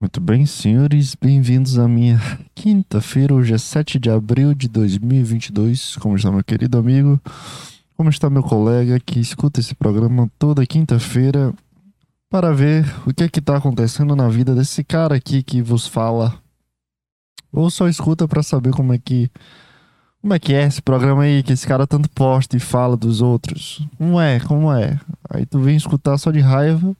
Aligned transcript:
Muito 0.00 0.20
bem, 0.20 0.46
senhores, 0.46 1.16
bem-vindos 1.16 1.76
à 1.76 1.88
minha 1.88 2.20
quinta-feira. 2.54 3.34
Hoje 3.34 3.52
é 3.52 3.58
7 3.58 3.98
de 3.98 4.08
abril 4.08 4.54
de 4.54 4.68
2022. 4.68 5.96
Como 5.96 6.14
está 6.14 6.30
meu 6.30 6.44
querido 6.44 6.78
amigo? 6.78 7.20
Como 7.96 8.08
está 8.08 8.30
meu 8.30 8.44
colega 8.44 9.00
que 9.00 9.18
escuta 9.18 9.58
esse 9.58 9.74
programa 9.74 10.30
toda 10.38 10.64
quinta-feira 10.64 11.52
para 12.30 12.52
ver 12.52 12.84
o 13.08 13.12
que 13.12 13.24
é 13.24 13.28
que 13.28 13.40
está 13.40 13.56
acontecendo 13.56 14.14
na 14.14 14.28
vida 14.28 14.54
desse 14.54 14.84
cara 14.84 15.16
aqui 15.16 15.42
que 15.42 15.60
vos 15.60 15.88
fala? 15.88 16.40
Ou 17.52 17.68
só 17.68 17.88
escuta 17.88 18.28
para 18.28 18.44
saber 18.44 18.70
como 18.70 18.92
é 18.92 18.98
que 18.98 19.28
como 20.22 20.32
é 20.32 20.38
que 20.38 20.54
é 20.54 20.62
esse 20.62 20.80
programa 20.80 21.24
aí 21.24 21.42
que 21.42 21.52
esse 21.52 21.66
cara 21.66 21.88
tanto 21.88 22.08
posta 22.10 22.56
e 22.56 22.60
fala 22.60 22.96
dos 22.96 23.20
outros? 23.20 23.84
Como 23.98 24.20
é? 24.20 24.38
Como 24.38 24.72
é? 24.72 25.00
Aí 25.28 25.44
tu 25.44 25.58
vem 25.58 25.76
escutar 25.76 26.16
só 26.18 26.30
de 26.30 26.38
raiva 26.38 26.96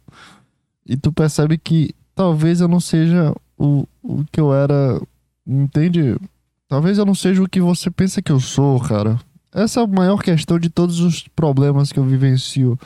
e 0.85 0.97
tu 0.97 1.13
percebe 1.13 1.57
que 1.57 1.95
talvez 2.19 2.61
eu 2.61 2.67
não 2.67 2.81
seja 2.81 3.33
o, 3.57 3.87
o 4.03 4.25
que 4.33 4.41
eu 4.41 4.53
era. 4.53 5.01
Entende? 5.47 6.17
Talvez 6.69 6.99
eu 6.99 7.07
não 7.07 7.15
seja 7.15 7.41
o 7.41 7.49
que 7.49 7.61
você 7.61 7.93
pensa 7.93 8.21
que 8.21 8.33
eu 8.33 8.41
sou, 8.41 8.81
cara. 8.81 9.21
Essa 9.55 9.81
é 9.81 9.85
a 9.85 9.87
maior 9.87 10.21
questão 10.21 10.59
de 10.59 10.69
todos 10.69 10.99
os 10.99 11.29
problemas 11.29 11.93
que 11.93 11.99
eu 11.99 12.05
vivencio 12.05 12.77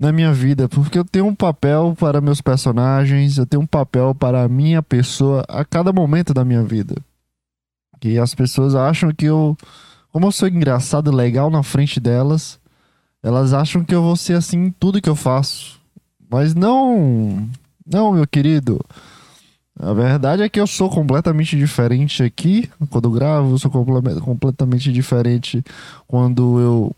na 0.00 0.10
minha 0.12 0.32
vida, 0.32 0.66
porque 0.66 0.98
eu 0.98 1.04
tenho 1.04 1.26
um 1.26 1.34
papel 1.34 1.94
para 1.98 2.22
meus 2.22 2.40
personagens, 2.40 3.36
eu 3.36 3.44
tenho 3.44 3.62
um 3.62 3.66
papel 3.66 4.14
para 4.14 4.44
a 4.44 4.48
minha 4.48 4.82
pessoa 4.82 5.44
a 5.46 5.62
cada 5.62 5.92
momento 5.92 6.32
da 6.32 6.44
minha 6.44 6.62
vida. 6.62 6.94
Que 8.00 8.18
as 8.18 8.34
pessoas 8.34 8.74
acham 8.74 9.12
que 9.12 9.26
eu, 9.26 9.56
como 10.10 10.26
eu 10.26 10.32
sou 10.32 10.48
engraçado 10.48 11.10
legal 11.10 11.50
na 11.50 11.62
frente 11.62 12.00
delas, 12.00 12.58
elas 13.22 13.52
acham 13.52 13.84
que 13.84 13.94
eu 13.94 14.02
vou 14.02 14.16
ser 14.16 14.34
assim 14.34 14.66
em 14.66 14.70
tudo 14.70 15.02
que 15.02 15.08
eu 15.08 15.16
faço. 15.16 15.78
Mas 16.30 16.54
não, 16.54 17.48
não, 17.90 18.12
meu 18.12 18.26
querido. 18.26 18.80
A 19.78 19.92
verdade 19.92 20.42
é 20.42 20.48
que 20.48 20.58
eu 20.58 20.66
sou 20.66 20.90
completamente 20.90 21.56
diferente 21.56 22.22
aqui 22.22 22.68
quando 22.90 23.10
gravo, 23.10 23.58
sou 23.58 23.70
completamente 23.70 24.92
diferente 24.92 25.62
quando 26.06 26.58
eu 26.58 26.96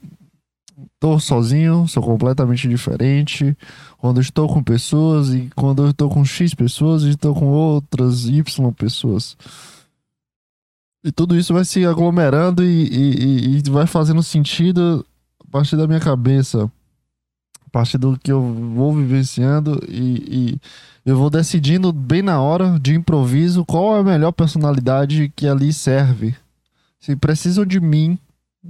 tô 0.98 1.19
sozinho, 1.19 1.86
sou 1.86 2.02
completamente 2.02 2.66
diferente 2.66 3.56
quando 3.98 4.19
estou 4.19 4.48
com 4.48 4.62
pessoas 4.62 5.34
e 5.34 5.50
quando 5.55 5.84
eu 5.84 5.91
estou 5.91 6.08
com 6.08 6.24
X 6.24 6.55
pessoas 6.55 7.02
e 7.02 7.10
estou 7.10 7.34
com 7.34 7.48
outras 7.48 8.25
Y 8.25 8.72
pessoas. 8.72 9.36
E 11.04 11.12
tudo 11.12 11.36
isso 11.36 11.52
vai 11.52 11.66
se 11.66 11.84
aglomerando 11.84 12.64
e, 12.64 12.88
e, 12.88 13.58
e 13.58 13.70
vai 13.70 13.86
fazendo 13.86 14.22
sentido 14.22 15.04
a 15.47 15.50
partir 15.50 15.77
da 15.77 15.86
minha 15.86 16.00
cabeça 16.00 16.70
partir 17.70 17.98
do 17.98 18.18
que 18.18 18.30
eu 18.30 18.42
vou 18.74 18.94
vivenciando 18.94 19.80
e, 19.88 20.54
e, 20.54 20.60
eu 21.04 21.16
vou 21.16 21.30
decidindo 21.30 21.92
bem 21.92 22.22
na 22.22 22.40
hora 22.40 22.78
de 22.78 22.94
improviso 22.94 23.64
qual 23.64 23.96
é 23.96 24.00
a 24.00 24.04
melhor 24.04 24.32
personalidade 24.32 25.32
que 25.34 25.46
ali 25.46 25.72
serve. 25.72 26.34
Se 26.98 27.16
precisam 27.16 27.64
de 27.64 27.80
mim, 27.80 28.18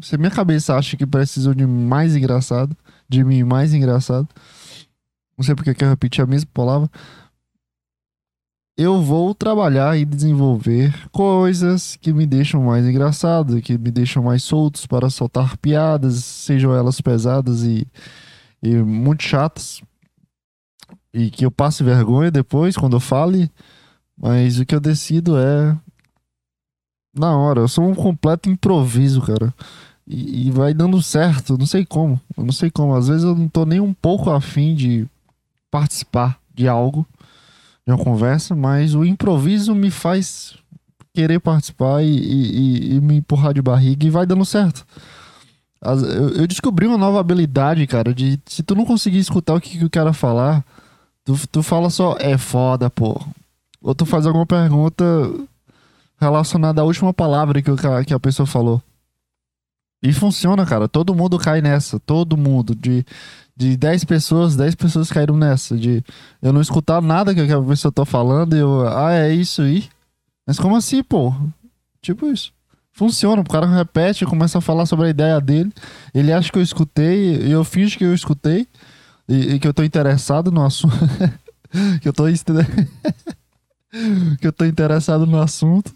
se 0.00 0.16
minha 0.16 0.30
cabeça 0.30 0.76
acha 0.76 0.96
que 0.96 1.06
precisam 1.06 1.52
de 1.54 1.66
mais 1.66 2.14
engraçado, 2.14 2.76
de 3.08 3.24
mim 3.24 3.42
mais 3.42 3.74
engraçado, 3.74 4.28
não 5.36 5.44
sei 5.44 5.54
porque 5.54 5.74
quer 5.74 5.88
repetir 5.88 6.22
a 6.22 6.26
mesma 6.26 6.48
palavra, 6.52 6.88
eu 8.76 9.02
vou 9.02 9.34
trabalhar 9.34 9.98
e 9.98 10.06
desenvolver 10.06 10.94
coisas 11.10 11.96
que 11.96 12.14
me 12.14 12.24
deixam 12.24 12.62
mais 12.62 12.86
engraçado, 12.86 13.60
que 13.60 13.76
me 13.76 13.90
deixam 13.90 14.22
mais 14.22 14.42
soltos 14.42 14.86
para 14.86 15.10
soltar 15.10 15.58
piadas, 15.58 16.24
sejam 16.24 16.74
elas 16.74 16.98
pesadas 16.98 17.62
e 17.62 17.86
e 18.62 18.74
muito 18.76 19.22
chatas. 19.22 19.82
E 21.12 21.30
que 21.30 21.44
eu 21.44 21.50
passe 21.50 21.82
vergonha 21.82 22.30
depois 22.30 22.76
quando 22.76 22.96
eu 22.96 23.00
fale. 23.00 23.50
Mas 24.16 24.58
o 24.58 24.66
que 24.66 24.74
eu 24.74 24.80
decido 24.80 25.38
é. 25.38 25.76
Na 27.16 27.36
hora, 27.36 27.60
eu 27.60 27.68
sou 27.68 27.88
um 27.88 27.94
completo 27.94 28.48
improviso, 28.48 29.20
cara. 29.22 29.52
E, 30.06 30.48
e 30.48 30.50
vai 30.50 30.72
dando 30.72 31.02
certo, 31.02 31.58
não 31.58 31.66
sei 31.66 31.84
como. 31.84 32.20
Eu 32.36 32.44
não 32.44 32.52
sei 32.52 32.70
como. 32.70 32.94
Às 32.94 33.08
vezes 33.08 33.24
eu 33.24 33.34
não 33.34 33.48
tô 33.48 33.64
nem 33.64 33.80
um 33.80 33.94
pouco 33.94 34.30
afim 34.30 34.74
de 34.74 35.06
participar 35.70 36.38
de 36.54 36.68
algo, 36.68 37.06
de 37.86 37.92
uma 37.92 38.02
conversa, 38.02 38.54
mas 38.54 38.94
o 38.94 39.04
improviso 39.04 39.74
me 39.74 39.90
faz 39.90 40.56
querer 41.14 41.40
participar 41.40 42.02
e, 42.02 42.08
e, 42.08 42.94
e 42.94 43.00
me 43.00 43.16
empurrar 43.16 43.52
de 43.54 43.62
barriga 43.62 44.06
e 44.06 44.10
vai 44.10 44.26
dando 44.26 44.44
certo. 44.44 44.86
Eu 45.82 46.46
descobri 46.46 46.86
uma 46.86 46.98
nova 46.98 47.20
habilidade, 47.20 47.86
cara, 47.86 48.12
de 48.12 48.38
se 48.44 48.62
tu 48.62 48.74
não 48.74 48.84
conseguir 48.84 49.18
escutar 49.18 49.54
o 49.54 49.60
que, 49.60 49.82
o 49.82 49.88
cara 49.88 50.12
falar, 50.12 50.62
tu, 51.24 51.34
tu 51.48 51.62
fala 51.62 51.88
só, 51.88 52.16
é 52.18 52.36
foda, 52.36 52.90
pô. 52.90 53.18
Ou 53.80 53.94
tu 53.94 54.04
faz 54.04 54.26
alguma 54.26 54.44
pergunta 54.44 55.04
relacionada 56.20 56.82
à 56.82 56.84
última 56.84 57.14
palavra 57.14 57.62
que, 57.62 57.70
o, 57.70 57.76
que 58.06 58.12
a 58.12 58.20
pessoa 58.20 58.46
falou. 58.46 58.82
E 60.02 60.12
funciona, 60.12 60.66
cara. 60.66 60.86
Todo 60.86 61.14
mundo 61.14 61.38
cai 61.38 61.62
nessa. 61.62 61.98
Todo 62.00 62.36
mundo. 62.36 62.74
De, 62.74 63.04
de 63.56 63.76
10 63.76 64.04
pessoas, 64.04 64.56
10 64.56 64.74
pessoas 64.74 65.10
caíram 65.10 65.36
nessa. 65.36 65.76
De 65.78 66.04
eu 66.42 66.52
não 66.52 66.60
escutar 66.60 67.00
nada 67.00 67.34
que 67.34 67.40
a 67.40 67.62
pessoa 67.62 67.92
tá 67.92 68.04
falando 68.04 68.54
e 68.54 68.60
eu, 68.60 68.86
ah, 68.86 69.12
é 69.12 69.32
isso 69.32 69.62
aí. 69.62 69.88
Mas 70.46 70.58
como 70.58 70.76
assim, 70.76 71.02
pô? 71.02 71.34
Tipo 72.02 72.26
isso 72.26 72.52
funciona. 73.00 73.40
O 73.40 73.48
cara 73.48 73.66
repete, 73.66 74.26
começa 74.26 74.58
a 74.58 74.60
falar 74.60 74.84
sobre 74.84 75.06
a 75.06 75.10
ideia 75.10 75.40
dele. 75.40 75.72
Ele 76.14 76.30
acha 76.30 76.52
que 76.52 76.58
eu 76.58 76.62
escutei, 76.62 77.36
e 77.36 77.50
eu 77.50 77.64
finge 77.64 77.96
que 77.96 78.04
eu 78.04 78.14
escutei 78.14 78.66
e, 79.26 79.54
e 79.54 79.58
que 79.58 79.66
eu 79.66 79.72
tô 79.72 79.82
interessado 79.82 80.52
no 80.52 80.62
assunto. 80.62 80.94
que 82.02 82.06
eu 82.06 82.12
tô 82.12 82.24
que 84.38 84.46
eu 84.46 84.52
tô 84.52 84.66
interessado 84.66 85.26
no 85.26 85.40
assunto. 85.40 85.94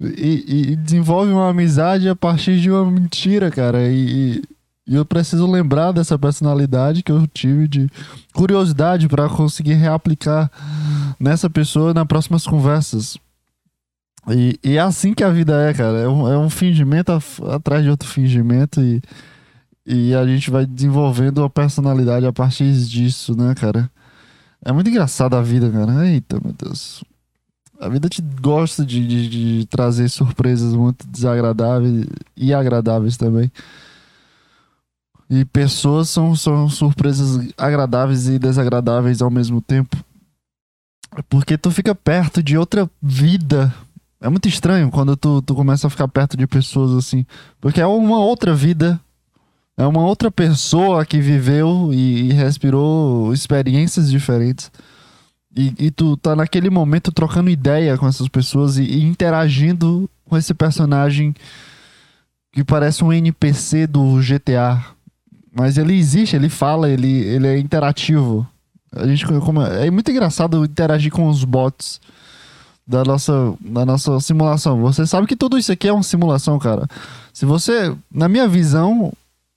E, 0.00 0.72
e, 0.72 0.76
desenvolve 0.76 1.32
uma 1.32 1.48
amizade 1.48 2.08
a 2.08 2.14
partir 2.14 2.60
de 2.60 2.70
uma 2.70 2.88
mentira, 2.88 3.50
cara. 3.50 3.88
E, 3.88 4.40
e 4.86 4.94
eu 4.94 5.04
preciso 5.04 5.50
lembrar 5.50 5.90
dessa 5.90 6.16
personalidade 6.16 7.02
que 7.02 7.10
eu 7.10 7.26
tive 7.26 7.66
de 7.66 7.90
curiosidade 8.32 9.08
para 9.08 9.28
conseguir 9.28 9.74
reaplicar 9.74 10.48
nessa 11.18 11.50
pessoa 11.50 11.92
nas 11.92 12.06
próximas 12.06 12.46
conversas. 12.46 13.18
E, 14.30 14.58
e, 14.62 14.76
é 14.76 14.80
assim 14.80 15.14
que 15.14 15.24
a 15.24 15.30
vida 15.30 15.68
é, 15.68 15.74
cara. 15.74 15.98
É 15.98 16.08
um, 16.08 16.28
é 16.28 16.38
um 16.38 16.48
fingimento 16.48 17.12
atrás 17.50 17.82
de 17.82 17.90
outro 17.90 18.08
fingimento 18.08 18.80
e, 18.80 19.02
e 19.84 20.14
a 20.14 20.24
gente 20.26 20.50
vai 20.50 20.64
desenvolvendo 20.64 21.38
uma 21.38 21.50
personalidade 21.50 22.24
a 22.26 22.32
partir 22.32 22.72
disso, 22.72 23.36
né, 23.36 23.54
cara? 23.54 23.90
É 24.64 24.70
muito 24.70 24.88
engraçado 24.88 25.34
a 25.34 25.42
vida, 25.42 25.68
cara. 25.70 26.06
Eita, 26.06 26.40
meu 26.42 26.52
Deus. 26.52 27.02
A 27.80 27.88
vida 27.88 28.08
te 28.08 28.22
gosta 28.22 28.86
de, 28.86 29.04
de, 29.04 29.28
de 29.28 29.66
trazer 29.66 30.08
surpresas 30.08 30.72
muito 30.72 31.04
desagradáveis 31.08 32.06
e 32.36 32.54
agradáveis 32.54 33.16
também. 33.16 33.50
E 35.28 35.44
pessoas 35.46 36.08
são, 36.08 36.36
são 36.36 36.68
surpresas 36.68 37.52
agradáveis 37.58 38.28
e 38.28 38.38
desagradáveis 38.38 39.20
ao 39.20 39.30
mesmo 39.30 39.60
tempo. 39.60 39.96
Porque 41.28 41.58
tu 41.58 41.72
fica 41.72 41.92
perto 41.92 42.40
de 42.40 42.56
outra 42.56 42.88
vida 43.02 43.74
é 44.22 44.28
muito 44.28 44.48
estranho 44.48 44.90
quando 44.90 45.16
tu, 45.16 45.42
tu 45.42 45.54
começa 45.54 45.86
a 45.86 45.90
ficar 45.90 46.06
perto 46.06 46.36
de 46.36 46.46
pessoas 46.46 46.92
assim. 46.92 47.26
Porque 47.60 47.80
é 47.80 47.86
uma 47.86 48.20
outra 48.20 48.54
vida. 48.54 48.98
É 49.76 49.84
uma 49.84 50.02
outra 50.02 50.30
pessoa 50.30 51.04
que 51.04 51.18
viveu 51.18 51.90
e, 51.92 52.30
e 52.30 52.32
respirou 52.32 53.32
experiências 53.32 54.10
diferentes. 54.10 54.70
E, 55.54 55.74
e, 55.78 55.90
tu 55.90 56.16
tá 56.16 56.36
naquele 56.36 56.70
momento 56.70 57.10
trocando 57.10 57.50
ideia 57.50 57.98
com 57.98 58.06
essas 58.06 58.28
pessoas 58.28 58.78
e, 58.78 58.84
e, 58.84 59.02
interagindo 59.02 60.08
com 60.24 60.36
esse 60.36 60.54
personagem 60.54 61.34
que 62.52 62.64
parece 62.64 63.02
um 63.02 63.12
NPC 63.12 63.86
do 63.86 64.18
GTA. 64.20 64.82
Mas 65.54 65.76
ele 65.76 65.94
existe, 65.94 66.36
ele 66.36 66.48
fala, 66.48 66.88
ele, 66.88 67.10
ele 67.10 67.46
é 67.46 67.58
interativo. 67.58 68.46
A 68.94 69.06
gente, 69.06 69.26
como, 69.40 69.62
é 69.62 69.90
muito 69.90 70.10
engraçado 70.10 70.64
interagir 70.64 71.10
com 71.10 71.28
os 71.28 71.44
bots 71.44 72.00
da 72.86 73.04
nossa, 73.04 73.54
da 73.60 73.86
nossa 73.86 74.20
simulação. 74.20 74.80
Você 74.82 75.06
sabe 75.06 75.26
que 75.26 75.36
tudo 75.36 75.58
isso 75.58 75.72
aqui 75.72 75.88
é 75.88 75.92
uma 75.92 76.02
simulação, 76.02 76.58
cara. 76.58 76.86
Se 77.32 77.46
você, 77.46 77.94
na 78.10 78.28
minha 78.28 78.48
visão, 78.48 79.12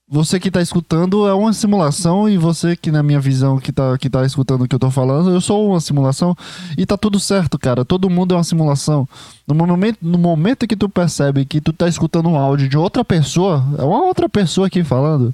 você 0.07 0.39
que 0.39 0.51
tá 0.51 0.61
escutando 0.61 1.27
é 1.27 1.33
uma 1.33 1.51
simulação 1.51 2.29
e 2.29 2.37
você 2.37 2.75
que 2.75 2.91
na 2.91 3.01
minha 3.01 3.19
visão 3.19 3.57
que 3.57 3.71
tá, 3.71 3.97
que 3.97 4.07
tá 4.07 4.23
escutando 4.23 4.63
o 4.63 4.67
que 4.67 4.75
eu 4.75 4.79
tô 4.79 4.91
falando, 4.91 5.31
eu 5.31 5.41
sou 5.41 5.71
uma 5.71 5.79
simulação 5.79 6.37
e 6.77 6.85
tá 6.85 6.95
tudo 6.95 7.19
certo, 7.19 7.57
cara. 7.57 7.83
Todo 7.83 8.09
mundo 8.09 8.35
é 8.35 8.37
uma 8.37 8.43
simulação. 8.43 9.09
No 9.47 9.55
momento, 9.55 9.97
no 10.01 10.19
momento 10.19 10.67
que 10.67 10.75
tu 10.75 10.87
percebe 10.87 11.43
que 11.43 11.59
tu 11.59 11.73
tá 11.73 11.87
escutando 11.87 12.29
um 12.29 12.37
áudio 12.37 12.69
de 12.69 12.77
outra 12.77 13.03
pessoa, 13.03 13.65
é 13.79 13.83
uma 13.83 14.05
outra 14.05 14.29
pessoa 14.29 14.67
aqui 14.67 14.83
falando. 14.83 15.33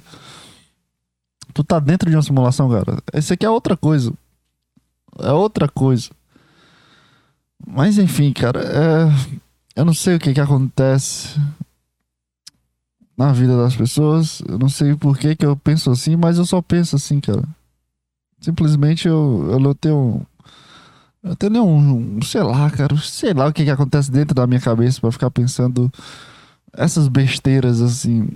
Tu 1.52 1.62
tá 1.62 1.78
dentro 1.78 2.08
de 2.08 2.16
uma 2.16 2.22
simulação, 2.22 2.70
cara. 2.70 2.98
Esse 3.12 3.34
aqui 3.34 3.44
é 3.44 3.50
outra 3.50 3.76
coisa. 3.76 4.10
É 5.18 5.32
outra 5.32 5.68
coisa. 5.68 6.08
Mas 7.66 7.98
enfim, 7.98 8.32
cara, 8.32 8.60
é... 8.60 9.80
eu 9.80 9.84
não 9.84 9.94
sei 9.94 10.16
o 10.16 10.18
que 10.18 10.34
que 10.34 10.40
acontece 10.40 11.40
na 13.16 13.32
vida 13.32 13.56
das 13.56 13.76
pessoas. 13.76 14.42
Eu 14.48 14.58
não 14.58 14.68
sei 14.68 14.94
por 14.94 15.16
que 15.16 15.36
que 15.36 15.46
eu 15.46 15.56
penso 15.56 15.90
assim, 15.90 16.16
mas 16.16 16.38
eu 16.38 16.44
só 16.44 16.60
penso 16.60 16.96
assim, 16.96 17.20
cara. 17.20 17.42
Simplesmente 18.40 19.06
eu, 19.06 19.48
eu 19.52 19.60
não 19.60 19.74
tenho 19.74 20.26
Entendeu? 21.24 21.64
Um, 21.64 22.16
um, 22.18 22.22
sei 22.22 22.42
lá, 22.42 22.68
cara. 22.70 22.96
Sei 22.96 23.32
lá 23.32 23.46
o 23.46 23.52
que, 23.52 23.64
que 23.64 23.70
acontece 23.70 24.10
dentro 24.10 24.34
da 24.34 24.46
minha 24.46 24.60
cabeça 24.60 25.00
para 25.00 25.12
ficar 25.12 25.30
pensando 25.30 25.90
essas 26.72 27.06
besteiras 27.06 27.80
assim. 27.80 28.28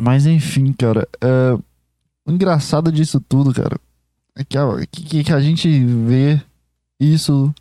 Mas 0.00 0.26
enfim, 0.26 0.72
cara. 0.72 1.08
É, 1.20 1.58
o 2.24 2.30
engraçado 2.30 2.92
disso 2.92 3.20
tudo, 3.20 3.52
cara, 3.52 3.76
é 4.36 4.44
que 4.44 4.56
a, 4.56 4.64
que, 4.90 5.24
que 5.24 5.32
a 5.32 5.40
gente 5.40 5.68
vê 5.84 6.40
isso 7.00 7.52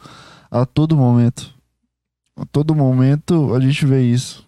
a 0.51 0.65
todo 0.65 0.97
momento. 0.97 1.53
A 2.35 2.45
todo 2.45 2.75
momento 2.75 3.55
a 3.55 3.59
gente 3.61 3.85
vê 3.85 4.03
isso. 4.03 4.45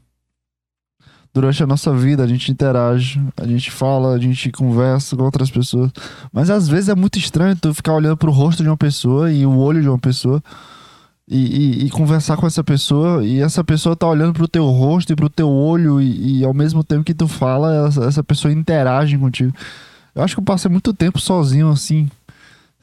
Durante 1.34 1.64
a 1.64 1.68
nossa 1.68 1.92
vida 1.96 2.24
a 2.24 2.28
gente 2.28 2.52
interage, 2.52 3.20
a 3.38 3.48
gente 3.48 3.72
fala, 3.72 4.14
a 4.14 4.20
gente 4.20 4.52
conversa 4.52 5.16
com 5.16 5.24
outras 5.24 5.50
pessoas. 5.50 5.92
Mas 6.32 6.50
às 6.50 6.68
vezes 6.68 6.90
é 6.90 6.96
muito 6.96 7.18
estranho 7.18 7.56
tu 7.56 7.74
ficar 7.74 7.94
olhando 7.94 8.18
pro 8.18 8.32
rosto 8.32 8.62
de 8.62 8.70
uma 8.70 8.78
pessoa 8.78 9.32
e 9.32 9.46
o 9.46 9.58
olho 9.58 9.82
de 9.82 9.90
uma 9.90 9.98
pessoa 9.98 10.44
e, 11.28 11.38
e, 11.38 11.86
e 11.86 11.90
conversar 11.90 12.38
com 12.38 12.46
essa 12.46 12.64
pessoa 12.64 13.26
e 13.26 13.40
essa 13.40 13.64
pessoa 13.64 13.96
tá 13.96 14.08
olhando 14.08 14.34
pro 14.34 14.48
teu 14.48 14.66
rosto 14.66 15.14
e 15.14 15.16
pro 15.16 15.30
teu 15.30 15.50
olho 15.50 16.02
e, 16.02 16.40
e 16.40 16.46
ao 16.46 16.54
mesmo 16.54 16.84
tempo 16.84 17.04
que 17.04 17.14
tu 17.14 17.28
fala, 17.28 17.88
essa, 17.88 18.04
essa 18.06 18.24
pessoa 18.24 18.54
interage 18.54 19.18
contigo. 19.18 19.54
Eu 20.14 20.22
acho 20.22 20.36
que 20.36 20.40
eu 20.40 20.46
passei 20.46 20.70
muito 20.70 20.94
tempo 20.94 21.20
sozinho 21.20 21.70
assim, 21.70 22.08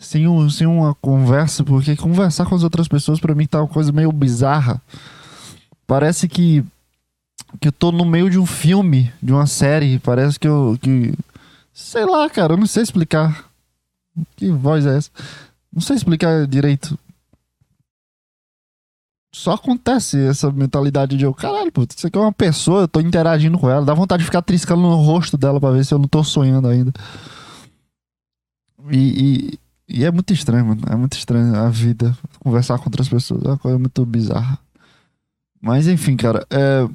sem, 0.01 0.27
um, 0.27 0.49
sem 0.49 0.67
uma 0.67 0.95
conversa, 0.95 1.63
porque 1.63 1.95
conversar 1.95 2.47
com 2.47 2.55
as 2.55 2.65
outras 2.65 2.89
pessoas 2.89 3.21
para 3.21 3.35
mim 3.35 3.47
tá 3.47 3.61
uma 3.61 3.69
coisa 3.69 3.93
meio 3.93 4.11
bizarra. 4.11 4.81
Parece 5.87 6.27
que 6.27 6.65
que 7.61 7.69
eu 7.69 7.73
tô 7.73 7.91
no 7.91 8.05
meio 8.05 8.31
de 8.31 8.39
um 8.39 8.47
filme, 8.47 9.13
de 9.21 9.33
uma 9.33 9.47
série, 9.47 9.99
parece 9.99 10.39
que 10.39 10.49
eu 10.49 10.79
que 10.81 11.13
sei 11.75 12.07
lá, 12.07 12.31
cara, 12.31 12.55
eu 12.55 12.57
não 12.57 12.67
sei 12.67 12.83
explicar. 12.83 13.45
Que 14.37 14.51
voz 14.51 14.87
é 14.87 14.97
essa? 14.97 15.11
Não 15.73 15.83
sei 15.83 15.97
explicar 15.97 16.47
direito. 16.47 16.99
Só 19.35 19.53
acontece 19.53 20.19
essa 20.27 20.51
mentalidade 20.51 21.17
de 21.17 21.25
eu, 21.25 21.35
caralho, 21.35 21.71
pô, 21.71 21.87
isso 21.89 22.07
aqui 22.07 22.17
é 22.17 22.21
uma 22.21 22.33
pessoa, 22.33 22.83
eu 22.83 22.89
tô 22.89 23.01
interagindo 23.01 23.59
com 23.59 23.71
ela, 23.71 23.85
dá 23.85 23.95
vontade 23.95 24.21
de 24.21 24.27
ficar 24.27 24.43
triscando 24.43 24.83
no 24.83 24.97
rosto 24.97 25.37
dela 25.37 25.61
pra 25.61 25.71
ver 25.71 25.85
se 25.85 25.93
eu 25.93 25.99
não 25.99 26.09
tô 26.09 26.25
sonhando 26.25 26.69
ainda. 26.69 26.93
E, 28.91 28.99
e, 28.99 29.59
e 29.91 30.05
é 30.05 30.11
muito 30.11 30.33
estranho, 30.33 30.67
mano. 30.67 30.83
É 30.89 30.95
muito 30.95 31.15
estranho 31.15 31.55
a 31.57 31.69
vida. 31.69 32.17
Conversar 32.39 32.79
com 32.79 32.85
outras 32.85 33.09
pessoas. 33.09 33.45
É 33.45 33.49
uma 33.49 33.59
coisa 33.59 33.79
muito 33.79 34.07
bizarra. 34.07 34.59
Mas 35.61 35.89
enfim, 35.89 36.17
cara. 36.17 36.47
É, 36.49 36.89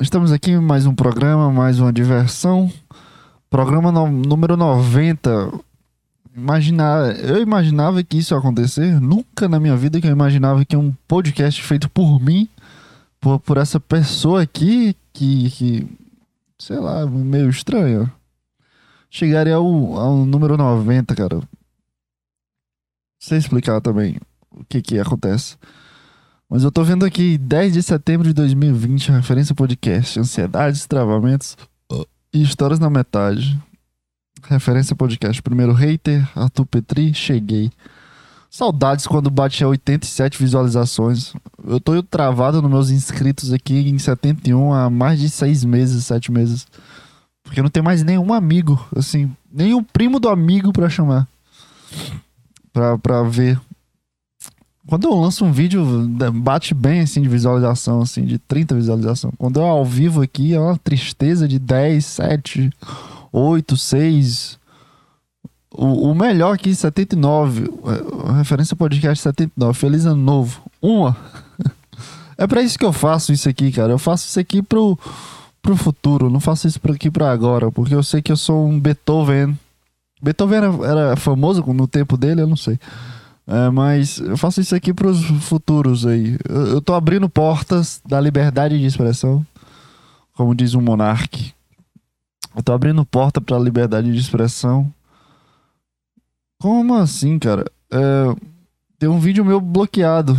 estamos 0.00 0.32
aqui 0.32 0.56
mais 0.56 0.84
um 0.84 0.94
programa, 0.94 1.52
mais 1.52 1.78
uma 1.78 1.92
diversão. 1.92 2.70
Programa 3.48 3.92
no, 3.92 4.08
número 4.10 4.56
90. 4.56 5.52
Imaginar, 6.34 7.16
eu 7.20 7.40
imaginava 7.40 8.02
que 8.02 8.18
isso 8.18 8.34
ia 8.34 8.38
acontecer. 8.38 9.00
Nunca 9.00 9.48
na 9.48 9.60
minha 9.60 9.76
vida 9.76 10.00
que 10.00 10.06
eu 10.06 10.12
imaginava 10.12 10.64
que 10.64 10.76
um 10.76 10.92
podcast 11.06 11.62
feito 11.62 11.88
por 11.88 12.20
mim, 12.20 12.48
por, 13.20 13.38
por 13.38 13.56
essa 13.56 13.78
pessoa 13.78 14.42
aqui, 14.42 14.96
que, 15.12 15.50
que 15.50 15.86
sei 16.58 16.78
lá, 16.78 17.06
meio 17.06 17.48
estranho 17.48 18.10
chegaria 19.12 19.56
ao, 19.56 19.66
ao 19.98 20.24
número 20.24 20.56
90, 20.56 21.14
cara. 21.14 21.40
Sei 23.22 23.38
explicar 23.38 23.80
também 23.80 24.18
o 24.50 24.64
que 24.64 24.82
que 24.82 24.98
acontece. 24.98 25.56
Mas 26.50 26.64
eu 26.64 26.72
tô 26.72 26.82
vendo 26.82 27.04
aqui 27.04 27.38
10 27.38 27.74
de 27.74 27.80
setembro 27.80 28.26
de 28.26 28.34
2020, 28.34 29.12
referência 29.12 29.54
podcast, 29.54 30.18
ansiedades, 30.18 30.86
travamentos 30.86 31.56
e 32.34 32.42
histórias 32.42 32.80
na 32.80 32.90
metade. 32.90 33.56
Referência 34.42 34.96
podcast, 34.96 35.40
primeiro 35.40 35.72
hater, 35.72 36.28
Arthur 36.36 36.66
Petri, 36.66 37.14
cheguei. 37.14 37.70
Saudades 38.50 39.06
quando 39.06 39.30
bate 39.30 39.62
a 39.62 39.68
87 39.68 40.36
visualizações. 40.36 41.32
Eu 41.64 41.78
tô 41.78 42.02
travado 42.02 42.60
nos 42.60 42.70
meus 42.72 42.90
inscritos 42.90 43.52
aqui 43.52 43.88
em 43.88 44.00
71 44.00 44.74
há 44.74 44.90
mais 44.90 45.20
de 45.20 45.30
6 45.30 45.64
meses, 45.64 46.06
7 46.06 46.32
meses. 46.32 46.66
Porque 47.44 47.62
não 47.62 47.70
tem 47.70 47.84
mais 47.84 48.02
nenhum 48.02 48.32
amigo, 48.32 48.84
assim, 48.96 49.30
o 49.76 49.82
primo 49.84 50.18
do 50.18 50.28
amigo 50.28 50.72
pra 50.72 50.90
chamar. 50.90 51.28
Pra, 52.72 52.96
pra 52.98 53.22
ver. 53.22 53.60
Quando 54.86 55.06
eu 55.06 55.14
lanço 55.14 55.44
um 55.44 55.52
vídeo, 55.52 55.84
bate 56.34 56.74
bem, 56.74 57.00
assim, 57.00 57.22
de 57.22 57.28
visualização, 57.28 58.02
assim, 58.02 58.24
de 58.24 58.38
30 58.38 58.74
visualizações. 58.74 59.34
Quando 59.38 59.60
eu 59.60 59.64
ao 59.64 59.84
vivo 59.84 60.22
aqui, 60.22 60.54
é 60.54 60.60
uma 60.60 60.76
tristeza 60.76 61.46
de 61.46 61.58
10, 61.58 62.04
7, 62.04 62.70
8, 63.32 63.76
6. 63.76 64.58
O, 65.72 66.10
o 66.10 66.14
melhor 66.14 66.54
aqui, 66.54 66.74
79. 66.74 67.70
A 68.28 68.32
referência 68.38 68.74
podcast 68.74 69.22
79. 69.22 69.78
Feliz 69.78 70.04
ano 70.04 70.22
novo. 70.22 70.62
Uma. 70.80 71.16
É 72.38 72.46
para 72.46 72.62
isso 72.62 72.76
que 72.76 72.84
eu 72.84 72.92
faço 72.92 73.32
isso 73.32 73.48
aqui, 73.48 73.70
cara. 73.70 73.92
Eu 73.92 73.98
faço 73.98 74.26
isso 74.26 74.40
aqui 74.40 74.62
pro 74.62 74.98
pro 75.62 75.76
futuro, 75.76 76.28
não 76.28 76.40
faço 76.40 76.66
isso 76.66 76.80
aqui 76.82 77.08
para 77.08 77.30
agora, 77.30 77.70
porque 77.70 77.94
eu 77.94 78.02
sei 78.02 78.20
que 78.20 78.32
eu 78.32 78.36
sou 78.36 78.66
um 78.66 78.80
Beethoven. 78.80 79.56
Beethoven 80.22 80.58
era, 80.58 80.86
era 80.86 81.16
famoso 81.16 81.62
no 81.72 81.88
tempo 81.88 82.16
dele, 82.16 82.42
eu 82.42 82.46
não 82.46 82.56
sei. 82.56 82.78
É, 83.46 83.70
mas 83.70 84.18
eu 84.18 84.36
faço 84.36 84.60
isso 84.60 84.74
aqui 84.74 84.94
pros 84.94 85.22
futuros 85.42 86.06
aí. 86.06 86.38
Eu, 86.48 86.66
eu 86.68 86.80
tô 86.80 86.94
abrindo 86.94 87.28
portas 87.28 88.00
da 88.06 88.20
liberdade 88.20 88.78
de 88.78 88.86
expressão, 88.86 89.44
como 90.34 90.54
diz 90.54 90.74
um 90.74 90.80
monarque. 90.80 91.52
Eu 92.54 92.62
tô 92.62 92.72
abrindo 92.72 93.04
porta 93.04 93.40
pra 93.40 93.58
liberdade 93.58 94.12
de 94.12 94.18
expressão. 94.18 94.92
Como 96.60 96.94
assim, 96.94 97.38
cara? 97.38 97.64
É, 97.90 98.52
tem 98.98 99.08
um 99.08 99.18
vídeo 99.18 99.44
meu 99.44 99.60
bloqueado. 99.60 100.38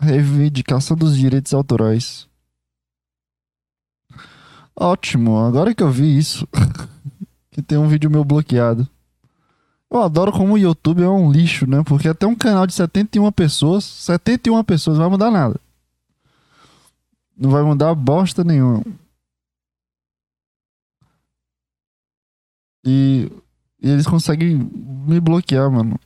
Reivindicação 0.00 0.96
dos 0.96 1.16
direitos 1.16 1.52
autorais. 1.52 2.28
Ótimo, 4.80 5.38
agora 5.38 5.74
que 5.74 5.82
eu 5.82 5.90
vi 5.90 6.16
isso, 6.16 6.46
que 7.58 7.62
tem 7.62 7.76
um 7.76 7.88
vídeo 7.88 8.08
meu 8.08 8.24
bloqueado. 8.24 8.88
Eu 9.90 10.00
adoro 10.00 10.30
como 10.30 10.54
o 10.54 10.58
YouTube 10.58 11.02
é 11.02 11.08
um 11.08 11.32
lixo, 11.32 11.68
né? 11.68 11.82
Porque 11.82 12.06
até 12.06 12.24
um 12.24 12.36
canal 12.36 12.68
de 12.68 12.72
71 12.72 13.32
pessoas, 13.32 13.82
71 13.82 14.62
pessoas, 14.62 14.96
não 14.96 15.02
vai 15.02 15.10
mudar 15.10 15.30
nada. 15.32 15.60
Não 17.36 17.50
vai 17.50 17.64
mudar 17.64 17.92
bosta 17.96 18.44
nenhuma. 18.44 18.84
E, 22.86 23.28
e 23.82 23.90
eles 23.90 24.06
conseguem 24.06 24.56
me 24.56 25.18
bloquear, 25.18 25.68
mano. 25.68 25.98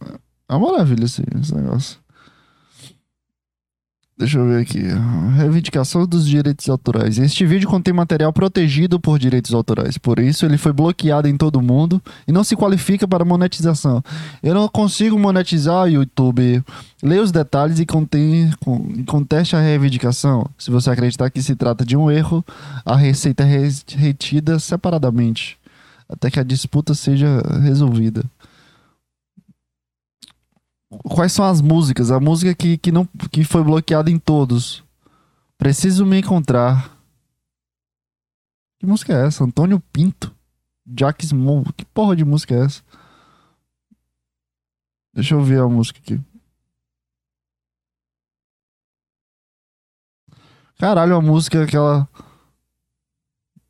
É 0.49 0.55
uma 0.55 0.73
maravilha 0.73 1.05
esse, 1.05 1.23
esse 1.39 1.55
negócio. 1.55 2.01
Deixa 4.17 4.39
eu 4.39 4.47
ver 4.47 4.61
aqui. 4.61 4.81
Reivindicação 5.37 6.07
dos 6.07 6.27
direitos 6.27 6.69
autorais. 6.69 7.19
Este 7.19 7.47
vídeo 7.47 7.69
contém 7.69 7.95
material 7.95 8.33
protegido 8.33 9.01
por 9.01 9.19
direitos 9.19 9.55
autorais. 9.55 9.97
Por 9.97 10.19
isso, 10.19 10.45
ele 10.45 10.59
foi 10.59 10.73
bloqueado 10.73 11.27
em 11.27 11.37
todo 11.37 11.63
mundo 11.63 12.01
e 12.29 12.33
não 12.33 12.45
se 12.45 12.55
qualifica 12.55 13.09
para 13.09 13.25
monetização. 13.25 14.03
Eu 14.43 14.55
não 14.55 14.69
consigo 14.69 15.19
monetizar 15.19 15.85
o 15.85 15.89
YouTube. 15.89 16.63
Leia 17.03 17.23
os 17.23 17.33
detalhes 17.33 17.81
e 17.81 17.87
contém, 17.87 18.51
conteste 19.07 19.57
a 19.57 19.61
reivindicação. 19.61 20.47
Se 20.59 20.71
você 20.71 20.91
acreditar 20.91 21.31
que 21.31 21.43
se 21.43 21.57
trata 21.57 21.85
de 21.85 21.97
um 21.97 22.11
erro, 22.11 22.45
a 22.85 22.95
receita 22.95 23.43
é 23.43 23.69
retida 23.97 24.59
separadamente 24.59 25.59
até 26.09 26.31
que 26.31 26.39
a 26.39 26.43
disputa 26.43 26.93
seja 26.93 27.43
resolvida 27.63 28.23
quais 30.99 31.33
são 31.33 31.45
as 31.45 31.61
músicas? 31.61 32.11
A 32.11 32.21
música 32.21 32.55
que, 32.55 32.77
que, 32.77 32.93
não, 32.93 33.07
que 33.31 33.45
foi 33.45 33.63
bloqueada 33.63 34.11
em 34.11 34.19
todos. 34.19 34.85
Preciso 35.57 36.05
me 36.05 36.19
encontrar. 36.19 36.99
Que 38.79 38.87
música 38.87 39.13
é 39.13 39.27
essa? 39.27 39.45
Antônio 39.45 39.81
Pinto. 39.93 40.35
Jack 40.87 41.25
Small. 41.25 41.65
Que 41.77 41.85
porra 41.85 42.17
de 42.17 42.25
música 42.25 42.55
é 42.55 42.65
essa? 42.65 42.83
Deixa 45.15 45.35
eu 45.35 45.43
ver 45.43 45.61
a 45.61 45.69
música 45.69 45.99
aqui. 46.01 46.21
Caralho, 50.79 51.15
a 51.15 51.21
música 51.21 51.63
aquela. 51.63 52.09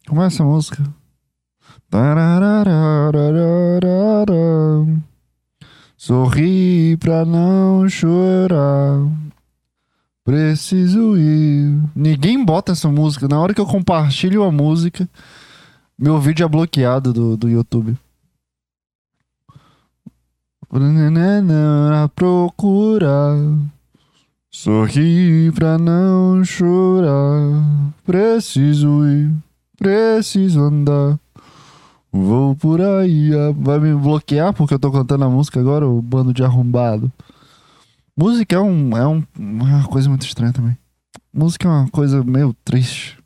Como 0.06 0.22
é 0.22 0.26
essa 0.26 0.42
música? 0.42 0.82
Sorri 6.04 6.96
pra 6.96 7.24
não 7.24 7.88
chorar. 7.88 9.08
Preciso 10.24 11.16
ir. 11.16 11.80
Ninguém 11.94 12.44
bota 12.44 12.72
essa 12.72 12.88
música. 12.88 13.28
Na 13.28 13.38
hora 13.38 13.54
que 13.54 13.60
eu 13.60 13.66
compartilho 13.66 14.42
a 14.42 14.50
música, 14.50 15.08
meu 15.96 16.18
vídeo 16.18 16.44
é 16.44 16.48
bloqueado 16.48 17.12
do, 17.12 17.36
do 17.36 17.48
YouTube. 17.48 17.96
Procurar. 22.16 23.36
Sorri 24.50 25.52
pra 25.52 25.78
não 25.78 26.44
chorar. 26.44 27.92
Preciso 28.04 29.06
ir. 29.06 29.32
Preciso 29.78 30.62
andar. 30.62 31.21
Vou 32.12 32.54
por 32.54 32.80
aí. 32.80 33.30
Vai 33.56 33.80
me 33.80 33.94
bloquear 33.94 34.52
porque 34.52 34.74
eu 34.74 34.78
tô 34.78 34.92
cantando 34.92 35.24
a 35.24 35.30
música 35.30 35.58
agora, 35.58 35.88
o 35.88 36.02
bando 36.02 36.34
de 36.34 36.44
arrombado. 36.44 37.10
Música 38.16 38.56
é, 38.56 38.60
um, 38.60 38.96
é 38.96 39.06
um, 39.06 39.24
uma 39.38 39.84
coisa 39.84 40.08
muito 40.08 40.26
estranha 40.26 40.52
também. 40.52 40.76
Música 41.32 41.66
é 41.66 41.70
uma 41.70 41.88
coisa 41.88 42.22
meio 42.22 42.54
triste. 42.62 43.18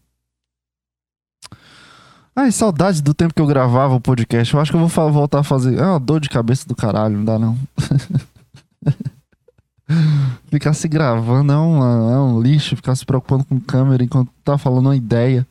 Ai, 2.35 2.53
saudade 2.53 3.03
do 3.03 3.15
tempo 3.15 3.35
que 3.35 3.43
eu 3.43 3.47
gravava 3.47 3.95
o 3.95 4.01
podcast. 4.01 4.55
Eu 4.55 4.61
acho 4.61 4.71
que 4.71 4.77
eu 4.77 4.87
vou 4.87 5.11
voltar 5.11 5.41
a 5.41 5.45
fazer. 5.45 5.79
É 5.79 5.83
uma 5.83 5.99
dor 5.99 6.21
de 6.21 6.29
cabeça 6.29 6.69
do 6.69 6.77
caralho, 6.77 7.17
não 7.17 7.25
dá 7.25 7.39
não. 7.39 7.59
ficar 10.49 10.75
se 10.75 10.87
gravando 10.87 11.53
é, 11.53 11.57
uma, 11.57 12.13
é 12.13 12.19
um 12.19 12.41
lixo, 12.41 12.77
ficar 12.77 12.95
se 12.95 13.05
preocupando 13.05 13.45
com 13.45 13.59
câmera 13.59 14.05
enquanto 14.05 14.31
tá 14.45 14.57
falando 14.57 14.87
uma 14.87 14.97
ideia. 14.97 15.47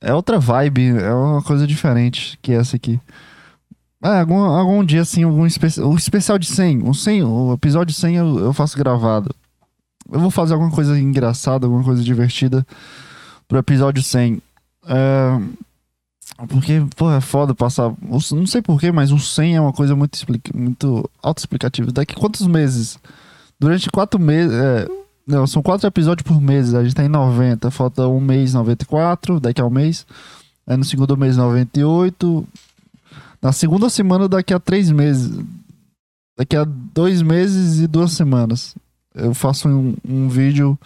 É 0.00 0.14
outra 0.14 0.38
vibe, 0.38 0.98
é 0.98 1.12
uma 1.12 1.42
coisa 1.42 1.66
diferente 1.66 2.38
que 2.40 2.52
essa 2.52 2.76
aqui. 2.76 3.00
É, 4.02 4.20
algum, 4.20 4.38
algum 4.38 4.84
dia, 4.84 5.02
assim, 5.02 5.24
algum 5.24 5.44
espe 5.44 5.80
o 5.80 5.96
especial 5.96 6.38
de 6.38 6.46
100, 6.46 6.88
o, 6.88 6.94
100, 6.94 7.24
o 7.24 7.52
episódio 7.52 7.92
100 7.92 8.16
eu, 8.16 8.38
eu 8.38 8.52
faço 8.52 8.78
gravado. 8.78 9.34
Eu 10.10 10.20
vou 10.20 10.30
fazer 10.30 10.54
alguma 10.54 10.70
coisa 10.70 10.98
engraçada, 10.98 11.66
alguma 11.66 11.82
coisa 11.82 12.02
divertida 12.02 12.64
pro 13.48 13.58
episódio 13.58 14.02
100. 14.02 14.40
É, 14.86 15.40
porque, 16.48 16.86
pô, 16.96 17.10
é 17.10 17.20
foda 17.20 17.54
passar. 17.54 17.92
Não 18.00 18.46
sei 18.46 18.62
porquê, 18.62 18.92
mas 18.92 19.10
o 19.10 19.18
100 19.18 19.56
é 19.56 19.60
uma 19.60 19.72
coisa 19.72 19.96
muito, 19.96 20.18
muito 20.54 21.10
autoexplicativa. 21.20 21.90
Daqui 21.90 22.14
quantos 22.14 22.46
meses? 22.46 22.98
Durante 23.58 23.90
quatro 23.90 24.20
meses. 24.20 24.52
É, 24.52 24.88
não, 25.28 25.46
são 25.46 25.62
quatro 25.62 25.86
episódios 25.86 26.26
por 26.26 26.40
mês. 26.40 26.74
A 26.74 26.82
gente 26.82 26.94
tá 26.94 27.04
em 27.04 27.08
90. 27.08 27.70
Falta 27.70 28.08
um 28.08 28.18
mês, 28.18 28.54
94. 28.54 29.38
Daqui 29.38 29.60
a 29.60 29.66
um 29.66 29.70
mês. 29.70 30.06
Aí 30.66 30.74
no 30.74 30.84
segundo 30.84 31.18
mês, 31.18 31.36
98. 31.36 32.48
Na 33.42 33.52
segunda 33.52 33.90
semana, 33.90 34.26
daqui 34.26 34.54
a 34.54 34.58
três 34.58 34.90
meses. 34.90 35.38
Daqui 36.34 36.56
a 36.56 36.64
dois 36.64 37.20
meses 37.20 37.78
e 37.78 37.86
duas 37.86 38.12
semanas. 38.12 38.74
Eu 39.14 39.34
faço 39.34 39.68
um, 39.68 39.94
um 40.08 40.30
vídeo. 40.30 40.78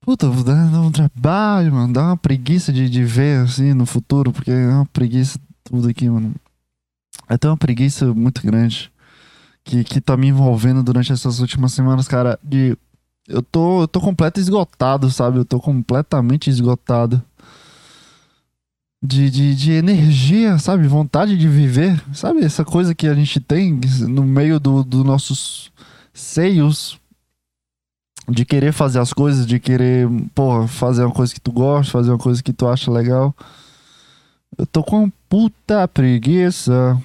Puta, 0.00 0.30
dá 0.30 0.80
um 0.80 0.92
trabalho, 0.92 1.72
mano. 1.72 1.92
Dá 1.92 2.02
uma 2.04 2.16
preguiça 2.16 2.72
de, 2.72 2.88
de 2.88 3.02
ver 3.02 3.40
assim 3.40 3.74
no 3.74 3.86
futuro, 3.86 4.32
porque 4.32 4.52
é 4.52 4.68
uma 4.68 4.86
preguiça 4.86 5.36
tudo 5.64 5.88
aqui, 5.88 6.08
mano. 6.08 6.32
É 7.28 7.36
tão 7.36 7.50
uma 7.50 7.56
preguiça 7.56 8.14
muito 8.14 8.40
grande 8.40 8.92
que, 9.64 9.82
que 9.82 10.00
tá 10.00 10.16
me 10.16 10.28
envolvendo 10.28 10.82
durante 10.82 11.12
essas 11.12 11.40
últimas 11.40 11.72
semanas, 11.72 12.06
cara. 12.06 12.38
De, 12.42 12.76
eu 13.28 13.42
tô, 13.42 13.82
eu 13.82 13.88
tô 13.88 14.00
completo 14.00 14.40
esgotado, 14.40 15.10
sabe? 15.10 15.38
Eu 15.38 15.44
tô 15.44 15.58
completamente 15.58 16.50
esgotado 16.50 17.22
de, 19.02 19.30
de, 19.30 19.54
de 19.54 19.72
energia, 19.72 20.58
sabe? 20.58 20.86
Vontade 20.88 21.36
de 21.36 21.48
viver, 21.48 22.02
sabe? 22.12 22.44
Essa 22.44 22.64
coisa 22.64 22.94
que 22.94 23.06
a 23.06 23.14
gente 23.14 23.40
tem 23.40 23.78
no 24.08 24.24
meio 24.24 24.58
dos 24.58 24.84
do 24.84 25.04
nossos 25.04 25.70
seios 26.12 26.98
de 28.28 28.44
querer 28.44 28.72
fazer 28.72 29.00
as 29.00 29.12
coisas, 29.12 29.46
de 29.46 29.60
querer, 29.60 30.08
pô, 30.34 30.66
fazer 30.66 31.04
uma 31.04 31.12
coisa 31.12 31.34
que 31.34 31.40
tu 31.40 31.52
gosta, 31.52 31.92
fazer 31.92 32.10
uma 32.10 32.18
coisa 32.18 32.42
que 32.42 32.52
tu 32.52 32.66
acha 32.66 32.90
legal. 32.90 33.34
Eu 34.56 34.66
tô 34.66 34.82
com 34.82 35.04
uma 35.04 35.12
puta 35.28 35.86
preguiça. 35.88 37.00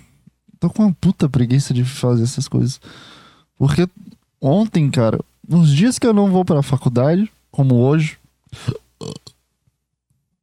Tô 0.59 0.69
com 0.69 0.83
uma 0.83 0.93
puta 0.93 1.27
preguiça 1.27 1.73
de 1.73 1.83
fazer 1.83 2.23
essas 2.23 2.47
coisas. 2.47 2.79
Porque 3.57 3.88
ontem, 4.39 4.89
cara, 4.89 5.19
nos 5.49 5.75
dias 5.75 5.97
que 5.97 6.05
eu 6.05 6.13
não 6.13 6.29
vou 6.29 6.45
pra 6.45 6.61
faculdade, 6.61 7.29
como 7.49 7.75
hoje, 7.75 8.19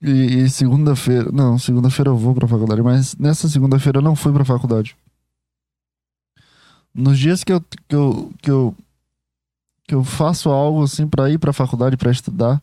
e, 0.03 0.43
e 0.43 0.51
segunda-feira. 0.51 1.31
Não, 1.31 1.57
segunda-feira 1.59 2.11
eu 2.11 2.17
vou 2.17 2.35
pra 2.35 2.49
faculdade, 2.49 2.83
mas 2.83 3.15
nessa 3.15 3.49
segunda-feira 3.49 3.99
eu 3.99 4.03
não 4.03 4.17
fui 4.17 4.33
pra 4.33 4.45
faculdade. 4.45 4.97
Nos 6.93 7.17
dias 7.19 7.45
que 7.45 7.53
eu, 7.53 7.61
que 7.61 7.95
eu, 7.95 8.33
que 8.43 8.51
eu, 8.51 8.75
que 9.87 9.95
eu 9.95 10.03
faço 10.03 10.51
algo 10.51 10.83
assim 10.83 11.07
pra 11.07 11.31
ir 11.31 11.39
pra 11.39 11.53
faculdade 11.53 11.97
pra 11.97 12.11
estudar, 12.11 12.61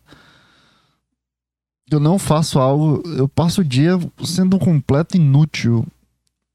eu 1.90 2.00
não 2.00 2.20
faço 2.20 2.60
algo, 2.60 3.02
eu 3.18 3.30
passo 3.30 3.62
o 3.62 3.64
dia 3.64 3.94
sendo 4.26 4.58
um 4.58 4.60
completo 4.60 5.16
inútil. 5.16 5.88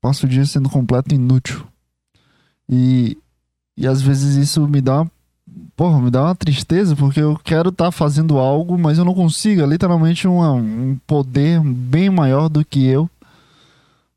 Passo 0.00 0.26
o 0.26 0.28
dia 0.28 0.45
sendo 0.45 0.68
completo 0.68 1.14
inútil. 1.14 1.66
E, 2.68 3.16
e 3.76 3.87
às 3.87 4.02
vezes 4.02 4.37
isso 4.37 4.66
me 4.68 4.80
dá 4.80 5.02
uma 5.02 5.11
porra, 5.77 6.00
me 6.00 6.11
dá 6.11 6.23
uma 6.25 6.35
tristeza 6.35 6.97
porque 6.97 7.21
eu 7.21 7.37
quero 7.38 7.71
estar 7.71 7.87
tá 7.87 7.93
fazendo 7.93 8.38
algo, 8.38 8.79
mas 8.79 8.99
eu 8.99 9.05
não 9.05 9.15
consigo. 9.15 9.62
É 9.62 9.67
literalmente 9.67 10.27
uma, 10.27 10.53
um 10.53 10.99
poder 11.07 11.61
bem 11.61 12.11
maior 12.11 12.49
do 12.49 12.65
que 12.65 12.85
eu, 12.87 13.09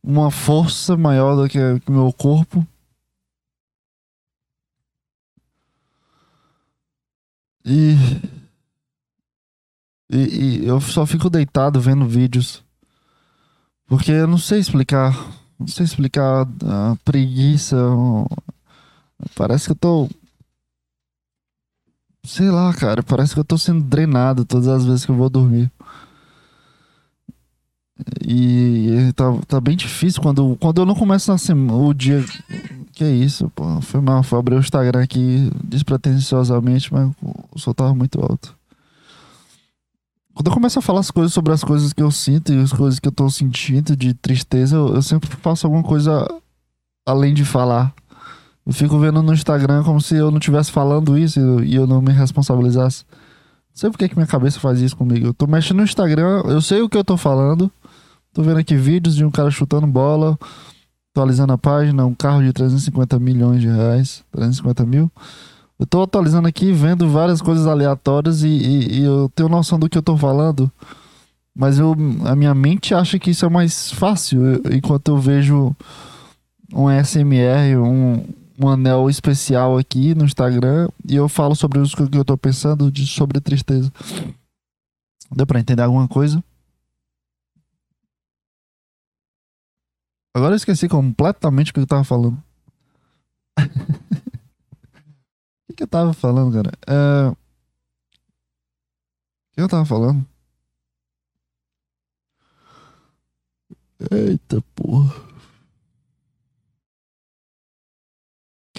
uma 0.03 0.31
força 0.31 0.97
maior 0.97 1.35
do 1.35 1.49
que 1.49 1.59
o 1.59 1.91
meu 1.91 2.13
corpo. 2.13 2.65
E, 7.63 7.95
e, 10.11 10.17
e, 10.63 10.65
eu 10.65 10.81
só 10.81 11.05
fico 11.05 11.29
deitado 11.29 11.79
vendo 11.79 12.07
vídeos. 12.07 12.63
Porque 13.87 14.11
eu 14.11 14.27
não 14.27 14.37
sei 14.37 14.59
explicar. 14.59 15.13
Não 15.59 15.67
sei 15.67 15.85
explicar 15.85 16.47
a 16.65 16.95
preguiça. 17.05 17.77
Parece 19.35 19.65
que 19.65 19.71
eu 19.71 19.75
tô 19.75 20.09
Sei 22.23 22.49
lá, 22.51 22.73
cara, 22.73 23.01
parece 23.01 23.33
que 23.33 23.39
eu 23.39 23.43
tô 23.43 23.57
sendo 23.57 23.81
drenado 23.83 24.45
todas 24.45 24.67
as 24.67 24.85
vezes 24.85 25.05
que 25.05 25.11
eu 25.11 25.15
vou 25.15 25.29
dormir. 25.29 25.71
E, 28.25 28.89
e 28.89 29.13
tá, 29.13 29.25
tá 29.47 29.61
bem 29.61 29.75
difícil 29.75 30.21
quando, 30.21 30.55
quando 30.59 30.81
eu 30.81 30.85
não 30.85 30.95
começo 30.95 31.31
na 31.31 31.37
semana, 31.37 31.73
o 31.73 31.93
dia. 31.93 32.23
Que 32.93 33.03
é 33.03 33.11
isso, 33.11 33.49
pô. 33.55 33.81
Foi 33.81 34.01
mal, 34.01 34.21
foi 34.21 34.39
abrir 34.39 34.55
o 34.55 34.59
Instagram 34.59 35.01
aqui 35.03 35.49
despretensiosamente, 35.63 36.93
mas 36.93 37.11
o 37.51 37.59
som 37.59 37.73
tava 37.73 37.95
muito 37.95 38.21
alto. 38.21 38.55
Quando 40.33 40.47
eu 40.47 40.53
começo 40.53 40.79
a 40.79 40.81
falar 40.81 41.01
as 41.01 41.11
coisas 41.11 41.33
sobre 41.33 41.53
as 41.53 41.63
coisas 41.63 41.93
que 41.93 42.01
eu 42.01 42.11
sinto 42.11 42.53
e 42.53 42.61
as 42.61 42.71
coisas 42.71 42.99
que 42.99 43.07
eu 43.07 43.11
tô 43.11 43.29
sentindo 43.29 43.95
de 43.95 44.13
tristeza, 44.13 44.75
eu, 44.75 44.95
eu 44.95 45.01
sempre 45.01 45.29
faço 45.37 45.67
alguma 45.67 45.83
coisa 45.83 46.27
além 47.05 47.33
de 47.33 47.43
falar. 47.43 47.93
Eu 48.65 48.73
fico 48.73 48.97
vendo 48.99 49.21
no 49.23 49.33
Instagram 49.33 49.83
como 49.83 49.99
se 49.99 50.15
eu 50.15 50.29
não 50.29 50.37
estivesse 50.37 50.71
falando 50.71 51.17
isso 51.17 51.39
e 51.63 51.75
eu 51.75 51.87
não 51.87 52.01
me 52.01 52.11
responsabilizasse. 52.11 53.03
Não 53.09 53.75
sei 53.75 53.89
por 53.89 53.97
que, 53.97 54.13
minha 54.15 54.27
cabeça 54.27 54.59
faz 54.59 54.79
isso 54.81 54.95
comigo. 54.95 55.27
Eu 55.27 55.33
tô 55.33 55.47
mexendo 55.47 55.77
no 55.77 55.83
Instagram, 55.83 56.43
eu 56.45 56.61
sei 56.61 56.81
o 56.81 56.89
que 56.89 56.97
eu 56.97 57.03
tô 57.03 57.17
falando. 57.17 57.71
Tô 58.33 58.43
vendo 58.43 58.59
aqui 58.59 58.75
vídeos 58.75 59.15
de 59.15 59.25
um 59.25 59.31
cara 59.31 59.49
chutando 59.49 59.87
bola, 59.87 60.37
atualizando 61.11 61.53
a 61.53 61.57
página, 61.57 62.05
um 62.05 62.13
carro 62.13 62.43
de 62.43 62.53
350 62.53 63.19
milhões 63.19 63.61
de 63.61 63.67
reais, 63.67 64.23
350 64.31 64.85
mil. 64.85 65.11
Eu 65.79 65.85
tô 65.85 66.03
atualizando 66.03 66.47
aqui, 66.47 66.71
vendo 66.71 67.09
várias 67.09 67.41
coisas 67.41 67.65
aleatórias 67.65 68.43
e, 68.43 68.47
e, 68.47 68.99
e 68.99 69.03
eu 69.03 69.29
tenho 69.33 69.49
noção 69.49 69.79
do 69.79 69.89
que 69.89 69.97
eu 69.97 70.03
tô 70.03 70.15
falando. 70.15 70.71
Mas 71.55 71.79
eu, 71.79 71.95
a 72.23 72.35
minha 72.35 72.53
mente 72.53 72.93
acha 72.93 73.19
que 73.19 73.31
isso 73.31 73.45
é 73.45 73.49
mais 73.49 73.91
fácil, 73.91 74.61
enquanto 74.71 75.09
eu 75.09 75.17
vejo 75.17 75.75
um 76.73 76.87
SMR, 76.89 77.77
um, 77.77 78.23
um 78.57 78.67
anel 78.67 79.09
especial 79.09 79.77
aqui 79.77 80.15
no 80.15 80.25
Instagram 80.25 80.89
e 81.07 81.15
eu 81.15 81.27
falo 81.27 81.55
sobre 81.55 81.79
o 81.79 81.83
que 81.83 82.17
eu 82.17 82.25
tô 82.25 82.37
pensando 82.37 82.91
de, 82.91 83.07
sobre 83.07 83.39
tristeza. 83.39 83.91
Deu 85.31 85.47
pra 85.47 85.59
entender 85.59 85.81
alguma 85.81 86.07
coisa? 86.07 86.43
Agora 90.33 90.53
eu 90.53 90.57
esqueci 90.57 90.87
completamente 90.87 91.71
o 91.71 91.73
que 91.73 91.79
eu 91.79 91.87
tava 91.87 92.03
falando. 92.03 92.41
o 95.69 95.73
que, 95.73 95.83
eu 95.83 95.87
tava 95.87 96.13
falando, 96.13 96.53
cara? 96.53 96.71
É... 96.87 97.29
O 97.29 97.35
que 99.53 99.61
eu 99.61 99.67
tava 99.67 99.85
falando? 99.85 100.25
Eita 104.09 104.61
porra. 104.73 105.30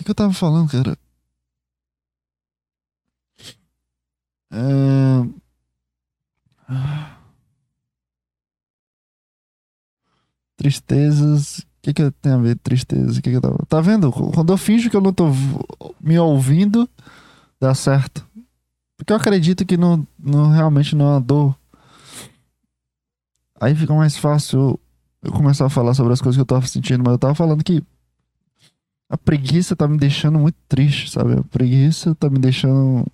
Que, 0.02 0.06
que 0.06 0.10
eu 0.10 0.14
tava 0.14 0.32
falando, 0.32 0.70
cara? 0.70 0.98
É... 4.50 5.22
Tristezas. 10.56 11.58
O 11.58 11.66
que, 11.82 11.94
que 11.94 12.10
tem 12.12 12.32
a 12.32 12.36
ver 12.36 12.56
tristeza? 12.58 13.20
Que 13.20 13.32
que 13.32 13.40
tava... 13.40 13.58
Tá 13.68 13.80
vendo? 13.80 14.12
Quando 14.12 14.52
eu 14.52 14.56
finjo 14.56 14.90
que 14.90 14.96
eu 14.96 15.00
não 15.00 15.12
tô 15.12 15.26
me 16.00 16.18
ouvindo, 16.18 16.88
dá 17.60 17.74
certo. 17.74 18.26
Porque 18.96 19.12
eu 19.12 19.16
acredito 19.16 19.66
que 19.66 19.76
não, 19.76 20.06
não 20.18 20.50
realmente 20.50 20.94
não 20.94 21.06
é 21.06 21.10
uma 21.14 21.20
dor. 21.20 21.56
Aí 23.60 23.74
fica 23.74 23.94
mais 23.94 24.16
fácil 24.16 24.78
eu 25.22 25.32
começar 25.32 25.66
a 25.66 25.70
falar 25.70 25.94
sobre 25.94 26.12
as 26.12 26.20
coisas 26.20 26.36
que 26.36 26.40
eu 26.40 26.46
tava 26.46 26.66
sentindo, 26.66 27.02
mas 27.02 27.12
eu 27.12 27.18
tava 27.18 27.34
falando 27.34 27.64
que 27.64 27.82
a 29.12 29.18
preguiça 29.18 29.76
tá 29.76 29.86
me 29.86 29.98
deixando 29.98 30.38
muito 30.38 30.56
triste, 30.66 31.10
sabe? 31.10 31.34
A 31.34 31.42
preguiça 31.44 32.14
tá 32.14 32.30
me 32.30 32.38
deixando 32.38 33.06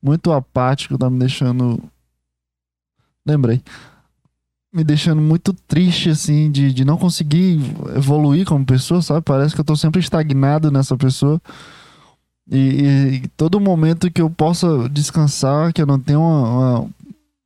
muito 0.00 0.30
apático, 0.30 0.96
tá 0.96 1.10
me 1.10 1.18
deixando. 1.18 1.82
Lembrei. 3.26 3.60
Me 4.72 4.84
deixando 4.84 5.20
muito 5.20 5.52
triste, 5.52 6.08
assim, 6.08 6.52
de, 6.52 6.72
de 6.72 6.84
não 6.84 6.96
conseguir 6.96 7.58
evoluir 7.96 8.46
como 8.46 8.64
pessoa, 8.64 9.02
sabe? 9.02 9.22
Parece 9.22 9.56
que 9.56 9.60
eu 9.60 9.64
tô 9.64 9.74
sempre 9.74 10.00
estagnado 10.00 10.70
nessa 10.70 10.96
pessoa. 10.96 11.42
E, 12.48 13.20
e, 13.24 13.28
todo 13.36 13.58
momento 13.58 14.12
que 14.12 14.22
eu 14.22 14.30
possa 14.30 14.88
descansar, 14.88 15.72
que 15.72 15.82
eu 15.82 15.86
não 15.86 15.98
tenho 15.98 16.20
uma, 16.20 16.86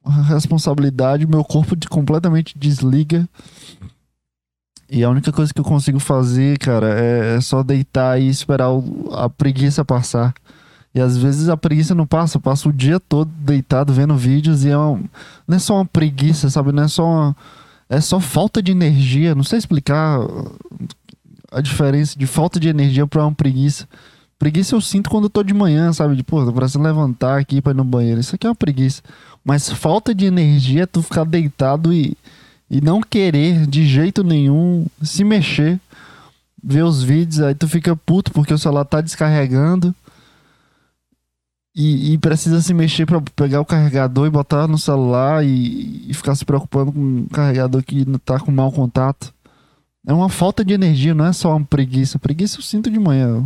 uma 0.04 0.22
responsabilidade, 0.24 1.26
meu 1.26 1.42
corpo 1.42 1.74
de, 1.74 1.88
completamente 1.88 2.58
desliga. 2.58 3.26
E 4.90 5.04
a 5.04 5.10
única 5.10 5.30
coisa 5.30 5.52
que 5.52 5.60
eu 5.60 5.64
consigo 5.64 6.00
fazer, 6.00 6.58
cara, 6.58 6.98
é, 6.98 7.36
é 7.36 7.40
só 7.40 7.62
deitar 7.62 8.20
e 8.20 8.28
esperar 8.28 8.70
o, 8.70 9.10
a 9.12 9.28
preguiça 9.28 9.84
passar. 9.84 10.34
E 10.94 11.00
às 11.00 11.16
vezes 11.16 11.48
a 11.48 11.56
preguiça 11.56 11.94
não 11.94 12.06
passa, 12.06 12.38
eu 12.38 12.40
passo 12.40 12.70
o 12.70 12.72
dia 12.72 12.98
todo 12.98 13.30
deitado 13.30 13.92
vendo 13.92 14.16
vídeos 14.16 14.64
e 14.64 14.70
é 14.70 14.76
uma, 14.76 15.00
não 15.46 15.56
é 15.56 15.58
só 15.58 15.76
uma 15.76 15.84
preguiça, 15.84 16.48
sabe? 16.48 16.72
Não 16.72 16.82
é 16.84 16.88
só 16.88 17.04
uma, 17.04 17.36
é 17.88 18.00
só 18.00 18.18
falta 18.18 18.62
de 18.62 18.72
energia. 18.72 19.34
Não 19.34 19.44
sei 19.44 19.58
explicar 19.58 20.20
a 21.52 21.60
diferença 21.60 22.18
de 22.18 22.26
falta 22.26 22.58
de 22.58 22.68
energia 22.68 23.06
para 23.06 23.22
uma 23.22 23.34
preguiça. 23.34 23.86
Preguiça 24.38 24.74
eu 24.74 24.80
sinto 24.80 25.10
quando 25.10 25.24
eu 25.24 25.30
tô 25.30 25.42
de 25.42 25.52
manhã, 25.52 25.92
sabe? 25.92 26.16
De, 26.16 26.22
pô, 26.22 26.44
tô 26.44 26.52
precisando 26.52 26.84
levantar 26.84 27.38
aqui 27.38 27.60
pra 27.60 27.72
ir 27.72 27.76
no 27.76 27.84
banheiro. 27.84 28.20
Isso 28.20 28.34
aqui 28.34 28.46
é 28.46 28.50
uma 28.50 28.54
preguiça. 28.54 29.02
Mas 29.44 29.68
falta 29.68 30.14
de 30.14 30.26
energia 30.26 30.84
é 30.84 30.86
tu 30.86 31.02
ficar 31.02 31.24
deitado 31.24 31.92
e, 31.92 32.16
e 32.70 32.80
não 32.80 33.00
querer 33.00 33.66
de 33.66 33.86
jeito 33.86 34.22
nenhum 34.22 34.86
se 35.02 35.24
mexer. 35.24 35.80
Ver 36.62 36.82
os 36.82 37.02
vídeos, 37.02 37.40
aí 37.40 37.54
tu 37.54 37.68
fica 37.68 37.94
puto 37.94 38.32
porque 38.32 38.52
o 38.52 38.58
celular 38.58 38.84
tá 38.84 39.00
descarregando. 39.00 39.94
E, 41.74 42.12
e 42.12 42.18
precisa 42.18 42.60
se 42.60 42.74
mexer 42.74 43.06
para 43.06 43.20
pegar 43.20 43.60
o 43.60 43.64
carregador 43.64 44.26
e 44.26 44.30
botar 44.30 44.66
no 44.66 44.76
celular 44.76 45.44
e, 45.44 46.10
e 46.10 46.14
ficar 46.14 46.34
se 46.34 46.44
preocupando 46.44 46.92
com 46.92 47.20
o 47.20 47.28
carregador 47.30 47.82
que 47.84 48.04
tá 48.24 48.40
com 48.40 48.50
mau 48.50 48.72
contato. 48.72 49.32
É 50.04 50.12
uma 50.12 50.28
falta 50.28 50.64
de 50.64 50.74
energia, 50.74 51.14
não 51.14 51.26
é 51.26 51.32
só 51.32 51.56
uma 51.56 51.64
preguiça. 51.64 52.18
Preguiça 52.18 52.58
eu 52.58 52.62
sinto 52.62 52.90
de 52.90 52.98
manhã 52.98 53.44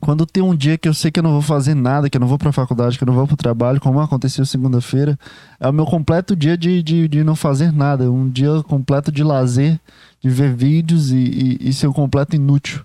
quando 0.00 0.26
tem 0.26 0.42
um 0.42 0.54
dia 0.54 0.76
que 0.76 0.88
eu 0.88 0.94
sei 0.94 1.10
que 1.10 1.18
eu 1.18 1.22
não 1.22 1.32
vou 1.32 1.42
fazer 1.42 1.74
nada, 1.74 2.08
que 2.10 2.16
eu 2.16 2.20
não 2.20 2.26
vou 2.26 2.38
pra 2.38 2.52
faculdade, 2.52 2.98
que 2.98 3.04
eu 3.04 3.06
não 3.06 3.14
vou 3.14 3.26
pro 3.26 3.36
trabalho, 3.36 3.80
como 3.80 4.00
aconteceu 4.00 4.44
segunda-feira, 4.44 5.18
é 5.60 5.68
o 5.68 5.72
meu 5.72 5.86
completo 5.86 6.34
dia 6.34 6.56
de, 6.56 6.82
de, 6.82 7.08
de 7.08 7.24
não 7.24 7.36
fazer 7.36 7.72
nada. 7.72 8.10
Um 8.10 8.28
dia 8.28 8.62
completo 8.64 9.12
de 9.12 9.22
lazer, 9.22 9.78
de 10.20 10.28
ver 10.28 10.54
vídeos 10.54 11.10
e, 11.10 11.16
e, 11.16 11.68
e 11.68 11.72
ser 11.72 11.86
um 11.86 11.92
completo 11.92 12.34
inútil. 12.34 12.82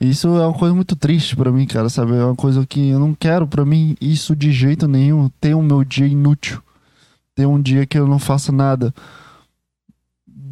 Isso 0.00 0.28
é 0.28 0.46
uma 0.46 0.58
coisa 0.58 0.74
muito 0.74 0.96
triste 0.96 1.36
para 1.36 1.52
mim, 1.52 1.66
cara, 1.66 1.88
sabe? 1.88 2.14
É 2.16 2.24
uma 2.24 2.34
coisa 2.34 2.66
que 2.66 2.88
eu 2.90 2.98
não 2.98 3.14
quero 3.14 3.46
para 3.46 3.64
mim 3.64 3.96
isso 4.00 4.34
de 4.34 4.50
jeito 4.50 4.88
nenhum, 4.88 5.30
ter 5.40 5.54
o 5.54 5.62
meu 5.62 5.84
dia 5.84 6.06
inútil. 6.06 6.60
Ter 7.34 7.46
um 7.46 7.60
dia 7.60 7.86
que 7.86 7.98
eu 7.98 8.06
não 8.06 8.18
faço 8.18 8.52
nada 8.52 8.94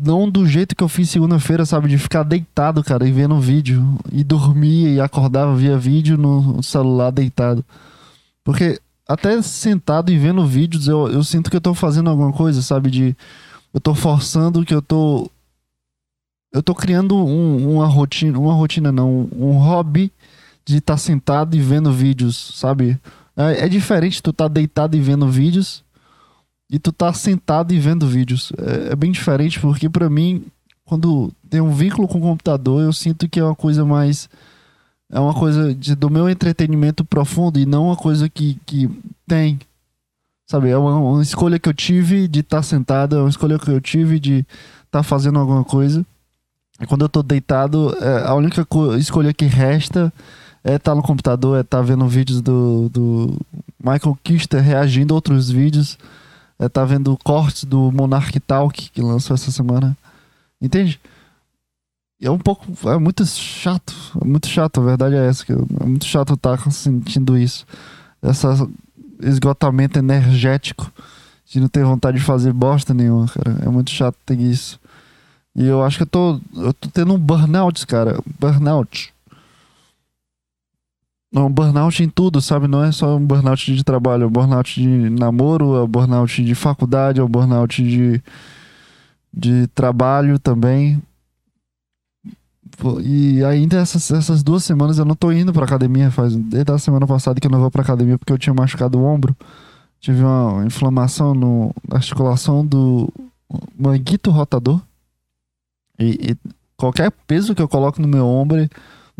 não 0.03 0.29
do 0.29 0.47
jeito 0.47 0.75
que 0.75 0.83
eu 0.83 0.89
fiz 0.89 1.09
segunda-feira, 1.11 1.65
sabe? 1.65 1.89
De 1.89 1.99
ficar 1.99 2.23
deitado, 2.23 2.83
cara, 2.83 3.07
e 3.07 3.13
vendo 3.13 3.39
vídeo. 3.41 3.99
E 4.11 4.25
dormia 4.25 4.89
e 4.91 5.01
acordava 5.01 5.55
via 5.55 5.79
vídeo 5.79 6.17
no 6.17 6.63
celular 6.63 7.11
deitado. 7.11 7.65
Porque 8.45 8.81
até 9.09 9.41
sentado 9.43 10.11
e 10.11 10.19
vendo 10.19 10.47
vídeos, 10.47 10.89
eu, 10.89 11.09
eu 11.09 11.23
sinto 11.23 11.51
que 11.51 11.57
eu 11.57 11.61
tô 11.61 11.75
fazendo 11.75 12.11
alguma 12.11 12.33
coisa, 12.33 12.63
sabe? 12.63 12.91
De. 12.91 13.17
Eu 13.73 13.81
tô 13.81 13.95
forçando 13.95 14.65
que 14.65 14.75
eu 14.75 14.83
tô. 14.83 15.31
Eu 16.53 16.63
tô 16.63 16.75
criando 16.75 17.17
um, 17.17 17.77
uma 17.77 17.87
rotina. 17.87 18.39
Uma 18.39 18.55
rotina 18.55 18.91
não, 18.91 19.29
um 19.35 19.53
hobby 19.53 20.13
de 20.65 20.79
estar 20.79 20.95
tá 20.95 20.99
sentado 20.99 21.57
e 21.57 21.61
vendo 21.61 21.93
vídeos, 21.93 22.55
sabe? 22.57 22.99
É, 23.37 23.67
é 23.67 23.69
diferente 23.69 24.23
tu 24.23 24.33
tá 24.33 24.49
deitado 24.49 24.97
e 24.97 25.01
vendo 25.01 25.29
vídeos 25.29 25.83
e 26.73 26.79
tu 26.79 26.91
tá 26.91 27.13
sentado 27.13 27.75
e 27.75 27.79
vendo 27.79 28.07
vídeos. 28.07 28.51
É, 28.57 28.93
é 28.93 28.97
bem 28.97 29.13
diferente, 29.13 29.61
porque 29.61 29.91
para 29.91 30.09
mim, 30.09 30.43
quando 30.87 31.31
tem 31.51 31.61
um 31.61 31.71
vínculo 31.71 32.09
com 32.09 32.17
o 32.17 32.23
computador, 32.23 32.81
eu 32.81 32.95
sinto 32.95 33.29
que 33.29 33.39
é 33.39 33.45
uma 33.45 33.55
coisa 33.55 33.85
mais. 33.85 34.27
É 35.11 35.21
uma 35.21 35.35
coisa 35.35 35.75
de, 35.75 35.95
do 35.95 36.09
meu 36.09 36.31
entretenimento 36.31 37.05
profundo 37.05 37.61
e 37.61 37.67
não 37.67 37.89
uma 37.89 37.97
coisa 37.97 38.27
que, 38.27 38.59
que 38.65 38.89
tem. 39.29 39.61
Sabe? 40.51 40.71
É 40.71 40.77
uma, 40.79 40.97
uma 40.97 41.23
escolha 41.23 41.59
que 41.59 41.69
eu 41.69 41.75
tive 41.75 42.27
de 42.27 42.41
estar 42.41 42.57
tá 42.57 42.63
sentado, 42.63 43.17
é 43.17 43.21
uma 43.21 43.29
escolha 43.29 43.59
que 43.59 43.71
eu 43.71 43.81
tive 43.81 44.19
de 44.19 44.39
estar 44.39 44.47
tá 44.91 45.03
fazendo 45.03 45.39
alguma 45.39 45.65
coisa. 45.65 46.07
E 46.81 46.87
quando 46.87 47.03
eu 47.03 47.09
tô 47.11 47.23
deitado, 47.23 47.95
é, 48.01 48.27
a 48.27 48.35
única 48.35 48.67
escolha 48.99 49.35
que 49.35 49.45
resta 49.45 50.11
é 50.65 50.77
estar 50.77 50.93
tá 50.93 50.95
no 50.95 51.03
computador, 51.03 51.59
é 51.59 51.61
estar 51.61 51.79
tá 51.79 51.83
vendo 51.83 52.09
vídeos 52.09 52.41
do, 52.41 52.89
do 52.89 53.39
Michael 53.79 54.19
Kister 54.25 54.63
reagindo 54.63 55.13
a 55.13 55.17
outros 55.17 55.51
vídeos 55.51 55.99
é, 56.63 56.69
tá 56.69 56.85
vendo 56.85 57.19
cortes 57.25 57.65
do 57.65 57.91
Monarch 57.91 58.39
Talk 58.41 58.91
que 58.91 59.03
lançou 59.03 59.35
essa 59.35 59.51
semana. 59.51 59.97
Entende? 60.61 61.01
é 62.23 62.31
um 62.31 62.39
pouco. 62.39 62.89
É 62.89 62.97
muito 62.99 63.27
chato. 63.27 63.93
É 64.21 64.25
muito 64.25 64.47
chato, 64.47 64.81
a 64.81 64.85
verdade 64.85 65.17
é 65.17 65.27
essa. 65.27 65.45
É 65.53 65.85
muito 65.85 66.05
chato 66.05 66.35
estar 66.35 66.57
tá 66.57 66.71
sentindo 66.71 67.37
isso. 67.37 67.67
Esse 68.23 68.47
esgotamento 69.21 69.99
energético 69.99 70.91
de 71.47 71.61
não 71.61 71.69
ter 71.69 71.85
vontade 71.85 72.19
de 72.19 72.25
fazer 72.25 72.53
bosta 72.53 72.95
nenhuma, 72.95 73.27
cara. 73.27 73.59
É 73.63 73.69
muito 73.69 73.91
chato 73.91 74.17
ter 74.25 74.39
isso. 74.41 74.81
E 75.55 75.67
eu 75.67 75.83
acho 75.83 75.97
que 75.97 76.05
eu 76.05 76.07
tô, 76.07 76.41
eu 76.55 76.73
tô 76.73 76.89
tendo 76.89 77.13
um 77.13 77.19
burnout, 77.19 77.85
cara. 77.87 78.19
Burnout 78.39 79.12
um 81.41 81.51
burnout 81.51 82.03
em 82.03 82.09
tudo, 82.09 82.41
sabe? 82.43 82.69
Não 82.69 82.85
é 82.85 82.93
só 82.93 83.17
um 83.17 83.25
burnout 83.25 83.75
de 83.75 83.83
trabalho, 83.83 84.25
é 84.25 84.27
um 84.27 84.31
burnout 84.31 84.81
de 84.81 85.11
namoro, 85.11 85.77
é 85.77 85.83
um 85.83 85.89
burnout 85.89 86.45
de 86.45 86.55
faculdade, 86.55 87.21
é 87.21 87.25
um 87.25 87.29
burnout 87.29 87.83
de, 87.83 88.23
de 89.33 89.67
trabalho 89.69 90.39
também. 90.39 91.01
E 93.03 93.43
ainda 93.45 93.79
essas, 93.79 94.11
essas 94.11 94.43
duas 94.43 94.65
semanas 94.65 94.99
eu 94.99 95.05
não 95.05 95.15
tô 95.15 95.33
indo 95.33 95.53
pra 95.53 95.65
academia, 95.65 96.11
faz 96.11 96.35
desde 96.35 96.73
a 96.73 96.79
semana 96.79 97.07
passada 97.07 97.41
que 97.41 97.47
eu 97.47 97.51
não 97.51 97.61
vou 97.61 97.71
pra 97.71 97.83
academia 97.83 98.19
porque 98.19 98.33
eu 98.33 98.39
tinha 98.39 98.55
machucado 98.55 98.99
o 98.99 99.05
ombro. 99.05 99.37
Tive 100.01 100.23
uma 100.23 100.65
inflamação 100.67 101.33
no, 101.33 101.73
na 101.89 101.97
articulação 101.97 102.67
do 102.67 103.13
manguito 103.79 104.31
rotador. 104.31 104.81
E, 105.99 106.33
e 106.33 106.51
qualquer 106.77 107.13
peso 107.27 107.55
que 107.55 107.63
eu 107.63 107.69
coloco 107.69 108.03
no 108.03 108.09
meu 108.09 108.27
ombro 108.27 108.69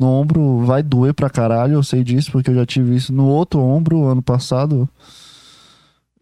no 0.03 0.09
ombro 0.09 0.65
vai 0.67 0.83
doer 0.83 1.15
pra 1.15 1.31
caralho, 1.31 1.75
eu 1.75 1.83
sei 1.83 2.03
disso, 2.03 2.33
porque 2.33 2.51
eu 2.51 2.55
já 2.57 2.67
tive 2.67 2.97
isso 2.97 3.13
no 3.13 3.27
outro 3.27 3.61
ombro 3.61 4.05
ano 4.05 4.21
passado. 4.21 4.89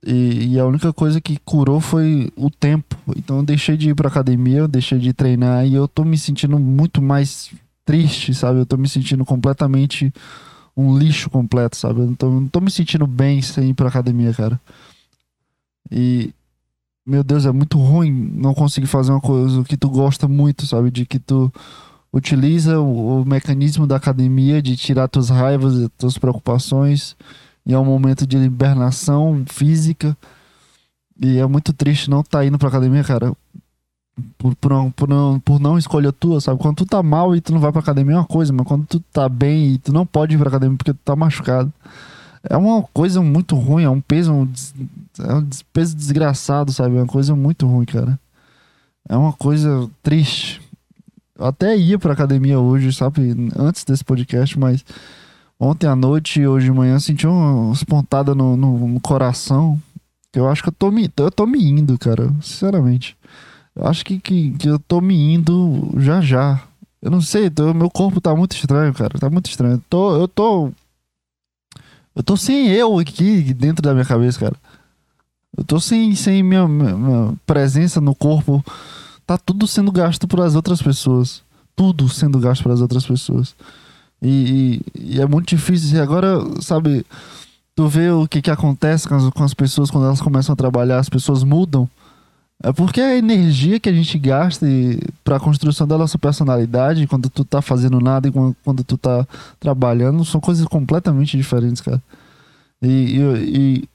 E, 0.06 0.52
e, 0.54 0.58
a 0.58 0.66
única 0.66 0.92
coisa 0.92 1.20
que 1.20 1.38
curou 1.44 1.80
foi 1.80 2.30
o 2.36 2.50
tempo. 2.50 2.96
Então 3.16 3.38
eu 3.38 3.42
deixei 3.42 3.76
de 3.76 3.90
ir 3.90 3.94
pra 3.94 4.08
academia, 4.08 4.58
eu 4.58 4.68
deixei 4.68 4.98
de 4.98 5.12
treinar 5.12 5.66
e 5.66 5.74
eu 5.74 5.88
tô 5.88 6.04
me 6.04 6.16
sentindo 6.16 6.58
muito 6.58 7.02
mais 7.02 7.50
triste, 7.84 8.34
sabe? 8.34 8.60
Eu 8.60 8.66
tô 8.66 8.76
me 8.76 8.88
sentindo 8.88 9.24
completamente 9.24 10.12
um 10.76 10.96
lixo 10.96 11.28
completo, 11.30 11.76
sabe? 11.76 12.00
Eu 12.00 12.06
não 12.06 12.14
tô, 12.14 12.30
não 12.30 12.48
tô 12.48 12.60
me 12.60 12.70
sentindo 12.70 13.06
bem 13.06 13.42
sem 13.42 13.70
ir 13.70 13.74
pra 13.74 13.88
academia, 13.88 14.32
cara. 14.32 14.60
E, 15.90 16.32
meu 17.04 17.24
Deus, 17.24 17.46
é 17.46 17.52
muito 17.52 17.78
ruim 17.78 18.10
não 18.10 18.54
conseguir 18.54 18.86
fazer 18.86 19.10
uma 19.10 19.20
coisa 19.20 19.64
que 19.64 19.76
tu 19.76 19.88
gosta 19.88 20.28
muito, 20.28 20.66
sabe? 20.66 20.90
De 20.90 21.04
que 21.04 21.18
tu 21.18 21.52
utiliza 22.12 22.80
o, 22.80 23.22
o, 23.22 23.24
mecanismo 23.24 23.86
da 23.86 23.96
academia 23.96 24.60
de 24.60 24.76
tirar 24.76 25.08
tuas 25.08 25.30
raivas, 25.30 25.88
tuas 25.96 26.18
preocupações, 26.18 27.16
e 27.64 27.72
é 27.72 27.78
um 27.78 27.84
momento 27.84 28.26
de 28.26 28.36
hibernação 28.36 29.44
física. 29.46 30.16
E 31.20 31.38
é 31.38 31.46
muito 31.46 31.72
triste 31.72 32.10
não 32.10 32.20
estar 32.20 32.38
tá 32.38 32.44
indo 32.44 32.58
pra 32.58 32.68
academia, 32.68 33.04
cara. 33.04 33.32
Por, 34.36 34.54
por, 34.56 34.70
não, 34.70 34.90
por, 34.90 35.08
não, 35.08 35.40
por 35.40 35.60
não 35.60 35.78
escolha 35.78 36.12
tua, 36.12 36.40
sabe? 36.40 36.60
Quando 36.60 36.76
tu 36.76 36.86
tá 36.86 37.02
mal 37.02 37.34
e 37.34 37.40
tu 37.40 37.52
não 37.52 37.60
vai 37.60 37.72
pra 37.72 37.80
academia 37.80 38.16
é 38.16 38.18
uma 38.18 38.24
coisa, 38.24 38.52
mas 38.52 38.66
quando 38.66 38.86
tu 38.86 39.00
tá 39.12 39.28
bem 39.28 39.74
e 39.74 39.78
tu 39.78 39.92
não 39.92 40.04
pode 40.04 40.34
ir 40.34 40.38
pra 40.38 40.48
academia 40.48 40.76
porque 40.76 40.92
tu 40.92 41.00
tá 41.04 41.14
machucado. 41.14 41.72
É 42.42 42.56
uma 42.56 42.82
coisa 42.82 43.22
muito 43.22 43.54
ruim, 43.54 43.84
é 43.84 43.90
um 43.90 44.00
peso, 44.00 44.32
um, 44.32 44.50
é 45.20 45.34
um 45.34 45.48
peso 45.72 45.94
desgraçado, 45.94 46.72
sabe? 46.72 46.96
É 46.96 47.00
uma 47.00 47.06
coisa 47.06 47.34
muito 47.34 47.66
ruim, 47.66 47.84
cara. 47.84 48.18
É 49.08 49.16
uma 49.16 49.32
coisa 49.32 49.90
triste. 50.02 50.60
Até 51.40 51.76
ia 51.76 51.98
pra 51.98 52.12
academia 52.12 52.60
hoje, 52.60 52.92
sabe? 52.92 53.34
Antes 53.56 53.84
desse 53.84 54.04
podcast, 54.04 54.58
mas 54.58 54.84
ontem 55.58 55.86
à 55.86 55.96
noite 55.96 56.40
e 56.40 56.46
hoje 56.46 56.66
de 56.66 56.72
manhã 56.72 56.98
senti 56.98 57.26
umas 57.26 57.82
pontadas 57.82 58.36
no, 58.36 58.56
no, 58.56 58.88
no, 58.88 59.00
coração. 59.00 59.80
Eu 60.34 60.48
acho 60.48 60.62
que 60.62 60.68
eu 60.68 60.72
tô 60.72 60.90
me, 60.90 61.10
eu 61.16 61.30
tô 61.30 61.46
me 61.46 61.64
indo, 61.64 61.98
cara. 61.98 62.32
Sinceramente. 62.42 63.16
Eu 63.74 63.86
acho 63.86 64.04
que, 64.04 64.18
que, 64.18 64.50
que 64.52 64.68
eu 64.68 64.78
tô 64.78 65.00
me 65.00 65.34
indo 65.34 65.92
já 65.96 66.20
já. 66.20 66.62
Eu 67.00 67.10
não 67.10 67.20
sei, 67.20 67.48
tô, 67.48 67.72
meu 67.72 67.88
corpo 67.88 68.20
tá 68.20 68.34
muito 68.34 68.54
estranho, 68.54 68.92
cara. 68.92 69.18
Tá 69.18 69.30
muito 69.30 69.48
estranho. 69.48 69.74
Eu 69.74 69.82
tô, 69.88 70.16
eu 70.16 70.28
tô. 70.28 70.70
Eu 72.14 72.22
tô 72.22 72.36
sem 72.36 72.68
eu 72.68 72.98
aqui 72.98 73.54
dentro 73.54 73.82
da 73.82 73.94
minha 73.94 74.04
cabeça, 74.04 74.38
cara. 74.38 74.56
Eu 75.56 75.64
tô 75.64 75.80
sem, 75.80 76.14
sem 76.14 76.42
minha, 76.42 76.68
minha, 76.68 76.96
minha 76.96 77.34
presença 77.46 78.00
no 78.00 78.14
corpo 78.14 78.62
tá 79.30 79.38
tudo 79.38 79.64
sendo 79.68 79.92
gasto 79.92 80.26
para 80.26 80.44
as 80.44 80.56
outras 80.56 80.82
pessoas. 80.82 81.42
Tudo 81.76 82.08
sendo 82.08 82.40
gasto 82.40 82.64
para 82.64 82.72
as 82.72 82.80
outras 82.80 83.06
pessoas. 83.06 83.54
E, 84.20 84.82
e, 84.96 85.14
e, 85.14 85.20
é 85.20 85.26
muito 85.26 85.50
difícil. 85.50 85.96
E 85.96 86.00
agora, 86.00 86.38
sabe, 86.60 87.06
tu 87.76 87.86
vê 87.86 88.10
o 88.10 88.26
que, 88.26 88.42
que 88.42 88.50
acontece 88.50 89.06
com 89.06 89.14
as, 89.14 89.30
com 89.30 89.44
as 89.44 89.54
pessoas 89.54 89.88
quando 89.88 90.06
elas 90.06 90.20
começam 90.20 90.52
a 90.52 90.56
trabalhar, 90.56 90.98
as 90.98 91.08
pessoas 91.08 91.44
mudam. 91.44 91.88
É 92.60 92.72
porque 92.72 93.00
a 93.00 93.16
energia 93.16 93.78
que 93.78 93.88
a 93.88 93.92
gente 93.92 94.18
gasta 94.18 94.66
para 95.22 95.36
a 95.36 95.40
construção 95.40 95.86
da 95.86 95.96
nossa 95.96 96.18
personalidade, 96.18 97.06
quando 97.06 97.30
tu 97.30 97.44
tá 97.44 97.62
fazendo 97.62 98.00
nada 98.00 98.28
e 98.28 98.32
quando, 98.32 98.82
tu 98.82 98.98
tá 98.98 99.24
trabalhando, 99.60 100.24
são 100.24 100.40
coisas 100.40 100.66
completamente 100.66 101.36
diferentes, 101.36 101.80
cara. 101.80 102.02
E, 102.82 103.16
e, 103.16 103.88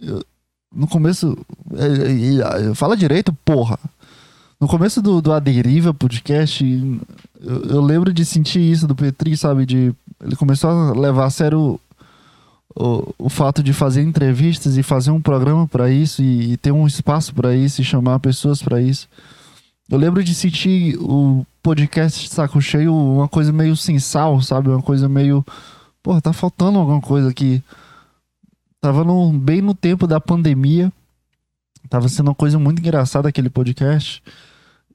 e 0.00 0.24
no 0.72 0.86
começo. 0.86 1.36
É, 1.76 2.72
fala 2.74 2.96
direito, 2.96 3.32
porra. 3.44 3.76
No 4.60 4.68
começo 4.68 5.00
do, 5.00 5.22
do 5.22 5.32
Aderiva 5.32 5.94
podcast, 5.94 6.62
eu, 7.40 7.62
eu, 7.62 7.80
lembro 7.80 8.12
de 8.12 8.26
sentir 8.26 8.60
isso 8.60 8.86
do 8.86 8.94
Petri, 8.94 9.34
sabe? 9.34 9.64
De, 9.64 9.94
ele 10.22 10.36
começou 10.36 10.68
a 10.68 10.92
levar 10.92 11.24
a 11.24 11.30
sério 11.30 11.80
o, 12.76 13.14
o 13.18 13.28
fato 13.30 13.62
de 13.62 13.72
fazer 13.72 14.02
entrevistas 14.02 14.76
e 14.76 14.82
fazer 14.82 15.12
um 15.12 15.20
programa 15.20 15.66
para 15.66 15.90
isso 15.90 16.22
e, 16.22 16.52
e, 16.52 16.56
ter 16.58 16.72
um 16.72 16.86
espaço 16.86 17.34
para 17.34 17.56
isso 17.56 17.80
e 17.80 17.84
chamar 17.84 18.20
pessoas 18.20 18.62
para 18.62 18.82
isso. 18.82 19.08
Eu 19.88 19.96
lembro 19.96 20.22
de 20.22 20.34
sentir 20.34 20.94
o 21.00 21.46
podcast 21.62 22.28
Saco 22.28 22.60
Cheio 22.60 22.94
uma 22.94 23.28
coisa 23.28 23.50
meio 23.50 23.74
sem 23.74 23.98
sal, 23.98 24.42
sabe? 24.42 24.68
Uma 24.68 24.82
coisa 24.82 25.08
meio. 25.08 25.42
Pô, 26.02 26.20
tá 26.20 26.34
faltando 26.34 26.78
alguma 26.78 27.00
coisa 27.00 27.30
aqui. 27.30 27.62
Tava 28.78 29.04
no, 29.04 29.32
bem 29.32 29.62
no 29.62 29.74
tempo 29.74 30.06
da 30.06 30.20
pandemia. 30.20 30.92
Tava 31.88 32.10
sendo 32.10 32.28
uma 32.28 32.34
coisa 32.34 32.58
muito 32.58 32.78
engraçada 32.80 33.26
aquele 33.26 33.48
podcast 33.48 34.22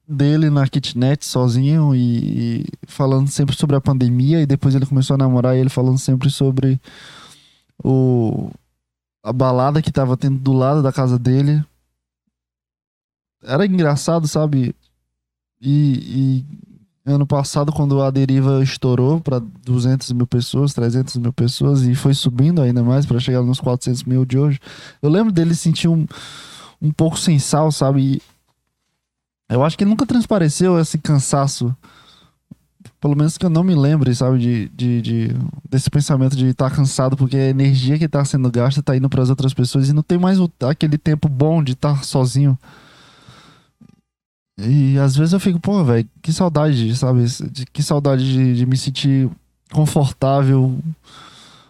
dele 0.08 0.50
na 0.50 0.68
kitnet 0.68 1.24
sozinho 1.24 1.94
e, 1.94 2.60
e, 2.62 2.64
falando 2.86 3.28
sempre 3.28 3.56
sobre 3.56 3.76
a 3.76 3.80
pandemia 3.80 4.40
e 4.40 4.46
depois 4.46 4.74
ele 4.74 4.86
começou 4.86 5.14
a 5.14 5.18
namorar 5.18 5.56
e 5.56 5.60
ele 5.60 5.68
falando 5.68 5.98
sempre 5.98 6.30
sobre 6.30 6.80
o 7.82 8.50
a 9.22 9.32
balada 9.32 9.82
que 9.82 9.90
tava 9.90 10.16
tendo 10.16 10.38
do 10.38 10.52
lado 10.52 10.82
da 10.82 10.92
casa 10.92 11.18
dele. 11.18 11.64
Era 13.42 13.66
engraçado, 13.66 14.28
sabe? 14.28 14.72
E, 15.60 16.44
e 17.04 17.12
ano 17.12 17.26
passado, 17.26 17.72
quando 17.72 18.00
a 18.00 18.10
deriva 18.10 18.62
estourou 18.62 19.20
para 19.20 19.40
200 19.40 20.12
mil 20.12 20.28
pessoas, 20.28 20.72
300 20.74 21.16
mil 21.16 21.32
pessoas, 21.32 21.82
e 21.82 21.94
foi 21.96 22.14
subindo 22.14 22.62
ainda 22.62 22.84
mais 22.84 23.04
para 23.04 23.18
chegar 23.18 23.42
nos 23.42 23.58
400 23.58 24.04
mil 24.04 24.24
de 24.24 24.38
hoje, 24.38 24.60
eu 25.02 25.10
lembro 25.10 25.32
dele 25.32 25.56
sentir 25.56 25.88
um, 25.88 26.06
um 26.80 26.92
pouco 26.92 27.18
sem 27.18 27.36
sal, 27.38 27.72
sabe? 27.72 28.00
E 28.00 28.22
eu 29.48 29.64
acho 29.64 29.78
que 29.78 29.84
nunca 29.84 30.06
transpareceu 30.06 30.78
esse 30.78 30.98
cansaço 30.98 31.74
pelo 33.00 33.16
menos 33.16 33.36
que 33.36 33.44
eu 33.44 33.50
não 33.50 33.62
me 33.62 33.74
lembre, 33.74 34.14
sabe, 34.14 34.38
de, 34.38 34.68
de, 34.70 35.02
de 35.02 35.36
desse 35.68 35.90
pensamento 35.90 36.36
de 36.36 36.48
estar 36.48 36.70
tá 36.70 36.76
cansado 36.76 37.16
porque 37.16 37.36
a 37.36 37.50
energia 37.50 37.98
que 37.98 38.04
está 38.04 38.24
sendo 38.24 38.50
gasta 38.50 38.80
está 38.80 38.96
indo 38.96 39.08
para 39.08 39.22
as 39.22 39.30
outras 39.30 39.54
pessoas 39.54 39.88
e 39.88 39.92
não 39.92 40.02
tem 40.02 40.18
mais 40.18 40.40
o, 40.40 40.50
aquele 40.68 40.98
tempo 40.98 41.28
bom 41.28 41.62
de 41.62 41.72
estar 41.72 41.96
tá 41.96 42.02
sozinho. 42.02 42.58
E 44.58 44.98
às 44.98 45.14
vezes 45.14 45.34
eu 45.34 45.40
fico, 45.40 45.60
pô, 45.60 45.84
velho, 45.84 46.08
que 46.22 46.32
saudade, 46.32 46.96
sabe? 46.96 47.24
De, 47.50 47.66
que 47.66 47.82
saudade 47.82 48.24
de, 48.24 48.54
de, 48.56 48.66
me 48.66 48.76
sentir 48.76 49.28
confortável 49.70 50.78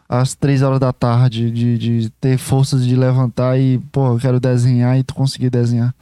às 0.09 0.35
três 0.35 0.63
horas 0.63 0.79
da 0.79 0.93
tarde, 0.93 1.51
de, 1.51 1.77
de 1.77 2.11
ter 2.21 2.39
forças 2.39 2.87
de 2.87 2.95
levantar 2.95 3.59
e, 3.59 3.79
pô, 3.91 4.15
eu 4.15 4.19
quero 4.19 4.39
desenhar 4.39 4.97
e 4.97 5.03
tu 5.03 5.15
conseguir 5.15 5.51
desenhar. 5.51 5.93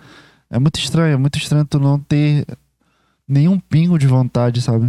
É 0.55 0.59
muito 0.61 0.79
estranho, 0.79 1.15
é 1.15 1.17
muito 1.17 1.37
estranho 1.37 1.65
tu 1.65 1.81
não 1.81 1.99
ter 1.99 2.47
nenhum 3.27 3.59
pingo 3.59 3.99
de 3.99 4.07
vontade, 4.07 4.63
sabe? 4.63 4.89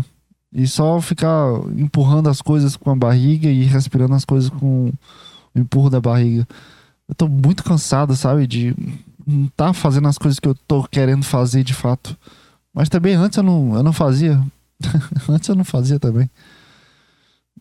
E 0.54 0.68
só 0.68 1.02
ficar 1.02 1.48
empurrando 1.76 2.30
as 2.30 2.40
coisas 2.40 2.78
com 2.78 2.92
a 2.92 2.96
barriga 2.96 3.50
e 3.50 3.64
respirando 3.64 4.14
as 4.14 4.24
coisas 4.24 4.52
com 4.52 4.94
o 5.56 5.60
empurro 5.60 5.90
da 5.90 6.00
barriga. 6.00 6.48
Eu 7.10 7.16
tô 7.16 7.28
muito 7.28 7.64
cansado, 7.64 8.16
sabe? 8.16 8.46
De 8.46 8.76
não 9.26 9.48
tá 9.58 9.74
fazendo 9.74 10.08
as 10.08 10.20
coisas 10.20 10.40
que 10.40 10.48
eu 10.48 10.54
tô 10.54 10.84
querendo 10.84 11.26
fazer 11.26 11.64
de 11.64 11.74
fato. 11.74 12.16
Mas 12.72 12.88
também 12.88 13.16
antes 13.16 13.36
eu 13.36 13.44
não, 13.44 13.76
eu 13.76 13.82
não 13.82 13.92
fazia. 13.92 14.40
antes 15.28 15.50
eu 15.50 15.56
não 15.56 15.66
fazia 15.66 16.00
também. 16.00 16.30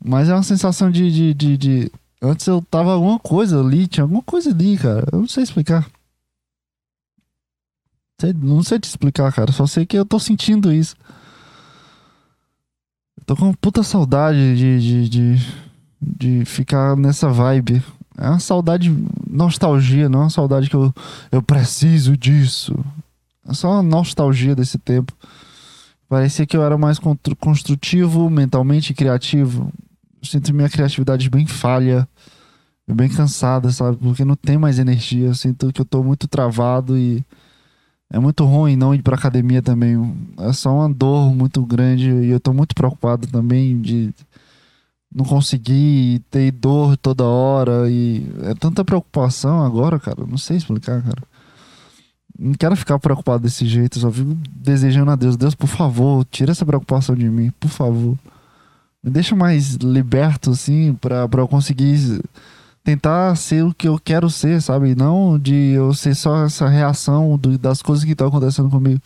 Mas 0.05 0.29
é 0.29 0.35
uma 0.35 0.43
sensação 0.43 0.91
de, 0.91 1.11
de, 1.11 1.33
de, 1.33 1.57
de, 1.57 1.93
Antes 2.21 2.47
eu 2.47 2.61
tava 2.71 2.93
alguma 2.93 3.19
coisa 3.19 3.61
ali, 3.61 3.87
tinha 3.87 4.05
alguma 4.05 4.23
coisa 4.23 4.51
ali, 4.51 4.77
cara. 4.77 5.07
Eu 5.11 5.21
não 5.21 5.29
sei 5.29 5.43
explicar. 5.43 5.87
Não 8.37 8.63
sei 8.63 8.79
te 8.79 8.85
explicar, 8.85 9.33
cara. 9.33 9.53
Só 9.53 9.67
sei 9.67 9.85
que 9.85 9.97
eu 9.97 10.05
tô 10.05 10.19
sentindo 10.19 10.73
isso. 10.73 10.95
Tô 13.27 13.35
com 13.35 13.53
puta 13.55 13.83
saudade 13.83 14.57
de, 14.57 14.81
de, 14.81 15.09
de, 15.09 15.47
de, 16.01 16.45
ficar 16.45 16.97
nessa 16.97 17.29
vibe. 17.29 17.83
É 18.19 18.29
uma 18.29 18.39
saudade, 18.39 18.95
nostalgia, 19.29 20.09
não 20.09 20.21
é 20.21 20.23
uma 20.25 20.31
saudade 20.31 20.69
que 20.69 20.77
eu, 20.77 20.93
eu 21.33 21.43
preciso 21.43 22.17
disso. 22.17 22.77
É 23.49 23.55
só 23.55 23.73
uma 23.73 23.83
nostalgia 23.83 24.55
desse 24.55 24.79
tempo. 24.79 25.13
Parecia 26.09 26.47
que 26.47 26.57
eu 26.57 26.63
era 26.63 26.77
mais 26.77 26.99
construtivo, 27.41 28.29
mentalmente 28.29 28.93
criativo. 28.93 29.73
Eu 30.23 30.29
sinto 30.29 30.55
minha 30.55 30.69
criatividade 30.69 31.29
bem 31.31 31.47
falha, 31.47 32.07
bem 32.87 33.09
cansada, 33.09 33.73
sabe? 33.73 33.97
Porque 33.97 34.25
não 34.25 34.37
tem 34.37 34.59
mais 34.59 34.79
energia. 34.79 35.29
Eu 35.29 35.35
sinto 35.35 35.73
que 35.73 35.81
eu 35.81 35.85
tô 35.85 36.03
muito 36.03 36.29
travado 36.29 36.97
e 36.97 37.25
é 38.15 38.19
muito 38.21 38.45
ruim 38.45 38.77
não 38.77 38.95
ir 38.95 39.03
pra 39.03 39.17
academia 39.17 39.61
também. 39.61 39.97
É 40.39 40.53
só 40.53 40.73
uma 40.73 40.89
dor 40.89 41.35
muito 41.35 41.67
grande 41.67 42.09
e 42.09 42.31
eu 42.31 42.39
tô 42.39 42.53
muito 42.53 42.73
preocupado 42.73 43.27
também 43.27 43.81
de 43.81 44.15
não 45.13 45.25
conseguir 45.25 46.21
ter 46.31 46.53
dor 46.53 46.97
toda 46.97 47.25
hora 47.25 47.91
e 47.91 48.25
é 48.45 48.55
tanta 48.55 48.85
preocupação 48.85 49.65
agora, 49.65 49.99
cara. 49.99 50.25
Não 50.29 50.39
sei 50.39 50.57
explicar, 50.57 51.03
cara. 51.03 51.25
Não 52.39 52.55
quero 52.55 52.77
ficar 52.77 53.01
preocupado 53.01 53.43
desse 53.43 53.67
jeito, 53.67 53.99
só 53.99 54.13
fico 54.13 54.37
desejando 54.49 55.11
a 55.11 55.17
Deus, 55.17 55.37
Deus, 55.37 55.57
por 55.57 55.67
favor, 55.67 56.25
tira 56.31 56.53
essa 56.53 56.65
preocupação 56.65 57.17
de 57.17 57.29
mim, 57.29 57.51
por 57.59 57.69
favor. 57.69 58.17
Me 59.03 59.11
deixa 59.11 59.35
mais 59.35 59.75
liberto 59.75 60.53
assim 60.53 60.95
para 60.95 61.29
para 61.29 61.43
eu 61.43 61.49
conseguir 61.49 62.21
tentar 62.85 63.35
ser 63.37 63.65
o 63.65 63.73
que 63.73 63.89
eu 63.89 63.99
quero 63.99 64.29
ser, 64.29 64.61
sabe? 64.61 64.95
Não 64.95 65.39
de 65.39 65.73
eu 65.73 65.95
ser 65.95 66.15
só 66.15 66.45
essa 66.45 66.69
reação 66.69 67.39
do, 67.39 67.57
das 67.59 67.81
coisas 67.81 68.05
que 68.05 68.13
estão 68.13 68.29
acontecendo 68.29 68.69
comigo. 68.69 69.01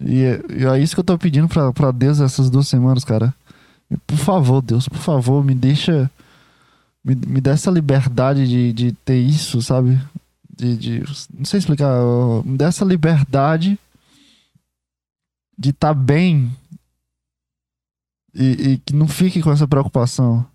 E 0.00 0.22
é, 0.22 0.40
é, 0.68 0.78
isso 0.78 0.94
que 0.94 1.00
eu 1.00 1.04
tô 1.04 1.18
pedindo 1.18 1.48
pra, 1.48 1.72
pra 1.72 1.90
Deus 1.90 2.20
essas 2.20 2.48
duas 2.48 2.68
semanas, 2.68 3.04
cara. 3.04 3.34
Por 4.06 4.16
favor, 4.16 4.62
Deus, 4.62 4.88
por 4.88 4.98
favor, 4.98 5.44
me 5.44 5.54
deixa. 5.54 6.10
Me, 7.04 7.14
me 7.14 7.40
dá 7.40 7.52
essa 7.52 7.70
liberdade 7.70 8.46
de, 8.46 8.72
de 8.72 8.92
ter 8.92 9.18
isso, 9.18 9.60
sabe? 9.60 10.00
De, 10.56 10.76
de. 10.76 11.04
Não 11.36 11.44
sei 11.44 11.58
explicar. 11.58 11.92
Me 12.44 12.56
dá 12.56 12.66
essa 12.66 12.84
liberdade 12.84 13.78
de 15.58 15.70
estar 15.70 15.88
tá 15.88 15.94
bem. 15.94 16.52
E, 18.34 18.44
e 18.44 18.78
que 18.78 18.94
não 18.94 19.08
fique 19.08 19.42
com 19.42 19.50
essa 19.50 19.66
preocupação. 19.66 20.46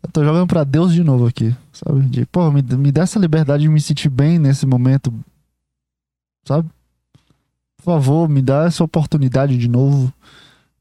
Eu 0.00 0.10
tô 0.12 0.24
jogando 0.24 0.46
pra 0.46 0.62
Deus 0.62 0.92
de 0.92 1.02
novo 1.02 1.26
aqui, 1.26 1.54
sabe? 1.72 2.02
De, 2.02 2.26
pô, 2.26 2.50
me, 2.50 2.62
me 2.62 2.92
dá 2.92 3.02
essa 3.02 3.18
liberdade 3.18 3.64
de 3.64 3.68
me 3.68 3.80
sentir 3.80 4.08
bem 4.08 4.38
nesse 4.38 4.64
momento, 4.64 5.12
sabe? 6.44 6.68
Por 7.76 7.84
favor, 7.84 8.28
me 8.28 8.40
dá 8.40 8.64
essa 8.64 8.84
oportunidade 8.84 9.58
de 9.58 9.68
novo 9.68 10.12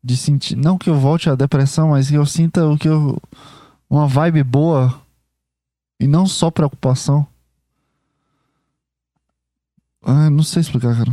de 0.04 0.16
sentir. 0.16 0.56
Não 0.56 0.78
que 0.78 0.90
eu 0.90 1.00
volte 1.00 1.30
à 1.30 1.36
depressão, 1.36 1.90
mas 1.90 2.10
que 2.10 2.16
eu 2.16 2.26
sinta 2.26 2.68
o 2.68 2.78
que 2.78 2.88
eu. 2.88 3.20
Uma 3.90 4.08
vibe 4.08 4.44
boa 4.44 5.02
e 6.00 6.08
não 6.08 6.26
só 6.26 6.50
preocupação. 6.50 7.28
Ah, 10.02 10.30
não 10.30 10.44
sei 10.44 10.62
explicar, 10.62 10.96
cara. 10.96 11.12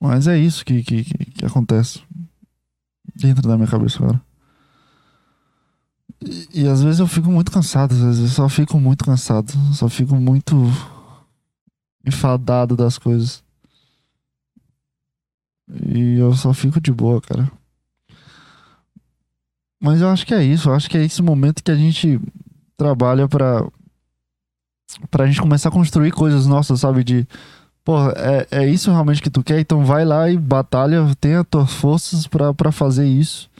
Mas 0.00 0.26
é 0.26 0.36
isso 0.36 0.64
que, 0.64 0.82
que, 0.82 1.04
que 1.04 1.44
acontece 1.44 2.02
dentro 3.14 3.48
da 3.48 3.56
minha 3.56 3.68
cabeça 3.68 4.02
agora. 4.02 4.20
E, 6.54 6.66
às 6.66 6.82
vezes 6.82 7.00
eu 7.00 7.06
fico 7.06 7.30
muito 7.30 7.50
cansado, 7.50 7.92
às 7.92 8.00
vezes 8.00 8.20
eu 8.20 8.28
só 8.28 8.48
fico 8.48 8.78
muito 8.78 9.04
cansado, 9.04 9.52
só 9.72 9.88
fico 9.88 10.14
muito 10.14 10.56
enfadado 12.06 12.76
das 12.76 12.98
coisas. 12.98 13.42
E 15.86 16.18
eu 16.18 16.34
só 16.34 16.52
fico 16.52 16.80
de 16.80 16.92
boa, 16.92 17.20
cara. 17.20 17.50
Mas 19.80 20.00
eu 20.00 20.08
acho 20.08 20.24
que 20.26 20.34
é 20.34 20.42
isso, 20.44 20.68
eu 20.68 20.74
acho 20.74 20.88
que 20.88 20.96
é 20.96 21.04
esse 21.04 21.22
momento 21.22 21.62
que 21.62 21.70
a 21.70 21.76
gente 21.76 22.20
trabalha 22.76 23.26
pra, 23.26 23.66
pra 25.10 25.26
gente 25.26 25.40
começar 25.40 25.70
a 25.70 25.72
construir 25.72 26.12
coisas 26.12 26.46
nossas, 26.46 26.80
sabe? 26.80 27.02
De, 27.02 27.26
pô, 27.84 27.96
é, 28.10 28.46
é 28.50 28.68
isso 28.68 28.90
realmente 28.90 29.22
que 29.22 29.30
tu 29.30 29.42
quer? 29.42 29.58
Então 29.58 29.84
vai 29.84 30.04
lá 30.04 30.30
e 30.30 30.36
batalha, 30.36 31.02
tenha 31.20 31.42
tuas 31.42 31.72
forças 31.72 32.26
pra, 32.26 32.54
pra 32.54 32.70
fazer 32.70 33.06
isso. 33.06 33.50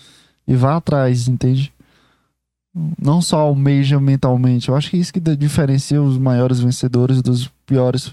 E 0.46 0.54
vá 0.54 0.76
atrás, 0.76 1.26
entende? 1.26 1.72
Não 2.74 3.20
só 3.20 3.40
almeja 3.40 4.00
mentalmente. 4.00 4.68
Eu 4.68 4.76
acho 4.76 4.90
que 4.90 4.96
é 4.96 5.00
isso 5.00 5.12
que 5.12 5.20
diferencia 5.20 6.02
os 6.02 6.18
maiores 6.18 6.60
vencedores 6.60 7.20
dos 7.22 7.48
piores 7.66 8.12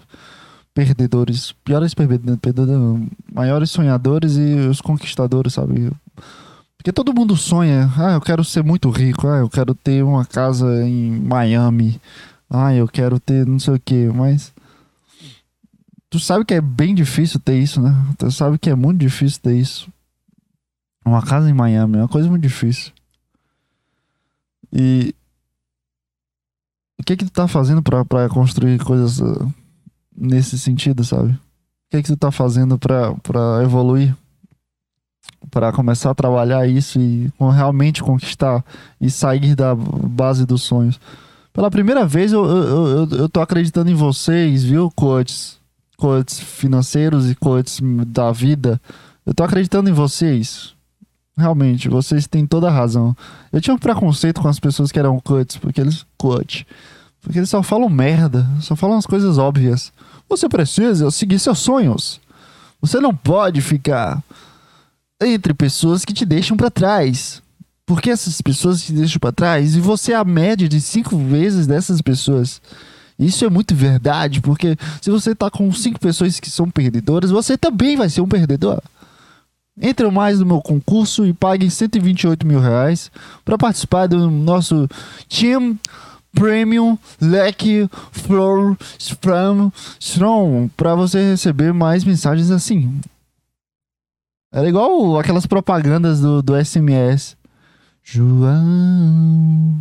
perdedores. 0.73 1.53
Piores 1.63 1.93
perdedores, 1.93 3.07
maiores 3.33 3.71
sonhadores 3.71 4.37
e 4.37 4.55
os 4.67 4.81
conquistadores, 4.81 5.53
sabe? 5.53 5.91
Porque 6.77 6.93
todo 6.93 7.13
mundo 7.13 7.35
sonha, 7.35 7.91
ah, 7.97 8.13
eu 8.13 8.21
quero 8.21 8.43
ser 8.43 8.63
muito 8.63 8.89
rico, 8.89 9.27
ah, 9.27 9.39
eu 9.39 9.49
quero 9.49 9.73
ter 9.75 10.03
uma 10.03 10.25
casa 10.25 10.87
em 10.87 11.11
Miami, 11.11 11.99
ah, 12.49 12.73
eu 12.73 12.87
quero 12.87 13.19
ter 13.19 13.45
não 13.45 13.59
sei 13.59 13.73
o 13.73 13.79
que, 13.79 14.07
mas 14.07 14.53
Tu 16.09 16.17
sabe 16.17 16.43
que 16.43 16.55
é 16.55 16.61
bem 16.61 16.95
difícil 16.95 17.39
ter 17.39 17.59
isso, 17.59 17.79
né? 17.79 17.95
Tu 18.17 18.31
sabe 18.31 18.57
que 18.57 18.69
é 18.69 18.75
muito 18.75 18.99
difícil 18.99 19.39
ter 19.43 19.55
isso. 19.55 19.87
Uma 21.05 21.21
casa 21.21 21.47
em 21.49 21.53
Miami 21.53 21.97
é 21.97 21.99
uma 21.99 22.07
coisa 22.07 22.27
muito 22.27 22.41
difícil. 22.41 22.91
E 24.71 25.13
o 26.99 27.03
que 27.03 27.15
que 27.15 27.25
tu 27.25 27.31
tá 27.31 27.47
fazendo 27.47 27.81
pra, 27.81 28.03
pra 28.03 28.29
construir 28.29 28.79
coisas 28.83 29.19
uh, 29.19 29.53
nesse 30.15 30.59
sentido, 30.59 31.03
sabe? 31.03 31.31
O 31.31 31.39
que 31.91 32.03
que 32.03 32.09
tu 32.09 32.17
tá 32.17 32.31
fazendo 32.31 32.77
pra, 32.77 33.15
pra 33.15 33.63
evoluir? 33.63 34.15
Pra 35.49 35.71
começar 35.71 36.11
a 36.11 36.15
trabalhar 36.15 36.67
isso 36.67 36.99
e 36.99 37.31
realmente 37.39 38.03
conquistar 38.03 38.63
e 38.99 39.09
sair 39.09 39.55
da 39.55 39.73
base 39.73 40.45
dos 40.45 40.61
sonhos. 40.63 40.99
Pela 41.53 41.71
primeira 41.71 42.05
vez 42.05 42.31
eu, 42.31 42.45
eu, 42.45 42.87
eu, 42.87 43.09
eu 43.17 43.29
tô 43.29 43.41
acreditando 43.41 43.89
em 43.89 43.95
vocês, 43.95 44.63
viu, 44.63 44.91
coaches? 44.91 45.57
Coaches 45.97 46.39
financeiros 46.39 47.29
e 47.29 47.35
coaches 47.35 47.79
da 48.07 48.31
vida. 48.31 48.79
Eu 49.25 49.33
tô 49.33 49.43
acreditando 49.43 49.89
em 49.89 49.93
vocês. 49.93 50.75
Realmente, 51.39 51.87
vocês 51.87 52.27
têm 52.27 52.45
toda 52.45 52.67
a 52.67 52.71
razão. 52.71 53.15
Eu 53.51 53.61
tinha 53.61 53.73
um 53.73 53.77
preconceito 53.77 54.41
com 54.41 54.47
as 54.49 54.59
pessoas 54.59 54.91
que 54.91 54.99
eram 54.99 55.19
coaches, 55.21 55.55
porque 55.55 55.79
eles. 55.79 56.05
Coach. 56.17 56.67
Porque 57.21 57.39
eles 57.39 57.49
só 57.49 57.63
falam 57.63 57.89
merda, 57.89 58.45
só 58.59 58.75
falam 58.75 58.97
as 58.97 59.05
coisas 59.05 59.37
óbvias. 59.37 59.91
Você 60.27 60.49
precisa 60.49 61.09
seguir 61.11 61.39
seus 61.39 61.59
sonhos. 61.59 62.19
Você 62.81 62.99
não 62.99 63.15
pode 63.15 63.61
ficar 63.61 64.21
entre 65.21 65.53
pessoas 65.53 66.03
que 66.03 66.13
te 66.13 66.25
deixam 66.25 66.57
pra 66.57 66.69
trás. 66.69 67.41
Porque 67.85 68.09
essas 68.09 68.41
pessoas 68.41 68.83
te 68.83 68.93
deixam 68.93 69.19
pra 69.19 69.31
trás 69.31 69.75
e 69.75 69.79
você 69.79 70.11
é 70.11 70.15
a 70.15 70.23
média 70.23 70.67
de 70.67 70.79
cinco 70.79 71.17
vezes 71.17 71.65
dessas 71.65 72.01
pessoas. 72.01 72.61
Isso 73.17 73.43
é 73.43 73.49
muito 73.49 73.73
verdade, 73.73 74.39
porque 74.39 74.77
se 75.01 75.09
você 75.09 75.33
tá 75.33 75.49
com 75.49 75.71
cinco 75.73 75.99
pessoas 75.99 76.39
que 76.39 76.49
são 76.49 76.69
perdedoras, 76.69 77.31
você 77.31 77.57
também 77.57 77.97
vai 77.97 78.09
ser 78.09 78.21
um 78.21 78.27
perdedor. 78.27 78.81
Entre 79.81 80.09
mais 80.11 80.39
no 80.39 80.45
meu 80.45 80.61
concurso 80.61 81.25
e 81.25 81.33
pague 81.33 81.69
128 81.69 82.45
mil 82.45 82.59
reais 82.59 83.09
para 83.45 83.57
participar 83.57 84.07
do 84.07 84.29
nosso 84.29 84.87
Team 85.29 85.77
Premium 86.33 86.97
Leque 87.19 87.89
Floor 88.11 88.75
Spam 88.97 89.71
Strong 89.99 90.69
para 90.75 90.95
você 90.95 91.31
receber 91.31 91.73
mais 91.73 92.03
mensagens 92.03 92.51
assim. 92.51 92.99
Era 94.51 94.67
igual 94.67 95.17
aquelas 95.17 95.45
propagandas 95.45 96.19
do, 96.19 96.41
do 96.41 96.53
SMS. 96.63 97.37
João, 98.03 99.79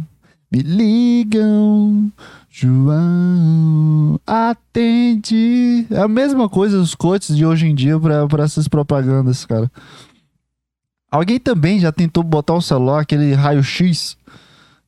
me 0.50 0.60
ligam. 0.60 2.10
João, 2.50 4.18
atende. 4.26 5.86
É 5.90 6.00
a 6.00 6.08
mesma 6.08 6.48
coisa 6.48 6.78
os 6.80 6.94
coaches 6.94 7.36
de 7.36 7.46
hoje 7.46 7.66
em 7.66 7.74
dia 7.74 7.98
para 8.00 8.42
essas 8.42 8.66
propagandas, 8.66 9.44
cara. 9.44 9.70
Alguém 11.10 11.38
também 11.38 11.78
já 11.78 11.92
tentou 11.92 12.22
botar 12.22 12.54
o 12.54 12.60
celular, 12.60 13.00
aquele 13.00 13.32
raio-x, 13.32 14.16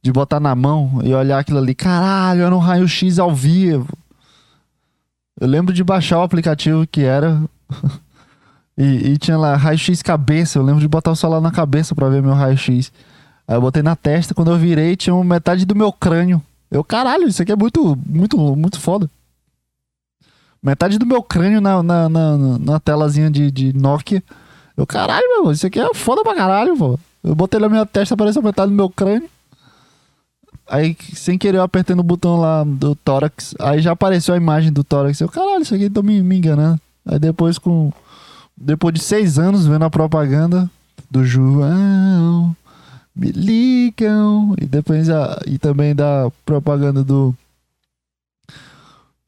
de 0.03 0.13
botar 0.13 0.41
na 0.41 0.55
mão 0.55 1.01
e 1.05 1.15
olhar 1.15 1.39
aquilo 1.39 1.59
ali. 1.59 1.75
Caralho, 1.75 2.43
era 2.43 2.55
um 2.55 2.59
raio-x 2.59 3.19
ao 3.19 3.35
vivo. 3.35 3.89
Eu 5.41 5.47
lembro 5.47 5.73
de 5.73 5.85
baixar 5.85 6.19
o 6.19 6.23
aplicativo 6.23 6.87
que 6.87 7.03
era. 7.03 7.43
e, 8.77 9.13
e 9.13 9.19
tinha 9.19 9.39
lá 9.39 9.57
raio-x 9.57 10.03
cabeça. 10.03 10.59
Eu 10.59 10.63
lembro 10.63 10.81
de 10.81 10.89
botar 10.89 11.13
o 11.13 11.17
celular 11.17 11.41
na 11.41 11.51
cabeça 11.51 11.95
para 11.95 12.09
ver 12.09 12.23
meu 12.23 12.35
raio-x. 12.35 12.93
Aí 13.51 13.57
eu 13.57 13.61
botei 13.61 13.83
na 13.83 13.97
testa, 13.97 14.33
quando 14.33 14.53
eu 14.53 14.57
virei, 14.57 14.95
tinha 14.95 15.25
metade 15.25 15.67
do 15.67 15.75
meu 15.75 15.93
crânio. 15.93 16.41
Eu, 16.71 16.85
caralho, 16.85 17.27
isso 17.27 17.43
aqui 17.43 17.51
é 17.51 17.57
muito, 17.57 17.99
muito, 18.07 18.39
muito 18.55 18.79
foda. 18.79 19.11
Metade 20.63 20.97
do 21.01 21.05
meu 21.05 21.21
crânio 21.21 21.61
na, 21.61 21.83
na, 21.83 22.09
na, 22.09 22.39
na 22.61 22.79
telazinha 22.79 23.29
de, 23.29 23.51
de 23.51 23.73
Nokia. 23.73 24.23
Eu, 24.77 24.87
caralho, 24.87 25.25
meu, 25.29 25.51
isso 25.51 25.67
aqui 25.67 25.81
é 25.81 25.95
foda 25.95 26.23
pra 26.23 26.37
caralho, 26.37 26.77
pô. 26.77 26.97
Eu 27.25 27.35
botei 27.35 27.59
na 27.59 27.69
minha 27.69 27.85
testa, 27.85 28.15
apareceu 28.15 28.41
metade 28.41 28.71
do 28.71 28.77
meu 28.77 28.89
crânio. 28.89 29.29
Aí, 30.69 30.97
sem 31.17 31.37
querer, 31.37 31.59
eu 31.59 31.65
apertei 31.65 31.97
no 31.97 32.05
botão 32.05 32.39
lá 32.39 32.63
do 32.63 32.95
tórax. 32.95 33.57
Aí 33.59 33.81
já 33.81 33.91
apareceu 33.91 34.33
a 34.33 34.37
imagem 34.37 34.73
do 34.73 34.85
tórax. 34.85 35.21
Eu, 35.21 35.29
caralho, 35.29 35.63
isso 35.63 35.75
aqui 35.75 35.91
tô 35.91 36.05
me, 36.05 36.23
me 36.23 36.37
enganando. 36.37 36.81
Aí 37.05 37.19
depois, 37.19 37.59
com. 37.59 37.93
Depois 38.57 38.95
de 38.95 39.01
seis 39.01 39.41
anos 39.41 39.67
vendo 39.67 39.85
a 39.85 39.91
propaganda 39.91 40.71
do 41.11 41.25
João, 41.25 42.55
me 43.21 43.31
ligam. 43.31 44.55
E 44.61 44.65
depois 44.65 45.11
a, 45.11 45.39
e 45.47 45.59
também 45.59 45.95
da 45.95 46.33
propaganda 46.47 47.05
do. 47.05 47.35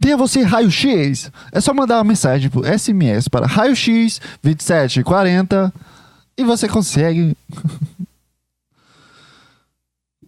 Tenha 0.01 0.17
você 0.17 0.43
raio-x. 0.43 1.31
É 1.53 1.61
só 1.61 1.75
mandar 1.75 1.99
uma 1.99 2.05
mensagem 2.05 2.51
pro 2.51 2.65
SMS 2.65 3.29
para 3.29 3.47
raio-x 3.47 4.21
2740 4.43 5.73
e 6.37 6.43
você 6.43 6.67
consegue. 6.67 7.37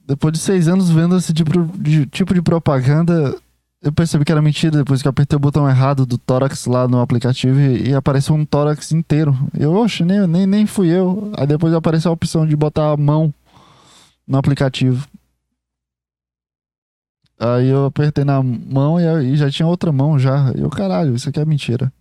Depois 0.06 0.34
de 0.34 0.38
seis 0.38 0.68
anos 0.68 0.90
vendo 0.90 1.16
esse 1.16 1.32
tipo 1.32 1.66
de, 1.78 2.04
tipo 2.04 2.34
de 2.34 2.42
propaganda, 2.42 3.34
eu 3.80 3.90
percebi 3.90 4.22
que 4.22 4.30
era 4.30 4.42
mentira 4.42 4.76
depois 4.76 5.00
que 5.00 5.08
eu 5.08 5.10
apertei 5.10 5.34
o 5.34 5.40
botão 5.40 5.66
errado 5.66 6.04
do 6.04 6.18
tórax 6.18 6.66
lá 6.66 6.86
no 6.86 7.00
aplicativo 7.00 7.58
e, 7.58 7.88
e 7.88 7.94
apareceu 7.94 8.34
um 8.34 8.44
tórax 8.44 8.92
inteiro. 8.92 9.34
Eu, 9.58 9.72
oxe, 9.72 10.04
nem, 10.04 10.26
nem, 10.26 10.46
nem 10.46 10.66
fui 10.66 10.88
eu. 10.88 11.32
Aí 11.38 11.46
depois 11.46 11.72
apareceu 11.72 12.10
a 12.10 12.14
opção 12.14 12.46
de 12.46 12.54
botar 12.54 12.92
a 12.92 12.96
mão 12.98 13.32
no 14.26 14.38
aplicativo. 14.38 15.06
Aí 17.38 17.68
eu 17.68 17.86
apertei 17.86 18.24
na 18.24 18.42
mão 18.42 18.98
e, 19.00 19.36
já 19.36 19.50
tinha 19.50 19.66
outra 19.66 19.92
mão 19.92 20.18
já. 20.18 20.52
E 20.56 20.60
eu, 20.60 20.70
caralho, 20.70 21.14
isso 21.14 21.28
aqui 21.28 21.40
é 21.40 21.44
mentira. 21.44 21.92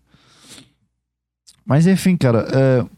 Mas 1.65 1.87
enfim, 1.87 2.15
cara, 2.15 2.47
é... 2.51 2.81
o 2.81 2.89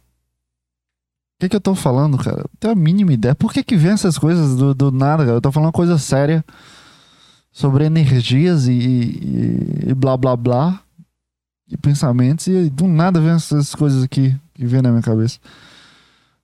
que 1.39 1.49
que 1.49 1.55
eu 1.55 1.61
tô 1.61 1.75
falando, 1.75 2.17
cara? 2.17 2.37
Não 2.37 2.59
tenho 2.59 2.73
a 2.73 2.75
mínima 2.75 3.13
ideia. 3.13 3.35
Por 3.35 3.53
que 3.53 3.63
que 3.63 3.75
vem 3.75 3.91
essas 3.91 4.17
coisas 4.17 4.55
do, 4.55 4.73
do 4.73 4.91
nada, 4.91 5.23
cara? 5.23 5.37
Eu 5.37 5.41
tô 5.41 5.51
falando 5.51 5.71
coisa 5.71 5.97
séria 5.97 6.43
sobre 7.51 7.85
energias 7.85 8.67
e, 8.67 8.73
e, 8.73 9.89
e 9.89 9.93
blá 9.93 10.17
blá 10.17 10.35
blá. 10.35 10.81
E 11.67 11.77
pensamentos. 11.77 12.47
E 12.47 12.69
do 12.69 12.87
nada 12.87 13.19
vem 13.19 13.31
essas 13.31 13.73
coisas 13.73 14.03
aqui 14.03 14.35
que 14.53 14.65
vem 14.65 14.81
na 14.81 14.89
minha 14.89 15.01
cabeça. 15.01 15.39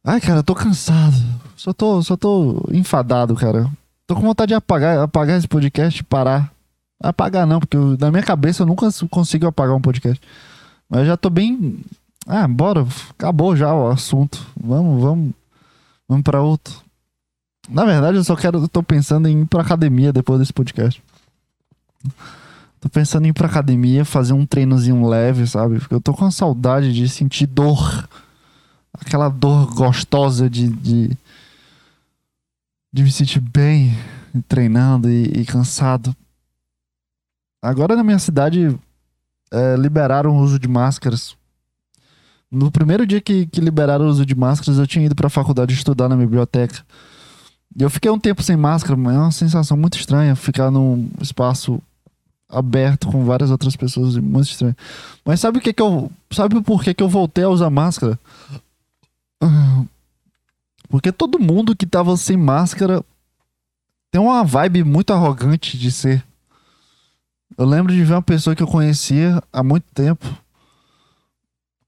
Ai, 0.03 0.19
cara, 0.19 0.39
eu 0.39 0.43
tô 0.43 0.55
cansado. 0.55 1.15
Só 1.61 1.71
tô, 1.71 2.01
só 2.01 2.17
tô 2.17 2.65
enfadado, 2.71 3.35
cara. 3.35 3.69
Tô 4.07 4.15
com 4.15 4.21
vontade 4.21 4.47
de 4.49 4.55
apagar, 4.55 4.97
apagar 4.97 5.37
esse 5.37 5.47
podcast 5.47 6.03
parar. 6.05 6.51
Apagar 6.99 7.45
não, 7.45 7.59
porque 7.59 7.77
eu- 7.77 7.95
na 7.99 8.09
minha 8.09 8.23
cabeça 8.23 8.63
eu 8.63 8.65
nunca 8.65 8.87
consigo 9.11 9.45
apagar 9.45 9.75
um 9.75 9.81
podcast. 9.81 10.19
Mas 10.89 11.05
já 11.05 11.15
tô 11.15 11.29
bem. 11.29 11.79
Ah, 12.25 12.47
bora. 12.47 12.83
Acabou 13.11 13.55
já 13.55 13.71
o 13.75 13.91
assunto. 13.91 14.43
Vamos, 14.59 15.03
vamos. 15.03 15.33
Vamos 16.09 16.23
pra 16.23 16.41
outro. 16.41 16.73
Na 17.69 17.85
verdade, 17.85 18.17
eu 18.17 18.23
só 18.23 18.35
quero. 18.35 18.57
Eu 18.63 18.67
tô 18.67 18.81
pensando 18.81 19.27
em 19.27 19.41
ir 19.41 19.45
pra 19.45 19.61
academia 19.61 20.11
depois 20.11 20.39
desse 20.39 20.51
podcast. 20.51 20.99
Tô 22.79 22.89
pensando 22.89 23.27
em 23.27 23.29
ir 23.29 23.33
pra 23.33 23.45
academia, 23.45 24.03
fazer 24.03 24.33
um 24.33 24.47
treinozinho 24.47 25.07
leve, 25.07 25.45
sabe? 25.45 25.77
Porque 25.77 25.93
eu 25.93 26.01
tô 26.01 26.11
com 26.11 26.31
saudade 26.31 26.91
de 26.91 27.07
sentir 27.07 27.45
dor. 27.45 28.09
Aquela 28.99 29.29
dor 29.29 29.71
gostosa 29.75 30.49
de, 30.49 30.67
de, 30.67 31.17
de 32.91 33.03
me 33.03 33.11
sentir 33.11 33.39
bem 33.39 33.95
treinando 34.47 35.09
e, 35.09 35.41
e 35.41 35.45
cansado. 35.45 36.15
Agora 37.61 37.95
na 37.95 38.03
minha 38.03 38.19
cidade 38.19 38.77
é, 39.51 39.75
liberaram 39.75 40.37
o 40.37 40.39
uso 40.39 40.57
de 40.57 40.67
máscaras. 40.67 41.35
No 42.49 42.71
primeiro 42.71 43.05
dia 43.05 43.21
que, 43.21 43.45
que 43.45 43.61
liberaram 43.61 44.05
o 44.05 44.09
uso 44.09 44.25
de 44.25 44.35
máscaras, 44.35 44.77
eu 44.77 44.87
tinha 44.87 45.05
ido 45.05 45.15
pra 45.15 45.29
faculdade 45.29 45.73
estudar 45.73 46.09
na 46.09 46.17
biblioteca. 46.17 46.83
E 47.77 47.83
eu 47.83 47.89
fiquei 47.89 48.11
um 48.11 48.19
tempo 48.19 48.43
sem 48.43 48.57
máscara, 48.57 48.97
mas 48.97 49.15
é 49.15 49.19
uma 49.19 49.31
sensação 49.31 49.77
muito 49.77 49.97
estranha 49.97 50.35
ficar 50.35 50.69
num 50.69 51.09
espaço 51.21 51.81
aberto 52.49 53.07
com 53.07 53.23
várias 53.23 53.49
outras 53.49 53.77
pessoas, 53.77 54.17
muito 54.17 54.49
estranho. 54.49 54.75
Mas 55.23 55.39
sabe 55.39 55.59
o 55.59 55.61
que 55.61 55.71
que 55.71 55.81
eu, 55.81 56.11
sabe 56.31 56.61
por 56.61 56.83
que 56.83 56.93
que 56.93 57.01
eu 57.01 57.07
voltei 57.07 57.45
a 57.45 57.49
usar 57.49 57.69
máscara? 57.69 58.19
Porque 60.91 61.11
todo 61.11 61.39
mundo 61.39 61.75
que 61.75 61.85
tava 61.85 62.15
sem 62.17 62.35
máscara 62.35 63.03
tem 64.11 64.21
uma 64.21 64.43
vibe 64.43 64.83
muito 64.83 65.13
arrogante 65.13 65.77
de 65.77 65.89
ser. 65.91 66.23
Eu 67.57 67.65
lembro 67.65 67.93
de 67.93 68.03
ver 68.03 68.13
uma 68.13 68.21
pessoa 68.21 68.55
que 68.55 68.61
eu 68.61 68.67
conhecia 68.67 69.41
há 69.53 69.63
muito 69.63 69.85
tempo. 69.93 70.25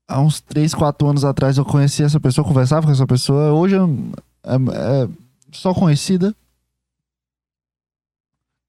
Há 0.07 0.21
uns 0.21 0.39
3, 0.39 0.73
4 0.73 1.07
anos 1.07 1.25
atrás 1.25 1.57
eu 1.57 1.65
conhecia 1.65 2.05
essa 2.05 2.19
pessoa, 2.19 2.47
conversava 2.47 2.85
com 2.85 2.91
essa 2.93 3.05
pessoa. 3.05 3.51
Hoje 3.51 3.75
eu- 3.75 3.89
é, 4.43 4.55
é 4.55 5.09
só 5.51 5.73
conhecida. 5.73 6.33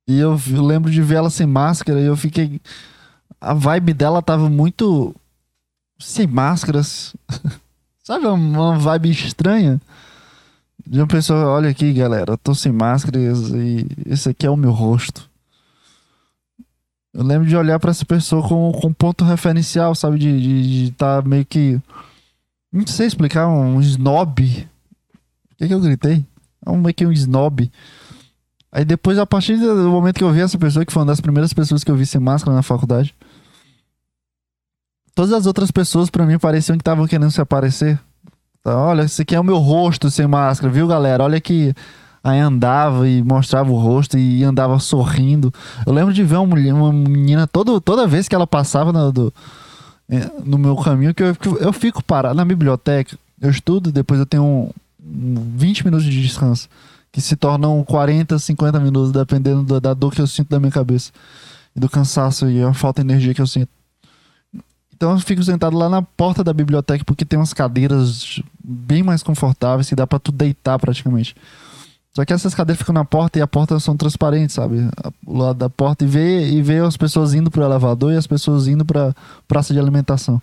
E 0.08 0.18
eu 0.18 0.38
lembro 0.48 0.90
de 0.90 1.00
ver 1.00 1.16
ela 1.16 1.30
sem 1.30 1.46
máscara 1.46 2.00
e 2.00 2.04
eu 2.04 2.16
fiquei. 2.16 2.60
A 3.40 3.54
vibe 3.54 3.94
dela 3.94 4.20
tava 4.22 4.48
muito. 4.50 5.14
sem 5.98 6.26
máscaras. 6.26 7.14
Sabe, 8.02 8.26
uma 8.26 8.76
vibe 8.78 9.10
estranha? 9.10 9.80
De 10.86 11.00
uma 11.00 11.06
pessoa, 11.06 11.46
olha 11.46 11.70
aqui, 11.70 11.92
galera, 11.92 12.36
tô 12.36 12.54
sem 12.54 12.70
máscaras 12.70 13.50
e 13.50 13.86
esse 14.06 14.28
aqui 14.28 14.46
é 14.46 14.50
o 14.50 14.56
meu 14.56 14.70
rosto. 14.70 15.30
Eu 17.12 17.22
lembro 17.22 17.48
de 17.48 17.56
olhar 17.56 17.78
para 17.78 17.90
essa 17.90 18.04
pessoa 18.04 18.46
com, 18.46 18.72
com 18.72 18.92
ponto 18.92 19.24
referencial, 19.24 19.94
sabe? 19.94 20.18
De 20.18 20.84
estar 20.86 21.22
tá 21.22 21.28
meio 21.28 21.46
que. 21.46 21.80
Não 22.72 22.86
sei 22.86 23.06
explicar, 23.06 23.46
um 23.48 23.80
snob. 23.80 24.68
O 25.52 25.56
que, 25.56 25.68
que 25.68 25.72
eu 25.72 25.80
gritei? 25.80 26.24
É 26.66 26.70
um 26.70 26.76
meio 26.76 26.92
que 26.92 27.06
um 27.06 27.12
snob. 27.12 27.70
Aí 28.72 28.84
depois, 28.84 29.16
a 29.16 29.24
partir 29.24 29.56
do 29.56 29.88
momento 29.88 30.16
que 30.18 30.24
eu 30.24 30.32
vi 30.32 30.40
essa 30.40 30.58
pessoa, 30.58 30.84
que 30.84 30.92
foi 30.92 31.00
uma 31.00 31.06
das 31.06 31.20
primeiras 31.20 31.52
pessoas 31.52 31.84
que 31.84 31.90
eu 31.90 31.96
vi 31.96 32.04
sem 32.04 32.20
máscara 32.20 32.56
na 32.56 32.62
faculdade, 32.62 33.14
todas 35.14 35.32
as 35.32 35.46
outras 35.46 35.70
pessoas 35.70 36.10
para 36.10 36.26
mim 36.26 36.38
pareciam 36.38 36.76
que 36.76 36.82
estavam 36.82 37.06
querendo 37.06 37.30
se 37.30 37.40
aparecer. 37.40 37.98
Tá, 38.64 38.78
olha, 38.78 39.02
esse 39.02 39.20
aqui 39.20 39.34
é 39.34 39.40
o 39.40 39.44
meu 39.44 39.58
rosto 39.58 40.10
sem 40.10 40.26
máscara, 40.26 40.72
viu, 40.72 40.86
galera? 40.86 41.22
Olha 41.22 41.38
que 41.38 41.74
aí 42.22 42.40
andava 42.40 43.06
e 43.06 43.22
mostrava 43.22 43.70
o 43.70 43.78
rosto 43.78 44.16
e 44.16 44.42
andava 44.42 44.78
sorrindo. 44.78 45.52
Eu 45.86 45.92
lembro 45.92 46.14
de 46.14 46.24
ver 46.24 46.36
uma, 46.36 46.46
mulher, 46.46 46.72
uma 46.72 46.90
menina 46.90 47.46
todo, 47.46 47.78
toda 47.78 48.06
vez 48.06 48.26
que 48.26 48.34
ela 48.34 48.46
passava 48.46 48.90
no, 48.90 49.12
do, 49.12 49.34
é, 50.08 50.30
no 50.42 50.56
meu 50.56 50.74
caminho, 50.76 51.12
que 51.12 51.22
eu, 51.22 51.36
eu 51.60 51.74
fico 51.74 52.02
parado 52.02 52.34
na 52.34 52.44
biblioteca, 52.44 53.18
eu 53.38 53.50
estudo, 53.50 53.92
depois 53.92 54.18
eu 54.18 54.24
tenho 54.24 54.42
um, 54.42 54.70
um 55.06 55.34
20 55.58 55.84
minutos 55.84 56.06
de 56.06 56.22
descanso 56.22 56.66
que 57.12 57.20
se 57.20 57.36
tornam 57.36 57.84
40, 57.84 58.38
50 58.38 58.80
minutos, 58.80 59.12
dependendo 59.12 59.78
da 59.78 59.92
dor 59.92 60.10
que 60.14 60.22
eu 60.22 60.26
sinto 60.26 60.48
da 60.48 60.58
minha 60.58 60.72
cabeça, 60.72 61.12
e 61.76 61.78
do 61.78 61.88
cansaço 61.88 62.48
e 62.48 62.62
a 62.62 62.72
falta 62.72 63.04
de 63.04 63.12
energia 63.12 63.34
que 63.34 63.42
eu 63.42 63.46
sinto. 63.46 63.68
Então 64.96 65.12
eu 65.12 65.18
fico 65.18 65.42
sentado 65.42 65.76
lá 65.76 65.88
na 65.88 66.02
porta 66.02 66.44
da 66.44 66.52
biblioteca 66.52 67.04
porque 67.04 67.24
tem 67.24 67.38
umas 67.38 67.52
cadeiras 67.52 68.40
bem 68.62 69.02
mais 69.02 69.22
confortáveis 69.22 69.88
que 69.88 69.96
dá 69.96 70.06
para 70.06 70.18
tu 70.18 70.30
deitar 70.30 70.78
praticamente. 70.78 71.34
Só 72.14 72.24
que 72.24 72.32
essas 72.32 72.54
cadeiras 72.54 72.78
ficam 72.78 72.92
na 72.92 73.04
porta 73.04 73.40
e 73.40 73.42
a 73.42 73.46
porta 73.46 73.78
são 73.80 73.96
transparentes, 73.96 74.54
sabe? 74.54 74.88
O 75.26 75.36
lado 75.36 75.58
da 75.58 75.68
porta 75.68 76.04
e 76.04 76.06
ver 76.06 76.48
e 76.48 76.62
ver 76.62 76.84
as 76.84 76.96
pessoas 76.96 77.34
indo 77.34 77.50
pro 77.50 77.64
elevador 77.64 78.12
e 78.12 78.16
as 78.16 78.26
pessoas 78.26 78.68
indo 78.68 78.84
para 78.84 79.12
praça 79.48 79.74
de 79.74 79.80
alimentação. 79.80 80.40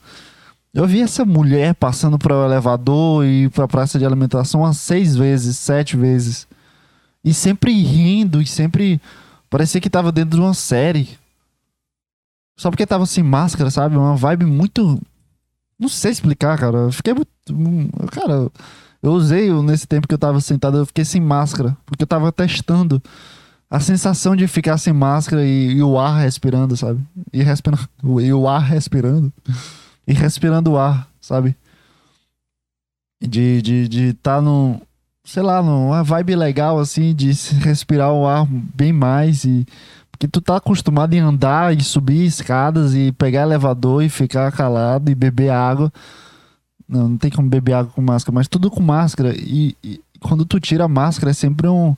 Eu 0.73 0.85
vi 0.85 1.01
essa 1.01 1.23
mulher 1.23 1.73
passando 1.75 2.19
para 2.19 2.35
o 2.35 2.45
elevador 2.45 3.25
e 3.25 3.47
para 3.49 3.67
praça 3.69 3.97
de 3.97 4.05
alimentação 4.05 4.61
umas 4.61 4.77
seis 4.77 5.15
vezes, 5.15 5.57
sete 5.57 5.95
vezes. 5.95 6.45
E 7.23 7.33
sempre 7.33 7.71
rindo, 7.71 8.41
e 8.41 8.45
sempre. 8.45 8.99
Parecia 9.49 9.79
que 9.79 9.89
tava 9.89 10.11
dentro 10.11 10.37
de 10.37 10.41
uma 10.45 10.53
série. 10.53 11.20
Só 12.57 12.69
porque 12.69 12.85
tava 12.85 13.05
sem 13.05 13.23
máscara, 13.23 13.69
sabe? 13.69 13.97
Uma 13.97 14.15
vibe 14.15 14.45
muito. 14.45 15.01
Não 15.79 15.89
sei 15.89 16.11
explicar, 16.11 16.57
cara. 16.57 16.77
Eu 16.77 16.91
fiquei 16.91 17.13
muito. 17.13 17.29
Cara, 18.11 18.51
eu 19.01 19.11
usei 19.11 19.51
nesse 19.63 19.87
tempo 19.87 20.07
que 20.07 20.13
eu 20.13 20.19
tava 20.19 20.39
sentado, 20.39 20.77
eu 20.77 20.85
fiquei 20.85 21.03
sem 21.03 21.19
máscara. 21.19 21.75
Porque 21.85 22.03
eu 22.03 22.07
tava 22.07 22.31
testando 22.31 23.01
a 23.69 23.79
sensação 23.79 24.35
de 24.35 24.47
ficar 24.47 24.77
sem 24.77 24.91
máscara 24.91 25.45
e, 25.45 25.77
e 25.77 25.83
o 25.83 25.97
ar 25.97 26.19
respirando, 26.19 26.75
sabe? 26.75 27.01
E, 27.31 27.41
respirando, 27.41 27.87
e 28.21 28.33
o 28.33 28.47
ar 28.47 28.61
respirando. 28.61 29.31
E 30.05 30.13
respirando 30.13 30.71
o 30.71 30.77
ar, 30.77 31.07
sabe? 31.21 31.55
De 33.21 33.57
estar 33.57 33.63
de, 33.63 33.87
de 33.87 34.13
tá 34.13 34.41
no, 34.41 34.81
sei 35.23 35.41
lá, 35.41 35.61
uma 35.61 36.03
vibe 36.03 36.35
legal, 36.35 36.79
assim, 36.79 37.13
de 37.15 37.31
respirar 37.59 38.11
o 38.11 38.27
ar 38.27 38.45
bem 38.45 38.91
mais 38.91 39.45
e. 39.45 39.65
Porque 40.21 40.27
tu 40.27 40.39
tá 40.39 40.57
acostumado 40.57 41.15
em 41.15 41.19
andar 41.19 41.75
e 41.75 41.83
subir 41.83 42.23
escadas 42.23 42.93
e 42.93 43.11
pegar 43.11 43.41
elevador 43.41 44.03
e 44.03 44.09
ficar 44.09 44.51
calado 44.51 45.09
e 45.09 45.15
beber 45.15 45.49
água. 45.49 45.91
Não, 46.87 47.09
não 47.09 47.17
tem 47.17 47.31
como 47.31 47.49
beber 47.49 47.73
água 47.73 47.91
com 47.91 48.03
máscara, 48.03 48.35
mas 48.35 48.47
tudo 48.47 48.69
com 48.69 48.83
máscara. 48.83 49.33
E, 49.35 49.75
e 49.83 49.99
quando 50.19 50.45
tu 50.45 50.59
tira 50.59 50.83
a 50.83 50.87
máscara 50.87 51.31
é 51.31 51.33
sempre 51.33 51.67
um. 51.67 51.97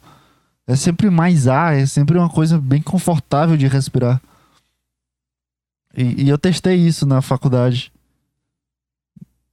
É 0.65 0.73
sempre 0.73 1.09
mais 1.09 1.49
ar, 1.49 1.75
é 1.75 1.85
sempre 1.85 2.17
uma 2.17 2.29
coisa 2.29 2.57
bem 2.57 2.81
confortável 2.81 3.57
de 3.57 3.67
respirar. 3.67 4.21
E, 5.93 6.23
e 6.23 6.29
eu 6.29 6.37
testei 6.37 6.77
isso 6.77 7.05
na 7.05 7.21
faculdade. 7.21 7.91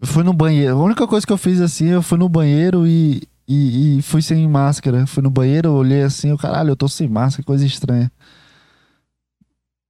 Eu 0.01 0.07
fui 0.07 0.23
no 0.23 0.33
banheiro. 0.33 0.77
A 0.77 0.81
única 0.81 1.09
coisa 1.09 1.27
que 1.27 1.33
eu 1.33 1.39
fiz 1.39 1.61
assim, 1.61 1.87
eu 1.87 2.03
fui 2.03 2.19
no 2.19 2.29
banheiro 2.29 2.87
e, 2.87 3.21
e, 3.49 3.99
e, 3.99 4.03
fui 4.03 4.23
sem 4.23 4.47
máscara. 4.47 5.09
Fui 5.09 5.25
no 5.25 5.31
banheiro, 5.31 5.73
olhei 5.73 6.05
assim, 6.05 6.31
o 6.31 6.39
caralho, 6.39 6.71
eu 6.71 6.77
tô 6.77 6.87
sem 6.87 7.09
máscara, 7.09 7.45
coisa 7.45 7.67
estranha. 7.67 8.09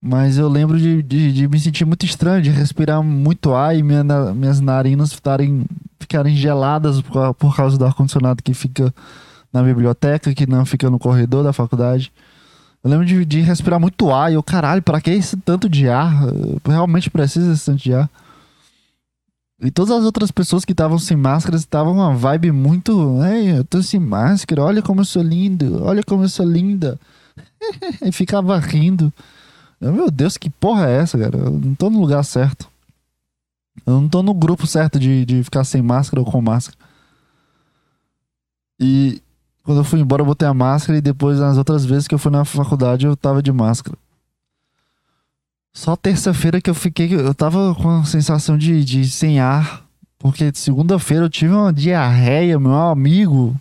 Mas 0.02 0.38
eu 0.38 0.48
lembro 0.48 0.78
de, 0.78 1.02
de, 1.02 1.32
de, 1.32 1.48
me 1.48 1.60
sentir 1.60 1.84
muito 1.84 2.06
estranho, 2.06 2.40
de 2.40 2.50
respirar 2.50 3.02
muito 3.02 3.52
ar 3.52 3.76
e 3.76 3.82
minha, 3.82 4.02
minhas 4.34 4.58
narinas 4.58 5.12
ficarem, 5.12 5.66
ficarem 5.98 6.34
geladas 6.34 7.02
por, 7.02 7.34
por 7.34 7.54
causa 7.54 7.76
do 7.76 7.84
ar-condicionado 7.84 8.42
que 8.42 8.54
fica 8.54 8.94
na 9.52 9.62
biblioteca, 9.62 10.34
que 10.34 10.46
não 10.46 10.64
fica 10.64 10.88
no 10.88 10.98
corredor 10.98 11.44
da 11.44 11.52
faculdade. 11.52 12.10
Eu 12.82 12.90
lembro 12.90 13.04
de, 13.04 13.26
de 13.26 13.40
respirar 13.40 13.78
muito 13.78 14.10
ar 14.10 14.32
e 14.32 14.36
eu, 14.36 14.42
caralho, 14.42 14.80
pra 14.80 15.02
que 15.02 15.10
esse 15.10 15.36
tanto 15.36 15.68
de 15.68 15.86
ar? 15.86 16.28
Eu 16.28 16.58
realmente 16.66 17.10
preciso 17.10 17.50
desse 17.50 17.66
tanto 17.66 17.82
de 17.82 17.92
ar. 17.92 18.08
E 19.62 19.70
todas 19.70 19.90
as 19.90 20.04
outras 20.04 20.30
pessoas 20.30 20.64
que 20.64 20.72
estavam 20.72 20.98
sem 20.98 21.14
máscara 21.14 21.58
estavam 21.58 21.92
uma 21.92 22.14
vibe 22.14 22.50
muito. 22.50 23.22
Ei, 23.22 23.58
eu 23.58 23.64
tô 23.64 23.82
sem 23.82 24.00
máscara, 24.00 24.62
olha 24.62 24.80
como 24.80 25.02
eu 25.02 25.04
sou 25.04 25.22
lindo, 25.22 25.84
olha 25.84 26.02
como 26.02 26.24
eu 26.24 26.28
sou 26.30 26.46
linda. 26.46 26.98
e 28.02 28.10
ficava 28.10 28.58
rindo. 28.58 29.12
Eu, 29.80 29.92
meu 29.92 30.10
Deus, 30.10 30.36
que 30.36 30.50
porra 30.50 30.88
é 30.88 30.98
essa, 30.98 31.18
cara? 31.18 31.38
Eu 31.38 31.50
não 31.50 31.74
tô 31.74 31.88
no 31.88 32.00
lugar 32.00 32.22
certo. 32.22 32.68
Eu 33.86 34.00
não 34.00 34.08
tô 34.08 34.22
no 34.22 34.34
grupo 34.34 34.66
certo 34.66 34.98
de, 34.98 35.24
de 35.24 35.42
ficar 35.42 35.64
sem 35.64 35.80
máscara 35.80 36.20
ou 36.20 36.30
com 36.30 36.40
máscara. 36.42 36.76
E 38.78 39.22
quando 39.62 39.78
eu 39.78 39.84
fui 39.84 40.00
embora, 40.00 40.22
eu 40.22 40.26
botei 40.26 40.46
a 40.46 40.54
máscara 40.54 40.98
e 40.98 41.02
depois, 41.02 41.38
nas 41.38 41.56
outras 41.56 41.84
vezes 41.84 42.06
que 42.06 42.14
eu 42.14 42.18
fui 42.18 42.30
na 42.30 42.44
faculdade, 42.44 43.06
eu 43.06 43.16
tava 43.16 43.42
de 43.42 43.52
máscara. 43.52 43.96
Só 45.72 45.96
terça-feira 45.96 46.60
que 46.60 46.68
eu 46.68 46.74
fiquei. 46.74 47.14
Eu 47.14 47.34
tava 47.34 47.74
com 47.74 47.88
a 47.88 48.04
sensação 48.04 48.58
de, 48.58 48.84
de 48.84 49.08
sem 49.08 49.40
ar. 49.40 49.84
Porque 50.18 50.50
segunda-feira 50.54 51.24
eu 51.24 51.30
tive 51.30 51.54
uma 51.54 51.72
diarreia, 51.72 52.58
meu 52.58 52.74
amigo. 52.74 53.56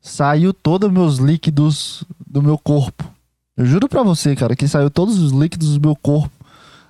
Saiu 0.00 0.52
todos 0.52 0.90
meus 0.90 1.16
líquidos 1.16 2.04
do 2.24 2.42
meu 2.42 2.56
corpo. 2.56 3.04
Eu 3.60 3.66
juro 3.66 3.90
pra 3.90 4.02
você, 4.02 4.34
cara, 4.34 4.56
que 4.56 4.66
saiu 4.66 4.88
todos 4.88 5.18
os 5.18 5.32
líquidos 5.32 5.76
do 5.76 5.86
meu 5.86 5.94
corpo 5.94 6.32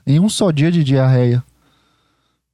em 0.06 0.20
um 0.20 0.28
só 0.28 0.52
dia 0.52 0.70
de 0.70 0.84
diarreia. 0.84 1.42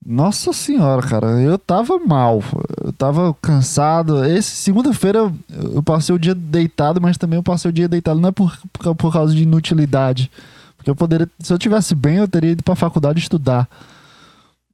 Nossa 0.03 0.55
senhora, 0.55 1.03
cara, 1.03 1.27
eu 1.43 1.59
tava 1.59 1.99
mal. 1.99 2.43
Eu 2.83 2.95
tava 2.95 3.35
cansado. 3.43 4.25
Esse 4.25 4.57
segunda-feira 4.57 5.31
eu 5.51 5.83
passei 5.83 6.15
o 6.15 6.19
dia 6.19 6.35
deitado, 6.35 6.99
mas 6.99 7.19
também 7.19 7.39
eu 7.39 7.43
passei 7.43 7.69
o 7.69 7.73
dia 7.73 7.87
deitado 7.87 8.19
não 8.19 8.31
é 8.31 8.33
por, 8.33 8.59
por, 8.73 8.95
por 8.95 9.13
causa 9.13 9.35
de 9.35 9.43
inutilidade. 9.43 10.31
Porque 10.79 10.89
eu 10.89 10.97
poderia, 10.97 11.29
se 11.39 11.53
eu 11.53 11.59
tivesse 11.59 11.95
bem, 11.95 12.17
eu 12.17 12.27
teria 12.27 12.53
ido 12.53 12.63
pra 12.63 12.75
faculdade 12.75 13.19
estudar. 13.19 13.69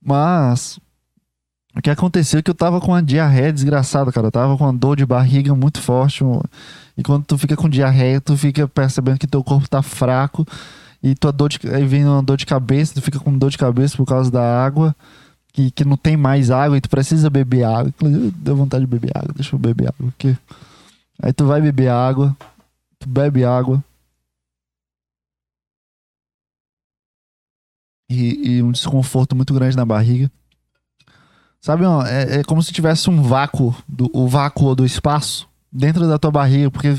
Mas 0.00 0.78
o 1.76 1.82
que 1.82 1.90
aconteceu 1.90 2.38
é 2.38 2.42
que 2.42 2.50
eu 2.50 2.54
tava 2.54 2.80
com 2.80 2.92
uma 2.92 3.02
diarreia 3.02 3.52
desgraçada, 3.52 4.12
cara. 4.12 4.28
Eu 4.28 4.32
tava 4.32 4.56
com 4.56 4.62
uma 4.62 4.72
dor 4.72 4.96
de 4.96 5.04
barriga 5.04 5.52
muito 5.52 5.80
forte. 5.80 6.22
E 6.96 7.02
quando 7.02 7.24
tu 7.24 7.38
fica 7.38 7.56
com 7.56 7.68
diarreia, 7.68 8.20
tu 8.20 8.36
fica 8.36 8.68
percebendo 8.68 9.18
que 9.18 9.26
teu 9.26 9.42
corpo 9.42 9.68
tá 9.68 9.82
fraco. 9.82 10.46
E 11.02 11.14
tua 11.14 11.32
dor 11.32 11.48
de, 11.48 11.58
aí 11.68 11.84
vem 11.84 12.04
uma 12.04 12.22
dor 12.22 12.36
de 12.36 12.46
cabeça, 12.46 12.94
tu 12.94 13.02
fica 13.02 13.18
com 13.18 13.36
dor 13.36 13.50
de 13.50 13.58
cabeça 13.58 13.96
por 13.96 14.06
causa 14.06 14.30
da 14.30 14.64
água. 14.64 14.94
Que, 15.52 15.70
que 15.70 15.84
não 15.84 15.98
tem 15.98 16.16
mais 16.16 16.50
água 16.50 16.78
e 16.78 16.80
tu 16.80 16.88
precisa 16.88 17.28
beber 17.28 17.64
água. 17.64 17.88
Inclusive, 17.88 18.30
deu 18.38 18.56
vontade 18.56 18.84
de 18.84 18.90
beber 18.90 19.10
água, 19.14 19.34
deixa 19.34 19.54
eu 19.54 19.58
beber 19.58 19.88
água 19.88 20.08
aqui. 20.08 20.36
Aí 21.22 21.32
tu 21.32 21.44
vai 21.44 21.60
beber 21.60 21.88
água, 21.88 22.34
tu 22.98 23.08
bebe 23.08 23.44
água. 23.44 23.82
e, 28.12 28.56
e 28.56 28.62
um 28.62 28.70
desconforto 28.70 29.34
muito 29.34 29.54
grande 29.54 29.76
na 29.76 29.84
barriga. 29.84 30.30
Sabe, 31.60 31.84
ó, 31.84 32.04
é, 32.04 32.40
é, 32.40 32.44
como 32.44 32.62
se 32.62 32.72
tivesse 32.72 33.08
um 33.08 33.22
vácuo, 33.22 33.74
do, 33.88 34.10
o 34.12 34.28
vácuo 34.28 34.74
do 34.74 34.84
espaço 34.84 35.48
dentro 35.72 36.06
da 36.06 36.18
tua 36.18 36.30
barriga, 36.30 36.70
porque 36.70 36.94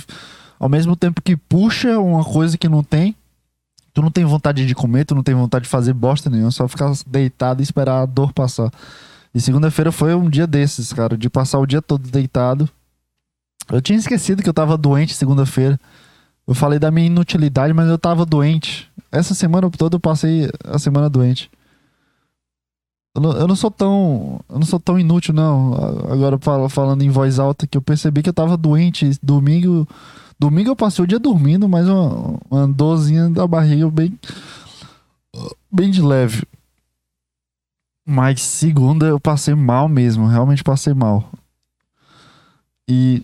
ao 0.59 0.67
mesmo 0.67 0.95
tempo 0.95 1.21
que 1.21 1.35
puxa 1.35 1.99
uma 1.99 2.23
coisa 2.23 2.57
que 2.57 2.67
não 2.67 2.83
tem, 2.83 3.15
tu 3.93 4.01
não 4.01 4.09
tem 4.09 4.25
vontade 4.25 4.65
de 4.65 4.73
comer, 4.73 5.05
tu 5.05 5.13
não 5.13 5.23
tem 5.23 5.35
vontade 5.35 5.63
de 5.63 5.69
fazer 5.69 5.93
bosta 5.93 6.29
nenhuma, 6.29 6.51
só 6.51 6.67
ficar 6.67 6.91
deitado 7.05 7.61
e 7.61 7.63
esperar 7.63 8.01
a 8.01 8.05
dor 8.05 8.33
passar. 8.33 8.71
E 9.33 9.41
segunda-feira 9.41 9.91
foi 9.91 10.13
um 10.15 10.29
dia 10.29 10.47
desses, 10.47 10.93
cara, 10.93 11.17
de 11.17 11.29
passar 11.29 11.59
o 11.59 11.65
dia 11.65 11.81
todo 11.81 12.09
deitado. 12.09 12.69
Eu 13.71 13.81
tinha 13.81 13.97
esquecido 13.97 14.43
que 14.43 14.49
eu 14.49 14.53
tava 14.53 14.77
doente 14.77 15.13
segunda-feira. 15.13 15.79
Eu 16.47 16.53
falei 16.53 16.77
da 16.77 16.91
minha 16.91 17.07
inutilidade, 17.07 17.73
mas 17.73 17.87
eu 17.89 17.97
tava 17.97 18.25
doente. 18.25 18.91
Essa 19.11 19.33
semana 19.33 19.69
toda 19.69 19.95
eu 19.95 19.99
passei 19.99 20.49
a 20.65 20.77
semana 20.77 21.09
doente. 21.09 21.49
Eu 23.15 23.47
não, 23.47 23.55
sou 23.55 23.69
tão. 23.69 24.39
Eu 24.49 24.55
não 24.55 24.65
sou 24.65 24.79
tão 24.79 24.99
inútil, 24.99 25.33
não. 25.35 25.73
Agora 26.11 26.39
falando 26.67 27.03
em 27.03 27.09
voz 27.09 27.37
alta, 27.37 27.67
que 27.67 27.77
eu 27.77 27.81
percebi 27.81 28.23
que 28.23 28.29
eu 28.29 28.33
tava 28.33 28.57
doente. 28.57 29.11
Domingo. 29.21 29.87
Domingo 30.39 30.71
eu 30.71 30.75
passei 30.75 31.03
o 31.03 31.07
dia 31.07 31.19
dormindo, 31.19 31.69
mas 31.69 31.87
uma, 31.87 32.39
uma 32.49 32.67
dorzinha 32.67 33.29
da 33.29 33.45
barriga 33.45 33.89
bem. 33.89 34.17
Bem 35.71 35.91
de 35.91 36.01
leve. 36.01 36.43
Mas 38.05 38.41
segunda 38.41 39.05
eu 39.05 39.19
passei 39.19 39.53
mal 39.53 39.87
mesmo. 39.87 40.27
Realmente 40.27 40.63
passei 40.63 40.93
mal. 40.93 41.29
E 42.89 43.23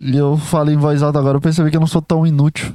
e 0.00 0.16
eu 0.16 0.36
falei 0.36 0.74
em 0.74 0.78
voz 0.78 1.02
alta 1.02 1.18
agora, 1.18 1.36
eu 1.36 1.40
percebi 1.40 1.70
que 1.70 1.76
eu 1.76 1.80
não 1.80 1.86
sou 1.86 2.00
tão 2.00 2.26
inútil. 2.26 2.72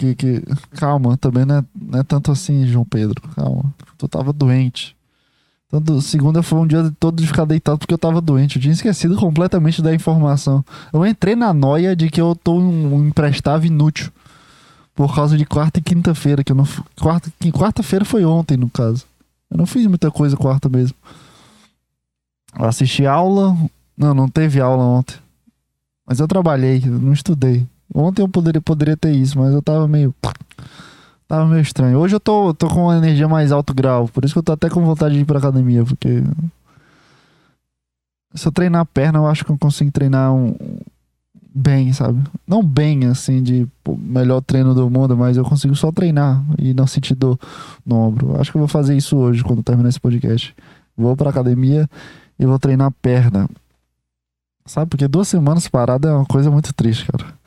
Que, 0.00 0.14
que... 0.14 0.42
Calma, 0.72 1.16
também 1.18 1.44
não 1.44 1.58
é, 1.58 1.64
não 1.78 2.00
é 2.00 2.02
tanto 2.02 2.32
assim, 2.32 2.66
João 2.66 2.86
Pedro. 2.86 3.20
Calma. 3.36 3.64
Tu 3.98 4.08
tava 4.08 4.32
doente. 4.32 4.96
Tanto, 5.68 6.00
segunda 6.00 6.42
foi 6.42 6.58
um 6.58 6.66
dia 6.66 6.90
todo 6.98 7.20
de 7.20 7.26
ficar 7.26 7.44
deitado 7.44 7.78
porque 7.78 7.92
eu 7.92 7.98
tava 7.98 8.20
doente. 8.20 8.56
Eu 8.56 8.62
tinha 8.62 8.72
esquecido 8.72 9.14
completamente 9.16 9.82
da 9.82 9.94
informação. 9.94 10.64
Eu 10.90 11.04
entrei 11.04 11.36
na 11.36 11.52
noia 11.52 11.94
de 11.94 12.08
que 12.08 12.20
eu 12.20 12.34
tô 12.34 12.58
um 12.58 13.06
emprestável 13.06 13.66
inútil. 13.66 14.10
Por 14.94 15.14
causa 15.14 15.36
de 15.36 15.44
quarta 15.44 15.78
e 15.78 15.82
quinta-feira, 15.82 16.42
que 16.42 16.52
eu 16.52 16.56
não. 16.56 16.66
Quarta, 16.98 17.30
quarta-feira 17.52 18.04
foi 18.04 18.24
ontem, 18.24 18.56
no 18.56 18.68
caso. 18.70 19.04
Eu 19.50 19.58
não 19.58 19.66
fiz 19.66 19.86
muita 19.86 20.10
coisa 20.10 20.36
quarta 20.36 20.68
mesmo. 20.68 20.96
Eu 22.58 22.64
assisti 22.64 23.06
aula. 23.06 23.56
Não, 23.96 24.14
não 24.14 24.28
teve 24.28 24.60
aula 24.60 24.82
ontem. 24.82 25.16
Mas 26.06 26.18
eu 26.18 26.26
trabalhei, 26.26 26.80
não 26.80 27.12
estudei. 27.12 27.66
Ontem 27.94 28.22
eu 28.22 28.28
poderia, 28.28 28.60
poderia 28.60 28.96
ter 28.96 29.12
isso, 29.12 29.38
mas 29.38 29.52
eu 29.52 29.62
tava 29.62 29.86
meio. 29.88 30.14
Tava 31.26 31.46
meio 31.46 31.62
estranho. 31.62 31.98
Hoje 31.98 32.16
eu 32.16 32.20
tô, 32.20 32.52
tô 32.54 32.68
com 32.68 32.84
uma 32.84 32.96
energia 32.96 33.28
mais 33.28 33.52
alto 33.52 33.72
grau. 33.72 34.08
Por 34.08 34.24
isso 34.24 34.34
que 34.34 34.38
eu 34.38 34.42
tô 34.42 34.52
até 34.52 34.68
com 34.68 34.84
vontade 34.84 35.14
de 35.14 35.20
ir 35.20 35.24
pra 35.24 35.38
academia. 35.38 35.84
Porque. 35.84 36.22
Se 38.34 38.46
eu 38.46 38.52
treinar 38.52 38.82
a 38.82 38.86
perna, 38.86 39.18
eu 39.18 39.26
acho 39.26 39.44
que 39.44 39.50
eu 39.50 39.58
consigo 39.58 39.90
treinar 39.90 40.32
um, 40.32 40.54
bem, 41.54 41.92
sabe? 41.92 42.22
Não 42.46 42.62
bem, 42.62 43.06
assim, 43.06 43.42
de 43.42 43.66
pô, 43.82 43.96
melhor 43.96 44.40
treino 44.40 44.74
do 44.74 44.88
mundo, 44.88 45.16
mas 45.16 45.36
eu 45.36 45.44
consigo 45.44 45.74
só 45.74 45.90
treinar 45.90 46.42
e 46.58 46.72
não 46.72 46.86
sentir 46.86 47.14
dor 47.14 47.38
no 47.84 47.96
ombro. 47.96 48.40
Acho 48.40 48.50
que 48.50 48.56
eu 48.56 48.60
vou 48.60 48.68
fazer 48.68 48.96
isso 48.96 49.16
hoje, 49.16 49.42
quando 49.42 49.62
terminar 49.62 49.88
esse 49.88 50.00
podcast. 50.00 50.54
Vou 50.96 51.16
pra 51.16 51.30
academia 51.30 51.88
e 52.38 52.46
vou 52.46 52.58
treinar 52.58 52.88
a 52.88 52.90
perna. 52.90 53.48
Sabe? 54.64 54.90
Porque 54.90 55.08
duas 55.08 55.28
semanas 55.28 55.66
parada 55.68 56.08
é 56.08 56.12
uma 56.12 56.26
coisa 56.26 56.50
muito 56.50 56.72
triste, 56.72 57.06
cara. 57.06 57.39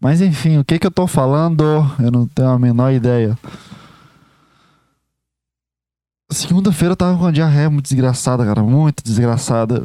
Mas 0.00 0.20
enfim, 0.20 0.58
o 0.58 0.64
que 0.64 0.78
que 0.78 0.86
eu 0.86 0.90
tô 0.90 1.06
falando? 1.06 1.62
Eu 1.98 2.10
não 2.10 2.26
tenho 2.26 2.48
a 2.48 2.58
menor 2.58 2.92
ideia. 2.92 3.36
Segunda-feira 6.30 6.92
eu 6.92 6.96
tava 6.96 7.16
com 7.16 7.24
uma 7.24 7.32
diarreia 7.32 7.70
muito 7.70 7.86
desgraçada, 7.86 8.44
cara. 8.44 8.62
Muito 8.62 9.02
desgraçada. 9.02 9.84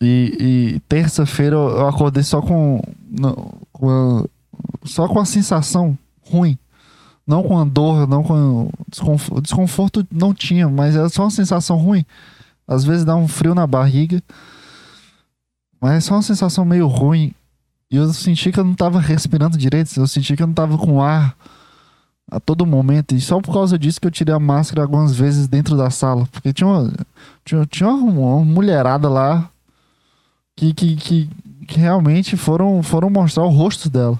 E, 0.00 0.36
e 0.76 0.80
terça-feira 0.88 1.56
eu 1.56 1.86
acordei 1.88 2.22
só 2.22 2.40
com, 2.40 2.80
com 3.72 3.90
a, 3.90 4.24
só 4.84 5.08
com 5.08 5.18
a 5.18 5.24
sensação 5.24 5.98
ruim. 6.22 6.58
Não 7.26 7.42
com 7.42 7.58
a 7.58 7.64
dor, 7.64 8.06
não 8.06 8.22
com 8.22 8.70
desconforto, 8.88 9.42
desconforto 9.42 10.06
não 10.12 10.32
tinha, 10.32 10.68
mas 10.68 10.94
era 10.94 11.08
só 11.08 11.24
uma 11.24 11.30
sensação 11.30 11.76
ruim. 11.76 12.04
Às 12.68 12.84
vezes 12.84 13.04
dá 13.04 13.16
um 13.16 13.26
frio 13.26 13.54
na 13.54 13.66
barriga. 13.66 14.22
Mas 15.80 15.94
é 15.94 16.00
só 16.00 16.14
uma 16.14 16.22
sensação 16.22 16.64
meio 16.64 16.86
ruim. 16.86 17.34
E 17.90 17.96
eu 17.96 18.12
senti 18.12 18.50
que 18.50 18.58
eu 18.58 18.64
não 18.64 18.74
tava 18.74 19.00
respirando 19.00 19.56
direito, 19.56 19.96
eu 19.96 20.06
senti 20.06 20.36
que 20.36 20.42
eu 20.42 20.46
não 20.46 20.54
tava 20.54 20.76
com 20.76 21.02
ar 21.02 21.36
a 22.30 22.40
todo 22.40 22.66
momento. 22.66 23.14
E 23.14 23.20
só 23.20 23.40
por 23.40 23.52
causa 23.52 23.78
disso 23.78 24.00
que 24.00 24.06
eu 24.06 24.10
tirei 24.10 24.34
a 24.34 24.40
máscara 24.40 24.82
algumas 24.82 25.14
vezes 25.14 25.46
dentro 25.46 25.76
da 25.76 25.90
sala. 25.90 26.26
Porque 26.32 26.52
tinha 26.52 26.66
uma, 26.66 26.92
tinha, 27.44 27.64
tinha 27.66 27.88
uma 27.88 28.44
mulherada 28.44 29.08
lá 29.08 29.48
que, 30.56 30.74
que, 30.74 30.96
que, 30.96 31.30
que 31.68 31.78
realmente 31.78 32.36
foram, 32.36 32.82
foram 32.82 33.08
mostrar 33.08 33.44
o 33.44 33.50
rosto 33.50 33.88
dela. 33.88 34.18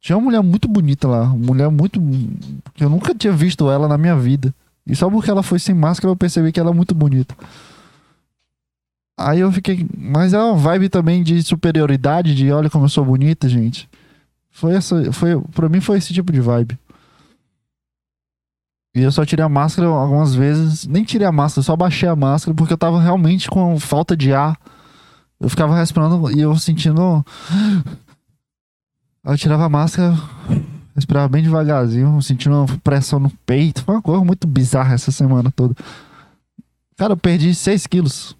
Tinha 0.00 0.18
uma 0.18 0.24
mulher 0.24 0.42
muito 0.42 0.68
bonita 0.68 1.08
lá, 1.08 1.22
uma 1.22 1.46
mulher 1.46 1.70
muito. 1.70 1.98
que 2.74 2.84
eu 2.84 2.90
nunca 2.90 3.14
tinha 3.14 3.32
visto 3.32 3.70
ela 3.70 3.88
na 3.88 3.96
minha 3.96 4.14
vida. 4.14 4.54
E 4.86 4.94
só 4.94 5.08
porque 5.08 5.30
ela 5.30 5.42
foi 5.42 5.58
sem 5.58 5.74
máscara 5.74 6.12
eu 6.12 6.16
percebi 6.16 6.52
que 6.52 6.60
ela 6.60 6.70
é 6.70 6.74
muito 6.74 6.94
bonita. 6.94 7.34
Aí 9.16 9.40
eu 9.40 9.52
fiquei. 9.52 9.86
Mas 9.96 10.32
é 10.32 10.38
uma 10.38 10.56
vibe 10.56 10.88
também 10.88 11.22
de 11.22 11.42
superioridade, 11.42 12.34
de 12.34 12.50
olha 12.50 12.70
como 12.70 12.84
eu 12.84 12.88
sou 12.88 13.04
bonita, 13.04 13.48
gente. 13.48 13.88
Foi 14.50 14.74
essa. 14.74 15.12
Foi, 15.12 15.40
pra 15.52 15.68
mim 15.68 15.80
foi 15.80 15.98
esse 15.98 16.12
tipo 16.12 16.32
de 16.32 16.40
vibe. 16.40 16.78
E 18.94 19.00
eu 19.02 19.10
só 19.10 19.24
tirei 19.24 19.44
a 19.44 19.48
máscara 19.48 19.88
algumas 19.88 20.34
vezes. 20.34 20.86
Nem 20.86 21.04
tirei 21.04 21.26
a 21.26 21.32
máscara, 21.32 21.64
só 21.64 21.74
baixei 21.76 22.08
a 22.08 22.14
máscara 22.14 22.54
porque 22.54 22.72
eu 22.72 22.78
tava 22.78 23.00
realmente 23.00 23.48
com 23.48 23.78
falta 23.78 24.16
de 24.16 24.32
ar. 24.32 24.58
Eu 25.40 25.48
ficava 25.48 25.76
respirando 25.76 26.30
e 26.30 26.40
eu 26.40 26.56
sentindo. 26.56 27.24
Aí 29.24 29.34
eu 29.34 29.38
tirava 29.38 29.64
a 29.64 29.68
máscara, 29.68 30.16
respirava 30.94 31.28
bem 31.28 31.42
devagarzinho, 31.42 32.22
sentindo 32.22 32.54
uma 32.54 32.78
pressão 32.78 33.18
no 33.18 33.30
peito. 33.44 33.82
Foi 33.82 33.96
uma 33.96 34.02
coisa 34.02 34.24
muito 34.24 34.46
bizarra 34.46 34.94
essa 34.94 35.10
semana 35.10 35.50
toda. 35.50 35.74
Cara, 36.96 37.14
eu 37.14 37.16
perdi 37.16 37.52
6 37.52 37.86
quilos. 37.88 38.36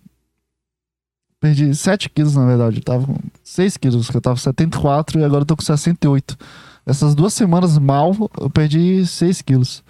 Perdi 1.45 1.75
7 1.75 2.09
quilos, 2.09 2.35
na 2.35 2.47
verdade. 2.47 2.79
Eu 2.79 2.83
tava 2.83 3.07
com 3.07 3.19
6 3.43 3.77
quilos, 3.77 4.09
que 4.09 4.17
eu 4.17 4.21
tava 4.23 4.35
com 4.35 4.41
74 4.41 5.21
e 5.21 5.25
agora 5.25 5.43
eu 5.43 5.47
tô 5.47 5.55
com 5.55 5.63
68. 5.63 6.39
Essas 6.87 7.15
duas 7.15 7.35
semanas 7.35 7.77
mal, 7.77 8.17
eu 8.41 8.49
perdi 8.49 9.05
6 9.05 9.43
quilos. 9.43 9.85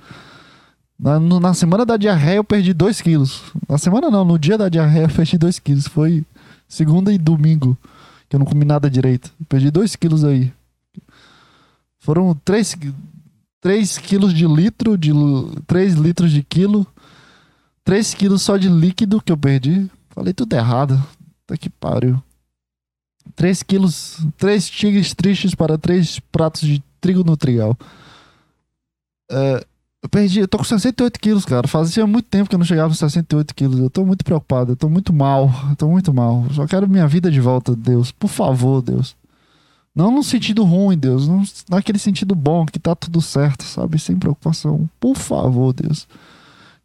Na, 0.98 1.20
na 1.20 1.54
semana 1.54 1.86
da 1.86 1.96
diarreia 1.96 2.38
eu 2.38 2.44
perdi 2.44 2.74
2 2.74 3.00
quilos. 3.00 3.40
Na 3.68 3.78
semana 3.78 4.10
não, 4.10 4.24
no 4.24 4.36
dia 4.36 4.58
da 4.58 4.68
diarreia 4.68 5.04
eu 5.04 5.08
perdi 5.08 5.38
2 5.38 5.60
quilos. 5.60 5.86
Foi 5.86 6.24
segunda 6.66 7.12
e 7.12 7.18
domingo, 7.18 7.78
que 8.28 8.34
eu 8.34 8.40
não 8.40 8.46
comi 8.46 8.64
nada 8.64 8.90
direito. 8.90 9.32
Eu 9.38 9.46
perdi 9.46 9.70
2 9.70 9.94
quilos 9.94 10.24
aí. 10.24 10.52
Foram 12.00 12.34
3, 12.44 12.76
3 13.60 13.98
quilos 13.98 14.34
de 14.34 14.44
litro, 14.44 14.98
de 14.98 15.12
3 15.68 15.94
litros 15.94 16.32
de 16.32 16.42
quilo. 16.42 16.84
3 17.84 18.12
quilos 18.12 18.42
só 18.42 18.56
de 18.56 18.68
líquido 18.68 19.22
que 19.22 19.30
eu 19.30 19.38
perdi. 19.38 19.88
Falei 20.10 20.32
tudo 20.32 20.52
errado. 20.52 21.00
Tá 21.46 21.56
que 21.56 21.68
pariu. 21.68 22.22
3 23.34 23.62
quilos, 23.62 24.18
3 24.36 24.68
tigres 24.68 25.14
tristes 25.14 25.54
para 25.54 25.78
3 25.78 26.20
pratos 26.30 26.62
de 26.62 26.82
trigo 27.00 27.24
no 27.24 27.36
trigal. 27.36 27.76
É, 29.30 29.64
eu 30.02 30.08
perdi, 30.08 30.40
eu 30.40 30.46
tô 30.46 30.58
com 30.58 30.64
68 30.64 31.18
quilos, 31.18 31.44
cara. 31.46 31.66
Fazia 31.66 32.06
muito 32.06 32.28
tempo 32.28 32.48
que 32.48 32.54
eu 32.54 32.58
não 32.58 32.66
chegava 32.66 32.88
nos 32.88 32.98
68 32.98 33.54
quilos. 33.54 33.80
Eu 33.80 33.88
tô 33.88 34.04
muito 34.04 34.22
preocupado, 34.22 34.72
eu 34.72 34.76
tô 34.76 34.88
muito 34.88 35.12
mal. 35.14 35.50
Eu 35.70 35.76
tô 35.76 35.88
muito 35.88 36.12
mal. 36.12 36.44
Só 36.52 36.66
quero 36.66 36.86
minha 36.86 37.08
vida 37.08 37.30
de 37.30 37.40
volta, 37.40 37.74
Deus. 37.74 38.12
Por 38.12 38.28
favor, 38.28 38.82
Deus. 38.82 39.16
Não 39.94 40.10
no 40.10 40.22
sentido 40.22 40.62
ruim, 40.62 40.98
Deus. 40.98 41.26
Não 41.26 41.42
naquele 41.70 41.98
sentido 41.98 42.34
bom, 42.34 42.66
que 42.66 42.78
tá 42.78 42.94
tudo 42.94 43.22
certo, 43.22 43.64
sabe? 43.64 43.98
Sem 43.98 44.18
preocupação. 44.18 44.88
Por 45.00 45.16
favor, 45.16 45.72
Deus. 45.72 46.06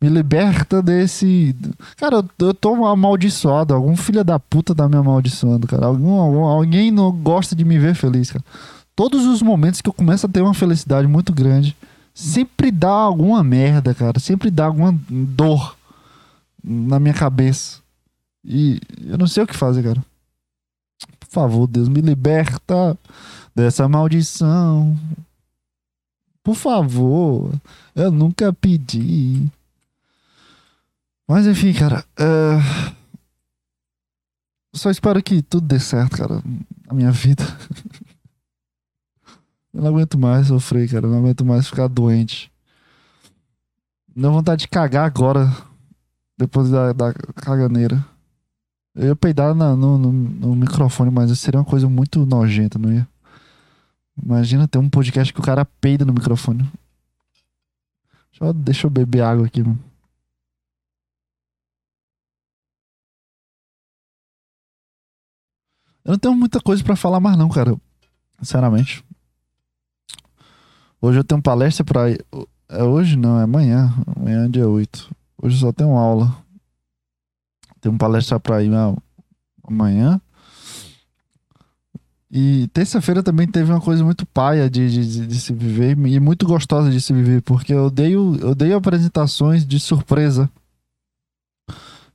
Me 0.01 0.07
liberta 0.07 0.81
desse. 0.81 1.55
Cara, 1.97 2.17
eu, 2.17 2.47
eu 2.47 2.53
tô 2.53 2.85
amaldiçoado. 2.85 3.73
Algum 3.73 3.97
filho 3.97 4.23
da 4.23 4.39
puta 4.39 4.73
tá 4.73 4.87
me 4.87 4.95
amaldiçoando, 4.95 5.67
cara. 5.67 5.87
Algum, 5.87 6.19
algum, 6.19 6.43
alguém 6.43 6.89
não 6.89 7.11
gosta 7.11 7.55
de 7.55 7.65
me 7.65 7.77
ver 7.77 7.95
feliz, 7.95 8.31
cara. 8.31 8.43
Todos 8.95 9.25
os 9.25 9.41
momentos 9.41 9.81
que 9.81 9.89
eu 9.89 9.93
começo 9.93 10.25
a 10.25 10.29
ter 10.29 10.41
uma 10.41 10.53
felicidade 10.53 11.07
muito 11.07 11.33
grande, 11.33 11.75
sempre 12.13 12.71
dá 12.71 12.91
alguma 12.91 13.43
merda, 13.43 13.93
cara. 13.93 14.19
Sempre 14.19 14.49
dá 14.49 14.65
alguma 14.65 14.97
dor 15.09 15.75
na 16.63 16.99
minha 16.99 17.13
cabeça. 17.13 17.79
E 18.43 18.79
eu 19.05 19.17
não 19.17 19.27
sei 19.27 19.43
o 19.43 19.47
que 19.47 19.55
fazer, 19.55 19.83
cara. 19.83 20.03
Por 21.19 21.29
favor, 21.29 21.67
Deus, 21.67 21.89
me 21.89 21.99
liberta 21.99 22.97
dessa 23.53 23.87
maldição. 23.87 24.97
Por 26.41 26.55
favor, 26.55 27.51
eu 27.93 28.11
nunca 28.11 28.53
pedi. 28.53 29.45
Mas 31.29 31.45
enfim, 31.45 31.71
cara. 31.73 32.03
Uh... 32.19 32.95
Só 34.73 34.89
espero 34.89 35.21
que 35.21 35.43
tudo 35.43 35.67
dê 35.67 35.79
certo, 35.79 36.17
cara. 36.17 36.41
Na 36.87 36.93
minha 36.93 37.11
vida. 37.11 37.43
Eu 39.71 39.83
não 39.83 39.89
aguento 39.89 40.17
mais 40.17 40.47
sofrer, 40.47 40.89
cara. 40.89 41.05
Eu 41.05 41.11
não 41.11 41.19
aguento 41.19 41.45
mais 41.45 41.67
ficar 41.67 41.87
doente. 41.87 42.51
Dá 44.15 44.29
vontade 44.29 44.61
de 44.61 44.67
cagar 44.67 45.05
agora. 45.05 45.55
Depois 46.35 46.71
da, 46.71 46.93
da 46.93 47.13
caganeira. 47.35 48.03
Eu 48.95 49.09
ia 49.09 49.15
peidar 49.15 49.53
na, 49.53 49.75
no, 49.75 49.99
no, 49.99 50.11
no, 50.11 50.55
microfone, 50.55 51.11
mas 51.11 51.37
seria 51.37 51.59
uma 51.59 51.65
coisa 51.65 51.87
muito 51.87 52.25
nojenta, 52.25 52.79
não 52.79 52.91
ia? 52.91 53.07
Imagina 54.21 54.67
ter 54.67 54.79
um 54.79 54.89
podcast 54.89 55.31
que 55.31 55.39
o 55.39 55.43
cara 55.43 55.63
peida 55.63 56.03
no 56.03 56.13
microfone. 56.13 56.63
Deixa 58.31 58.45
eu, 58.45 58.53
deixa 58.53 58.87
eu 58.87 58.91
beber 58.91 59.21
água 59.21 59.45
aqui, 59.45 59.61
mano. 59.61 59.88
Eu 66.09 66.13
não 66.13 66.17
tenho 66.17 66.33
muita 66.33 66.59
coisa 66.59 66.83
para 66.83 66.95
falar 66.95 67.19
mais, 67.19 67.37
não, 67.37 67.47
cara. 67.47 67.77
Sinceramente. 68.39 69.05
Hoje 70.99 71.19
eu 71.19 71.23
tenho 71.23 71.39
palestra 71.39 71.85
pra. 71.85 72.09
É 72.67 72.83
hoje? 72.83 73.15
Não, 73.15 73.39
é 73.39 73.43
amanhã. 73.43 73.93
Amanhã 74.15 74.45
é 74.45 74.49
dia 74.49 74.67
8. 74.67 75.07
Hoje 75.39 75.57
eu 75.57 75.59
só 75.59 75.71
tenho 75.71 75.91
aula. 75.91 76.35
Tenho 77.79 77.95
palestra 77.95 78.39
pra 78.39 78.63
ir 78.63 78.71
amanhã. 79.63 80.19
E 82.31 82.67
terça-feira 82.73 83.21
também 83.21 83.47
teve 83.47 83.71
uma 83.71 83.79
coisa 83.79 84.03
muito 84.03 84.25
paia 84.25 84.67
de, 84.67 84.89
de, 84.89 85.27
de, 85.27 85.39
se 85.39 85.53
viver 85.53 85.95
e 85.95 86.19
muito 86.19 86.47
gostosa 86.47 86.89
de 86.89 86.99
se 86.99 87.13
viver, 87.13 87.43
porque 87.43 87.71
eu 87.71 87.85
odeio, 87.85 88.35
eu 88.41 88.49
odeio 88.49 88.75
apresentações 88.75 89.63
de 89.63 89.79
surpresa. 89.79 90.49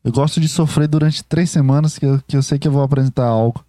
Eu 0.05 0.13
gosto 0.13 0.39
de 0.39 0.49
sofrer 0.49 0.87
durante 0.87 1.25
três 1.25 1.49
semanas 1.49 1.99
que 1.99 2.05
eu, 2.05 2.21
que 2.27 2.37
eu 2.37 2.43
sei 2.43 2.59
que 2.59 2.69
eu 2.69 2.73
vou 2.73 2.83
apresentar 2.83 3.27
algo. 3.27 3.65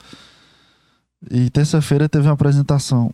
E 1.32 1.50
terça-feira 1.50 2.10
teve 2.10 2.28
uma 2.28 2.34
apresentação. 2.34 3.14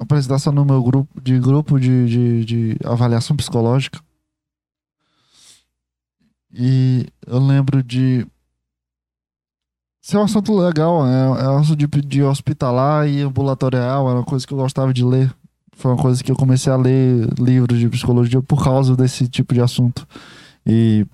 apresentação 0.00 0.50
no 0.50 0.64
meu 0.64 0.82
grupo 0.82 1.20
de 1.20 1.38
grupo 1.38 1.78
de, 1.78 2.06
de, 2.06 2.44
de 2.46 2.76
avaliação 2.82 3.36
psicológica. 3.36 4.00
E 6.50 7.06
eu 7.26 7.38
lembro 7.38 7.82
de 7.82 8.26
ser 10.00 10.16
um 10.16 10.22
assunto 10.22 10.54
legal, 10.54 11.06
é, 11.06 11.44
é 11.44 11.48
um 11.48 11.58
assunto 11.58 11.76
de, 11.76 11.86
de 11.86 12.22
hospitalar 12.22 13.06
e 13.08 13.20
ambulatorial, 13.20 14.08
era 14.08 14.18
uma 14.18 14.24
coisa 14.24 14.46
que 14.46 14.52
eu 14.52 14.58
gostava 14.58 14.92
de 14.92 15.04
ler. 15.04 15.32
Foi 15.76 15.92
uma 15.92 16.00
coisa 16.02 16.22
que 16.24 16.30
eu 16.32 16.36
comecei 16.36 16.72
a 16.72 16.76
ler 16.76 17.28
livros 17.38 17.78
de 17.78 17.88
psicologia 17.88 18.42
por 18.42 18.64
causa 18.64 18.96
desse 18.96 19.28
tipo 19.28 19.54
de 19.54 19.60
assunto. 19.60 20.06
E 20.66 21.06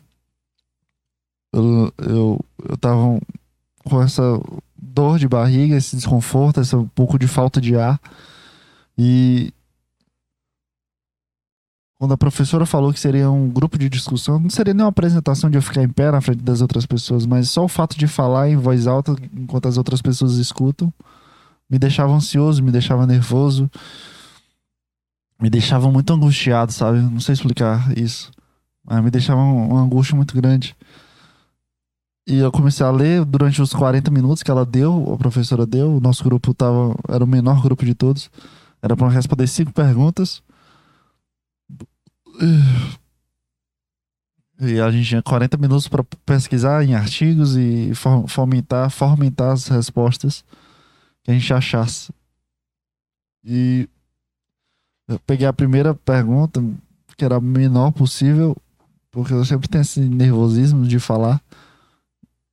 eu, 1.53 1.93
eu, 1.99 2.41
eu 2.69 2.77
tava 2.77 3.21
com 3.85 4.03
essa 4.03 4.23
dor 4.77 5.19
de 5.19 5.29
barriga, 5.29 5.77
esse 5.77 5.97
desconforto, 5.97 6.61
esse 6.61 6.75
um 6.77 6.87
pouco 6.89 7.19
de 7.19 7.27
falta 7.27 7.61
de 7.61 7.77
ar. 7.77 8.01
E 8.97 9.53
quando 11.99 12.15
a 12.15 12.19
professora 12.19 12.67
falou 12.67 12.93
que 12.93 13.01
seria 13.01 13.31
um 13.31 13.49
grupo 13.49 13.79
de 13.79 13.89
discussão, 13.89 14.39
não 14.39 14.51
seria 14.51 14.75
nem 14.75 14.85
uma 14.85 14.91
apresentação 14.91 15.51
de 15.51 15.59
eu 15.59 15.63
ficar 15.63 15.83
em 15.83 15.89
pé 15.89 16.11
na 16.11 16.21
frente 16.21 16.43
das 16.43 16.61
outras 16.61 16.87
pessoas, 16.87 17.27
mas 17.27 17.51
só 17.51 17.65
o 17.65 17.69
fato 17.69 17.99
de 17.99 18.07
falar 18.07 18.49
em 18.49 18.57
voz 18.57 18.87
alta 18.87 19.17
enquanto 19.33 19.67
as 19.67 19.77
outras 19.77 20.01
pessoas 20.03 20.35
escutam 20.35 20.93
me 21.69 21.79
deixava 21.79 22.13
ansioso, 22.13 22.63
me 22.63 22.71
deixava 22.71 23.07
nervoso, 23.07 23.71
me 25.41 25.51
deixava 25.51 25.91
muito 25.91 26.13
angustiado, 26.13 26.73
sabe? 26.73 26.99
Não 26.99 27.21
sei 27.21 27.35
explicar 27.35 27.97
isso, 27.97 28.31
mas 28.83 29.03
me 29.05 29.11
deixava 29.11 29.41
uma 29.41 29.81
angústia 29.81 30.17
muito 30.17 30.35
grande. 30.35 30.75
E 32.29 32.37
eu 32.37 32.53
comecei 32.53 32.85
a 32.85 32.91
ler 32.91 33.25
durante 33.25 33.63
os 33.63 33.73
40 33.73 34.11
minutos 34.11 34.43
que 34.43 34.51
ela 34.51 34.67
deu, 34.67 35.15
a 35.15 35.17
professora 35.17 35.65
deu. 35.65 35.97
O 35.97 36.01
nosso 36.01 36.23
grupo 36.23 36.53
tava, 36.53 36.95
era 37.09 37.25
o 37.25 37.27
menor 37.27 37.63
grupo 37.63 37.87
de 37.87 37.95
todos. 37.95 38.31
Era 38.83 38.95
para 38.95 39.09
responder 39.09 39.47
cinco 39.47 39.73
perguntas. 39.73 40.43
E 44.61 44.79
a 44.79 44.91
gente 44.91 45.09
tinha 45.09 45.23
40 45.23 45.57
minutos 45.57 45.89
para 45.89 46.05
pesquisar 46.27 46.85
em 46.85 46.95
artigos 46.95 47.57
e 47.57 47.93
fomentar, 48.27 48.91
fomentar 48.91 49.53
as 49.53 49.67
respostas 49.69 50.45
que 51.25 51.31
a 51.31 51.35
gente 51.35 51.51
achasse. 51.55 52.13
E 53.43 53.89
eu 55.09 55.19
peguei 55.21 55.47
a 55.47 55.53
primeira 55.53 55.95
pergunta, 55.95 56.63
que 57.17 57.25
era 57.25 57.37
a 57.37 57.41
menor 57.41 57.91
possível, 57.93 58.55
porque 59.11 59.33
eu 59.33 59.47
sempre 59.47 59.67
tenho 59.67 59.81
esse 59.81 60.01
nervosismo 60.01 60.87
de 60.87 60.99
falar. 60.99 61.41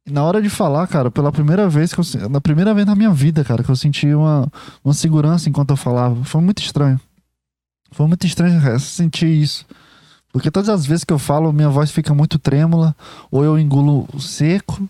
Na 0.08 0.24
hora 0.24 0.40
de 0.40 0.50
falar, 0.50 0.86
cara, 0.88 1.10
pela 1.10 1.32
primeira 1.32 1.68
vez 1.68 1.92
que 1.92 2.00
eu, 2.00 2.30
na 2.30 2.40
primeira 2.40 2.74
vez 2.76 2.86
na 2.86 2.94
minha 2.94 3.12
vida, 3.12 3.44
cara, 3.44 3.64
que 3.64 3.70
eu 3.70 3.76
senti 3.76 4.14
uma, 4.14 4.48
uma 4.84 4.94
segurança 4.94 5.50
enquanto 5.50 5.72
eu 5.72 5.78
falava. 5.78 6.24
Foi 6.24 6.42
muito 6.42 6.62
estranho. 6.62 7.00
Foi 7.92 8.06
muito 8.08 8.28
estranho 8.28 8.80
sentir 8.80 9.28
isso. 9.28 9.66
Porque 10.32 10.52
todas 10.52 10.70
as 10.70 10.86
vezes 10.86 11.04
que 11.04 11.14
eu 11.14 11.18
falo, 11.18 11.52
minha 11.52 11.70
voz 11.70 11.90
fica 11.90 12.14
muito 12.14 12.38
trêmula, 12.38 12.96
ou 13.32 13.44
eu 13.44 13.58
engulo 13.58 14.08
seco, 14.20 14.88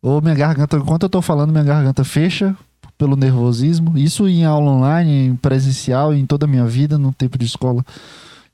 ou 0.00 0.20
minha 0.20 0.34
garganta, 0.34 0.76
enquanto 0.76 1.04
eu 1.04 1.08
tô 1.08 1.20
falando, 1.20 1.50
minha 1.50 1.64
garganta 1.64 2.04
fecha 2.04 2.54
pelo 2.96 3.16
nervosismo. 3.16 3.98
Isso 3.98 4.28
em 4.28 4.44
aula 4.44 4.70
online, 4.70 5.28
em 5.28 5.36
presencial, 5.36 6.14
em 6.14 6.24
toda 6.26 6.46
a 6.46 6.48
minha 6.48 6.66
vida, 6.66 6.96
no 6.96 7.12
tempo 7.12 7.36
de 7.36 7.44
escola. 7.44 7.84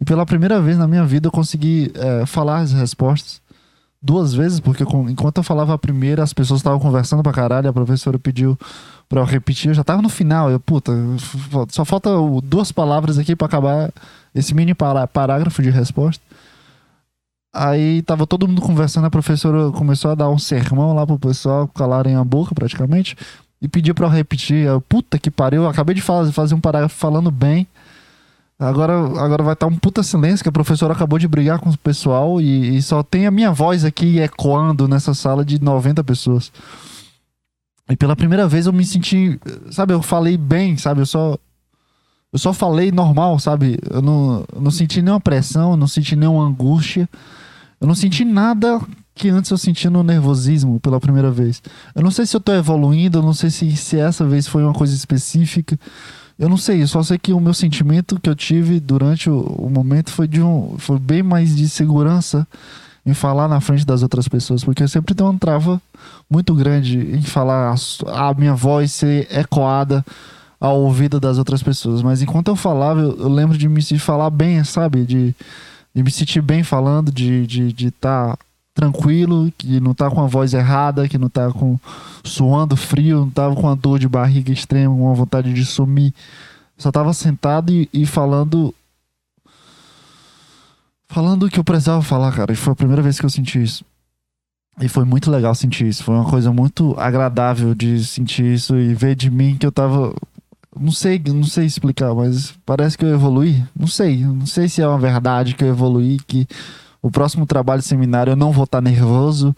E 0.01 0.05
pela 0.05 0.25
primeira 0.25 0.63
vez 0.63 0.79
na 0.79 0.89
minha 0.89 1.05
vida 1.05 1.27
eu 1.27 1.33
consegui 1.33 1.93
é, 1.95 2.25
falar 2.25 2.61
as 2.61 2.73
respostas 2.73 3.40
duas 4.03 4.33
vezes, 4.33 4.61
porque 4.61 4.83
enquanto 4.83 5.39
eu 5.39 5.43
falava 5.43 5.75
a 5.75 5.79
primeira, 5.79 6.23
as 6.23 6.33
pessoas 6.33 6.61
estavam 6.61 6.81
conversando 6.81 7.23
pra 7.23 7.33
caralho, 7.33 7.69
a 7.69 7.73
professora 7.73 8.19
pediu 8.19 8.59
pra 9.09 9.21
eu 9.21 9.25
repetir, 9.25 9.69
eu 9.69 9.75
já 9.75 9.85
tava 9.85 10.01
no 10.01 10.09
final, 10.09 10.51
eu, 10.51 10.59
puta, 10.59 10.93
só 11.69 11.85
falta 11.85 12.11
duas 12.43 12.73
palavras 12.73 13.19
aqui 13.19 13.37
para 13.37 13.47
acabar 13.47 13.93
esse 14.35 14.55
mini 14.55 14.75
parágrafo 14.75 15.63
de 15.63 15.71
resposta. 15.71 16.23
Aí 17.53 18.03
tava 18.03 18.27
todo 18.27 18.47
mundo 18.47 18.63
conversando, 18.63 19.07
a 19.07 19.11
professora 19.11 19.73
começou 19.73 20.13
a 20.13 20.15
dar 20.15 20.31
um 20.31 20.39
sermão 20.39 20.95
lá 20.95 21.05
pro 21.05 21.19
pessoal 21.19 21.67
calarem 21.69 22.15
a 22.15 22.25
boca 22.25 22.55
praticamente 22.55 23.17
e 23.61 23.69
pediu 23.69 23.95
para 23.95 24.07
eu 24.07 24.11
repetir. 24.11 24.65
Eu, 24.67 24.81
puta 24.81 25.19
que 25.19 25.31
pariu, 25.31 25.65
eu 25.65 25.69
acabei 25.69 25.95
de 25.95 26.01
fazer, 26.01 26.33
fazer 26.33 26.55
um 26.55 26.61
parágrafo 26.61 26.97
falando 26.97 27.31
bem. 27.31 27.67
Agora, 28.61 28.93
agora 28.93 29.43
vai 29.43 29.55
estar 29.55 29.67
um 29.67 29.75
puta 29.75 30.03
silêncio, 30.03 30.43
que 30.43 30.49
a 30.51 30.53
professora 30.53 30.93
acabou 30.93 31.19
de 31.19 31.27
brigar 31.27 31.59
com 31.59 31.71
o 31.71 31.79
pessoal 31.79 32.43
e, 32.43 32.77
e, 32.77 32.83
só 32.83 33.03
tem 33.03 33.27
a 33.27 33.31
minha 33.31 33.51
voz 33.51 33.87
aqui 33.87 34.19
ecoando 34.19 34.87
nessa 34.87 35.15
sala 35.15 35.43
de 35.43 35.59
90 35.59 36.05
pessoas. 36.05 36.53
E 37.89 37.97
pela 37.97 38.15
primeira 38.15 38.47
vez 38.47 38.67
eu 38.67 38.73
me 38.73 38.85
senti, 38.85 39.41
sabe, 39.71 39.95
eu 39.95 40.03
falei 40.03 40.37
bem, 40.37 40.77
sabe, 40.77 41.01
eu 41.01 41.07
só 41.07 41.39
eu 42.33 42.39
só 42.39 42.53
falei 42.53 42.93
normal, 42.93 43.39
sabe? 43.39 43.79
Eu 43.91 44.03
não, 44.03 44.45
eu 44.55 44.61
não 44.61 44.71
senti 44.71 45.03
nenhuma 45.03 45.21
pressão, 45.21 45.75
não 45.75 45.89
senti 45.89 46.15
nenhuma 46.15 46.45
angústia. 46.45 47.09
Eu 47.81 47.89
não 47.89 47.95
senti 47.95 48.25
nada 48.25 48.81
que 49.15 49.29
antes 49.29 49.51
eu 49.51 49.59
sentia 49.59 49.91
no 49.91 50.03
nervosismo 50.03 50.79
pela 50.79 51.01
primeira 51.01 51.31
vez. 51.31 51.61
Eu 51.95 52.03
não 52.03 52.11
sei 52.11 52.27
se 52.27 52.37
eu 52.37 52.41
tô 52.41 52.53
evoluindo, 52.53 53.19
eu 53.19 53.23
não 53.23 53.33
sei 53.33 53.51
se, 53.51 53.75
se 53.77 53.99
essa 53.99 54.25
vez 54.25 54.47
foi 54.47 54.63
uma 54.63 54.75
coisa 54.75 54.95
específica. 54.95 55.79
Eu 56.41 56.49
não 56.49 56.57
sei, 56.57 56.81
eu 56.83 56.89
só 56.89 57.03
sei 57.03 57.19
que 57.19 57.35
o 57.35 57.39
meu 57.39 57.53
sentimento 57.53 58.19
que 58.19 58.31
eu 58.31 58.35
tive 58.35 58.81
durante 58.81 59.29
o, 59.29 59.41
o, 59.41 59.69
momento 59.69 60.11
foi 60.11 60.27
de 60.27 60.41
um. 60.41 60.75
Foi 60.79 60.99
bem 60.99 61.23
mais 61.23 61.55
de 61.55 61.69
segurança 61.69 62.49
em 63.05 63.13
falar 63.13 63.47
na 63.47 63.61
frente 63.61 63.85
das 63.85 64.03
outras 64.03 64.27
pessoas, 64.27 64.65
porque 64.65 64.83
eu 64.83 64.89
sempre 64.89 65.15
tenho 65.15 65.29
uma 65.29 65.39
trava 65.39 65.79
muito 66.31 66.55
grande 66.55 66.97
em 67.15 67.21
falar 67.21 67.75
a, 68.07 68.29
a 68.31 68.33
minha 68.33 68.55
voz 68.55 68.91
ser 68.91 69.29
ecoada 69.31 70.03
ao 70.59 70.81
ouvido 70.81 71.21
das 71.21 71.37
outras 71.37 71.63
pessoas. 71.63 72.01
Mas 72.01 72.23
enquanto 72.23 72.49
eu 72.49 72.57
falava, 72.57 73.01
eu, 73.01 73.19
eu 73.19 73.29
lembro 73.29 73.59
de 73.59 73.69
me 73.69 73.83
falar 73.99 74.31
bem, 74.31 74.65
sabe? 74.65 75.05
De, 75.05 75.35
de 75.95 76.03
me 76.03 76.11
sentir 76.11 76.41
bem 76.41 76.63
falando, 76.63 77.13
de 77.13 77.43
estar 77.43 77.47
de, 77.49 77.73
de 77.75 77.91
tá 77.91 78.39
tranquilo, 78.75 79.53
que 79.57 79.81
não 79.81 79.95
tá 79.95 80.11
com 80.11 80.23
a 80.23 80.27
voz 80.27 80.55
errada, 80.55 81.09
que 81.09 81.19
não 81.19 81.29
tá 81.29 81.51
com 81.51 81.79
suando 82.25 82.77
frio, 82.77 83.21
não 83.21 83.31
tava 83.31 83.55
com 83.55 83.63
uma 83.63 83.77
dor 83.77 83.99
de 83.99 84.09
barriga 84.09 84.53
extrema, 84.53 84.95
uma 84.95 85.15
vontade 85.15 85.53
de 85.53 85.65
sumir. 85.65 86.15
Só 86.77 86.91
tava 86.91 87.13
sentado 87.13 87.73
e, 87.73 87.89
e 87.93 88.07
falando 88.07 88.75
falando 91.09 91.45
o 91.45 91.51
que 91.51 91.59
eu 91.59 91.65
precisava 91.65 92.01
falar, 92.03 92.33
cara. 92.33 92.53
E 92.53 92.57
foi 92.57 92.73
a 92.73 92.77
primeira 92.77 93.03
vez 93.03 93.19
que 93.19 93.27
eu 93.27 93.31
senti 93.31 93.63
isso. 93.63 93.85
E 94.81 94.89
foi 94.89 95.05
muito 95.05 95.31
legal 95.31 95.55
sentir 95.55 95.87
isso. 95.87 96.03
Foi 96.05 96.15
uma 96.15 96.25
coisa 96.25 96.53
muito 96.53 96.95
agradável 96.99 97.75
de 97.75 98.03
sentir 98.05 98.55
isso 98.55 98.77
e 98.77 98.95
ver 98.95 99.15
de 99.15 99.31
mim 99.31 99.57
que 99.59 99.67
eu 99.67 99.73
tava. 99.73 100.15
Não 100.79 100.93
sei, 100.93 101.21
não 101.27 101.45
sei 101.45 101.67
explicar, 101.67 102.15
mas 102.15 102.55
parece 102.65 102.97
que 102.97 103.05
eu 103.05 103.13
evolui. 103.13 103.63
Não 103.79 103.87
sei, 103.87 104.25
não 104.25 104.47
sei 104.47 104.69
se 104.69 104.81
é 104.81 104.87
uma 104.89 104.99
verdade 104.99 105.55
que 105.55 105.65
eu 105.65 105.69
evolui, 105.69 106.19
que 106.27 106.47
o 107.03 107.11
próximo 107.11 107.47
trabalho 107.47 107.83
seminário 107.83 108.33
eu 108.33 108.37
não 108.37 108.53
vou 108.53 108.65
estar 108.65 108.81
nervoso, 108.81 109.55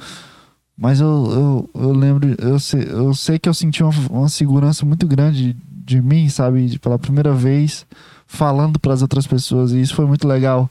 mas 0.77 1.01
eu, 1.01 1.69
eu, 1.75 1.83
eu 1.83 1.93
lembro, 1.93 2.35
eu 2.39 2.59
sei, 2.59 2.87
eu 2.89 3.15
sei 3.15 3.39
que 3.39 3.49
eu 3.49 3.55
senti 3.55 3.83
uma, 3.83 3.93
uma 4.11 4.29
segurança 4.29 4.85
muito 4.87 5.07
grande 5.07 5.57
de 5.85 6.01
mim, 6.01 6.29
sabe? 6.29 6.79
Pela 6.79 6.99
primeira 6.99 7.33
vez 7.33 7.87
falando 8.27 8.79
para 8.79 8.95
as 8.95 9.03
outras 9.03 9.27
pessoas, 9.27 9.73
e 9.73 9.81
isso 9.81 9.95
foi 9.95 10.07
muito 10.07 10.27
legal. 10.27 10.71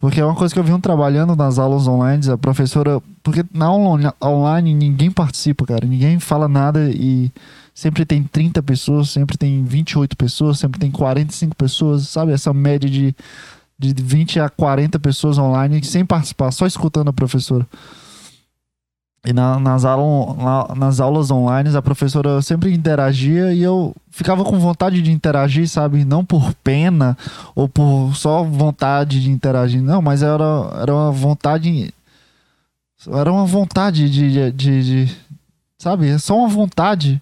Porque 0.00 0.20
é 0.20 0.24
uma 0.24 0.34
coisa 0.34 0.54
que 0.54 0.60
eu 0.60 0.64
venho 0.64 0.78
trabalhando 0.78 1.34
nas 1.34 1.58
aulas 1.58 1.88
online, 1.88 2.30
a 2.30 2.38
professora. 2.38 3.02
Porque 3.22 3.44
na 3.52 3.66
aula 3.66 4.14
online 4.22 4.72
ninguém 4.72 5.10
participa, 5.10 5.66
cara. 5.66 5.86
Ninguém 5.86 6.20
fala 6.20 6.46
nada 6.46 6.88
e 6.90 7.32
sempre 7.74 8.04
tem 8.04 8.22
30 8.22 8.62
pessoas, 8.62 9.10
sempre 9.10 9.36
tem 9.36 9.64
28 9.64 10.16
pessoas, 10.16 10.58
sempre 10.58 10.78
tem 10.78 10.90
45 10.90 11.56
pessoas, 11.56 12.08
sabe? 12.08 12.32
Essa 12.32 12.52
média 12.52 12.88
de 12.88 13.14
de 13.78 13.94
20 14.02 14.40
a 14.40 14.48
40 14.48 14.98
pessoas 14.98 15.38
online 15.38 15.82
sem 15.84 16.04
participar, 16.04 16.50
só 16.50 16.66
escutando 16.66 17.08
a 17.08 17.12
professora. 17.12 17.66
E 19.24 19.32
na, 19.32 19.58
nas, 19.58 19.84
aula, 19.84 20.34
na, 20.34 20.74
nas 20.74 21.00
aulas 21.00 21.30
online, 21.30 21.76
a 21.76 21.82
professora 21.82 22.40
sempre 22.40 22.72
interagia 22.72 23.52
e 23.52 23.62
eu 23.62 23.94
ficava 24.10 24.44
com 24.44 24.58
vontade 24.58 25.02
de 25.02 25.12
interagir, 25.12 25.68
sabe? 25.68 26.04
Não 26.04 26.24
por 26.24 26.54
pena 26.54 27.16
ou 27.54 27.68
por 27.68 28.14
só 28.14 28.42
vontade 28.42 29.20
de 29.20 29.30
interagir, 29.30 29.82
não, 29.82 30.00
mas 30.00 30.22
era, 30.22 30.44
era 30.80 30.94
uma 30.94 31.12
vontade. 31.12 31.92
Era 33.12 33.30
uma 33.30 33.44
vontade 33.44 34.08
de, 34.08 34.32
de, 34.32 34.52
de, 34.52 35.06
de 35.06 35.16
sabe? 35.78 36.08
É 36.08 36.18
só 36.18 36.36
uma 36.36 36.48
vontade 36.48 37.20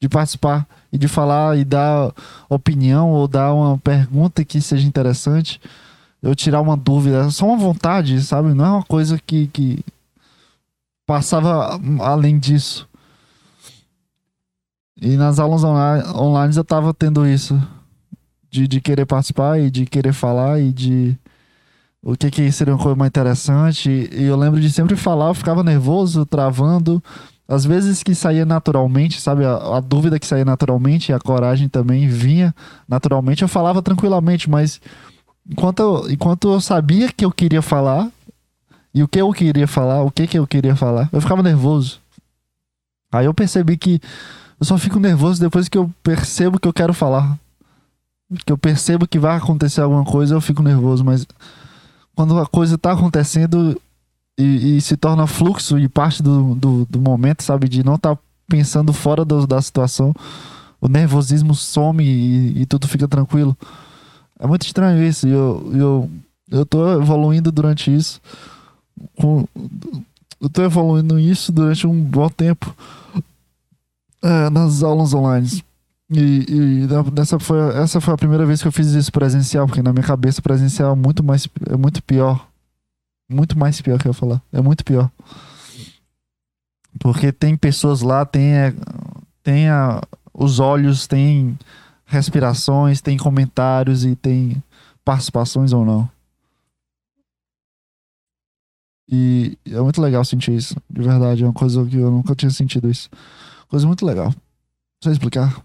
de 0.00 0.08
participar 0.08 0.66
e 0.92 0.98
de 0.98 1.08
falar 1.08 1.56
e 1.56 1.64
dar 1.64 2.12
opinião 2.48 3.10
ou 3.10 3.26
dar 3.26 3.52
uma 3.52 3.78
pergunta 3.78 4.44
que 4.44 4.60
seja 4.60 4.86
interessante 4.86 5.60
eu 6.22 6.34
tirar 6.34 6.60
uma 6.60 6.76
dúvida, 6.76 7.30
só 7.30 7.46
uma 7.46 7.56
vontade, 7.56 8.20
sabe? 8.22 8.52
Não 8.54 8.64
é 8.64 8.70
uma 8.70 8.82
coisa 8.82 9.18
que, 9.24 9.46
que 9.48 9.84
passava 11.06 11.80
além 12.00 12.38
disso. 12.38 12.88
E 15.00 15.16
nas 15.16 15.38
aulas 15.38 15.62
online 15.62 16.56
eu 16.56 16.64
tava 16.64 16.92
tendo 16.92 17.26
isso. 17.26 17.60
De, 18.50 18.66
de 18.66 18.80
querer 18.80 19.04
participar 19.04 19.60
e 19.60 19.70
de 19.70 19.84
querer 19.84 20.14
falar 20.14 20.58
e 20.58 20.72
de 20.72 21.14
o 22.02 22.16
que, 22.16 22.30
que 22.30 22.50
seria 22.50 22.74
uma 22.74 22.82
coisa 22.82 22.96
mais 22.96 23.08
interessante. 23.08 24.08
E 24.10 24.24
eu 24.24 24.36
lembro 24.36 24.60
de 24.60 24.70
sempre 24.70 24.96
falar, 24.96 25.28
eu 25.28 25.34
ficava 25.34 25.62
nervoso, 25.62 26.24
travando. 26.24 27.02
Às 27.46 27.64
vezes 27.64 28.02
que 28.02 28.14
saía 28.14 28.44
naturalmente, 28.44 29.20
sabe? 29.20 29.44
A, 29.44 29.76
a 29.76 29.80
dúvida 29.80 30.18
que 30.18 30.26
saía 30.26 30.44
naturalmente 30.44 31.10
e 31.10 31.12
a 31.12 31.18
coragem 31.18 31.68
também 31.68 32.08
vinha 32.08 32.54
naturalmente. 32.88 33.42
Eu 33.42 33.48
falava 33.48 33.82
tranquilamente, 33.82 34.48
mas 34.48 34.80
enquanto 35.48 35.80
eu, 35.80 36.10
enquanto 36.10 36.52
eu 36.52 36.60
sabia 36.60 37.12
que 37.12 37.24
eu 37.24 37.32
queria 37.32 37.62
falar 37.62 38.10
e 38.94 39.02
o 39.02 39.08
que 39.08 39.20
eu 39.20 39.32
queria 39.32 39.66
falar, 39.66 40.02
o 40.02 40.10
que 40.10 40.26
que 40.26 40.38
eu 40.38 40.46
queria 40.46 40.76
falar, 40.76 41.08
eu 41.12 41.20
ficava 41.20 41.42
nervoso. 41.42 42.00
Aí 43.12 43.26
eu 43.26 43.34
percebi 43.34 43.76
que 43.76 44.00
eu 44.60 44.66
só 44.66 44.76
fico 44.76 44.98
nervoso 44.98 45.40
depois 45.40 45.68
que 45.68 45.78
eu 45.78 45.90
percebo 46.02 46.58
que 46.58 46.68
eu 46.68 46.72
quero 46.72 46.92
falar. 46.92 47.38
Que 48.44 48.52
eu 48.52 48.58
percebo 48.58 49.06
que 49.06 49.18
vai 49.18 49.36
acontecer 49.36 49.80
alguma 49.80 50.04
coisa, 50.04 50.34
eu 50.34 50.40
fico 50.40 50.62
nervoso, 50.62 51.04
mas 51.04 51.26
quando 52.14 52.38
a 52.38 52.46
coisa 52.46 52.76
tá 52.76 52.92
acontecendo 52.92 53.80
e, 54.38 54.76
e 54.76 54.80
se 54.80 54.96
torna 54.96 55.26
fluxo 55.26 55.78
e 55.78 55.88
parte 55.88 56.22
do, 56.22 56.54
do, 56.54 56.86
do, 56.90 57.00
momento, 57.00 57.42
sabe? 57.42 57.68
De 57.68 57.84
não 57.84 57.94
estar 57.94 58.16
tá 58.16 58.22
pensando 58.48 58.92
fora 58.92 59.24
do, 59.24 59.46
da 59.46 59.62
situação, 59.62 60.12
o 60.80 60.88
nervosismo 60.88 61.54
some 61.54 62.04
e, 62.04 62.62
e, 62.62 62.66
tudo 62.66 62.86
fica 62.86 63.08
tranquilo. 63.08 63.56
É 64.38 64.46
muito 64.46 64.62
estranho 64.62 65.02
isso. 65.02 65.26
E 65.26 65.30
eu, 65.30 65.70
eu, 65.74 66.10
eu 66.50 66.66
tô 66.66 67.00
evoluindo 67.00 67.50
durante 67.50 67.94
isso. 67.94 68.20
Com, 69.16 69.46
eu 70.40 70.48
tô 70.48 70.62
evoluindo 70.62 71.18
isso 71.18 71.50
durante 71.52 71.86
um 71.86 72.00
bom 72.00 72.28
tempo 72.28 72.74
é, 74.22 74.50
nas 74.50 74.82
aulas 74.82 75.12
online. 75.14 75.62
E, 76.10 76.46
e 76.48 77.10
dessa 77.10 77.38
foi, 77.38 77.58
essa 77.76 78.00
foi 78.00 78.14
a 78.14 78.18
primeira 78.18 78.46
vez 78.46 78.62
que 78.62 78.68
eu 78.68 78.72
fiz 78.72 78.88
isso 78.88 79.12
presencial, 79.12 79.66
porque 79.66 79.82
na 79.82 79.92
minha 79.92 80.04
cabeça 80.04 80.40
presencial 80.40 80.92
é 80.92 80.96
muito, 80.96 81.22
mais, 81.22 81.46
é 81.68 81.76
muito 81.76 82.02
pior. 82.02 82.46
Muito 83.30 83.58
mais 83.58 83.80
pior 83.80 83.98
que 83.98 84.08
eu 84.08 84.14
falar. 84.14 84.40
É 84.52 84.60
muito 84.60 84.84
pior. 84.84 85.10
Porque 86.98 87.30
tem 87.30 87.56
pessoas 87.56 88.00
lá, 88.00 88.24
tem, 88.24 88.54
é, 88.54 88.74
tem 89.42 89.68
a, 89.68 90.00
os 90.32 90.58
olhos, 90.58 91.06
tem 91.06 91.58
respirações, 92.08 93.00
tem 93.00 93.16
comentários 93.16 94.04
e 94.04 94.16
tem 94.16 94.60
participações 95.04 95.72
ou 95.72 95.84
não. 95.84 96.10
E 99.10 99.56
é 99.66 99.80
muito 99.80 100.00
legal 100.00 100.24
sentir 100.24 100.52
isso. 100.52 100.74
De 100.90 101.02
verdade, 101.02 101.42
é 101.42 101.46
uma 101.46 101.52
coisa 101.52 101.84
que 101.84 101.96
eu 101.96 102.10
nunca 102.10 102.34
tinha 102.34 102.50
sentido 102.50 102.90
isso. 102.90 103.08
Coisa 103.68 103.86
muito 103.86 104.04
legal. 104.04 104.34
Sei 105.02 105.12
explicar. 105.12 105.62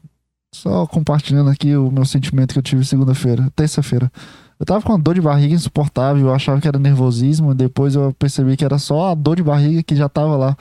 Só 0.54 0.86
compartilhando 0.86 1.50
aqui 1.50 1.76
o 1.76 1.90
meu 1.90 2.06
sentimento 2.06 2.54
que 2.54 2.60
eu 2.60 2.64
tive 2.64 2.86
segunda-feira, 2.86 3.52
terça-feira. 3.56 4.12
Eu 4.60 4.66
tava 4.66 4.82
com 4.82 4.94
uma 4.94 5.00
dor 5.00 5.16
de 5.16 5.22
barriga 5.22 5.56
insuportável, 5.56 6.28
eu 6.28 6.34
achava 6.34 6.62
que 6.62 6.68
era 6.68 6.78
nervosismo, 6.78 7.56
depois 7.56 7.96
eu 7.96 8.14
percebi 8.14 8.56
que 8.56 8.64
era 8.64 8.78
só 8.78 9.12
a 9.12 9.16
dor 9.16 9.38
de 9.38 9.44
barriga 9.44 9.82
que 9.82 9.96
já 9.96 10.08
tava 10.08 10.38
lá. 10.38 10.58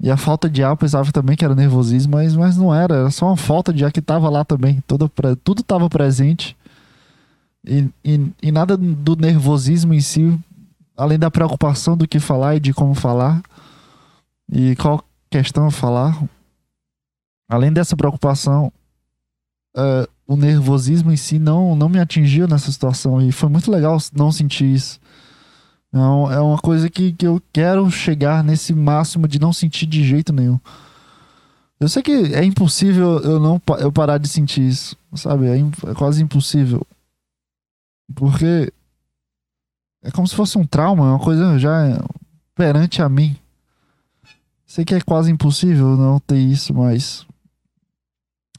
E 0.00 0.10
a 0.10 0.16
falta 0.16 0.50
de 0.50 0.62
ar 0.62 0.76
pensava 0.76 1.10
também 1.12 1.36
que 1.36 1.44
era 1.44 1.54
nervosismo, 1.54 2.16
mas, 2.16 2.36
mas 2.36 2.56
não 2.56 2.74
era, 2.74 2.96
era 2.96 3.10
só 3.10 3.26
uma 3.26 3.36
falta 3.36 3.72
de 3.72 3.84
ar 3.84 3.92
que 3.92 4.02
tava 4.02 4.28
lá 4.28 4.44
também. 4.44 4.82
Todo, 4.86 5.10
tudo 5.42 5.62
tava 5.62 5.88
presente. 5.88 6.56
E, 7.66 7.88
e, 8.04 8.32
e 8.42 8.52
nada 8.52 8.76
do 8.76 9.16
nervosismo 9.16 9.94
em 9.94 10.00
si 10.00 10.38
além 10.96 11.18
da 11.18 11.30
preocupação 11.30 11.96
do 11.96 12.06
que 12.06 12.20
falar 12.20 12.56
e 12.56 12.60
de 12.60 12.72
como 12.72 12.94
falar, 12.94 13.42
e 14.50 14.76
qual 14.76 15.04
questão 15.30 15.70
falar, 15.70 16.22
além 17.48 17.72
dessa 17.72 17.96
preocupação, 17.96 18.72
uh, 19.76 20.08
o 20.26 20.36
nervosismo 20.36 21.12
em 21.12 21.16
si 21.16 21.38
não, 21.38 21.74
não 21.74 21.88
me 21.88 21.98
atingiu 21.98 22.46
nessa 22.46 22.70
situação 22.70 23.20
e 23.20 23.32
foi 23.32 23.48
muito 23.48 23.70
legal 23.70 23.98
não 24.14 24.30
sentir 24.30 24.72
isso. 24.72 25.00
Não, 25.94 26.28
é 26.28 26.40
uma 26.40 26.58
coisa 26.58 26.90
que, 26.90 27.12
que 27.12 27.24
eu 27.24 27.40
quero 27.52 27.88
chegar 27.88 28.42
nesse 28.42 28.74
máximo 28.74 29.28
de 29.28 29.38
não 29.38 29.52
sentir 29.52 29.86
de 29.86 30.02
jeito 30.02 30.32
nenhum. 30.32 30.58
Eu 31.78 31.88
sei 31.88 32.02
que 32.02 32.10
é 32.10 32.42
impossível 32.44 33.20
eu 33.20 33.38
não 33.38 33.62
eu 33.78 33.92
parar 33.92 34.18
de 34.18 34.26
sentir 34.26 34.66
isso, 34.66 34.96
sabe? 35.14 35.46
É, 35.46 35.56
é 35.56 35.94
quase 35.94 36.20
impossível. 36.20 36.84
Porque 38.12 38.72
é 40.02 40.10
como 40.10 40.26
se 40.26 40.34
fosse 40.34 40.58
um 40.58 40.66
trauma, 40.66 41.10
uma 41.10 41.20
coisa 41.20 41.56
já 41.60 41.72
perante 42.56 43.00
a 43.00 43.08
mim. 43.08 43.36
Sei 44.66 44.84
que 44.84 44.96
é 44.96 45.00
quase 45.00 45.30
impossível 45.30 45.96
não 45.96 46.18
ter 46.18 46.38
isso, 46.38 46.74
mas. 46.74 47.24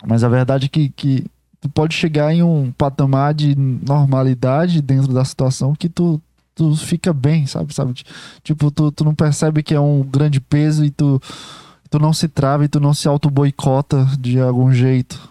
Mas 0.07 0.23
a 0.23 0.29
verdade 0.29 0.67
é 0.67 0.69
que, 0.69 0.87
que 0.87 1.25
tu 1.59 1.67
pode 1.67 1.93
chegar 1.93 2.33
em 2.33 2.41
um 2.41 2.71
patamar 2.71 3.33
de 3.33 3.55
normalidade 3.57 4.81
dentro 4.81 5.13
da 5.13 5.25
situação 5.25 5.75
que 5.75 5.89
tu, 5.89 6.21
tu 6.55 6.75
fica 6.75 7.13
bem, 7.13 7.45
sabe? 7.45 7.73
sabe? 7.73 7.93
Tipo, 8.41 8.71
tu, 8.71 8.91
tu 8.91 9.03
não 9.03 9.13
percebe 9.13 9.61
que 9.61 9.75
é 9.75 9.79
um 9.79 10.01
grande 10.01 10.39
peso 10.39 10.85
e 10.85 10.89
tu, 10.89 11.21
tu 11.89 11.99
não 11.99 12.13
se 12.13 12.27
trava 12.27 12.65
e 12.65 12.67
tu 12.67 12.79
não 12.79 12.93
se 12.93 13.07
auto-boicota 13.07 14.05
de 14.19 14.39
algum 14.39 14.73
jeito. 14.73 15.29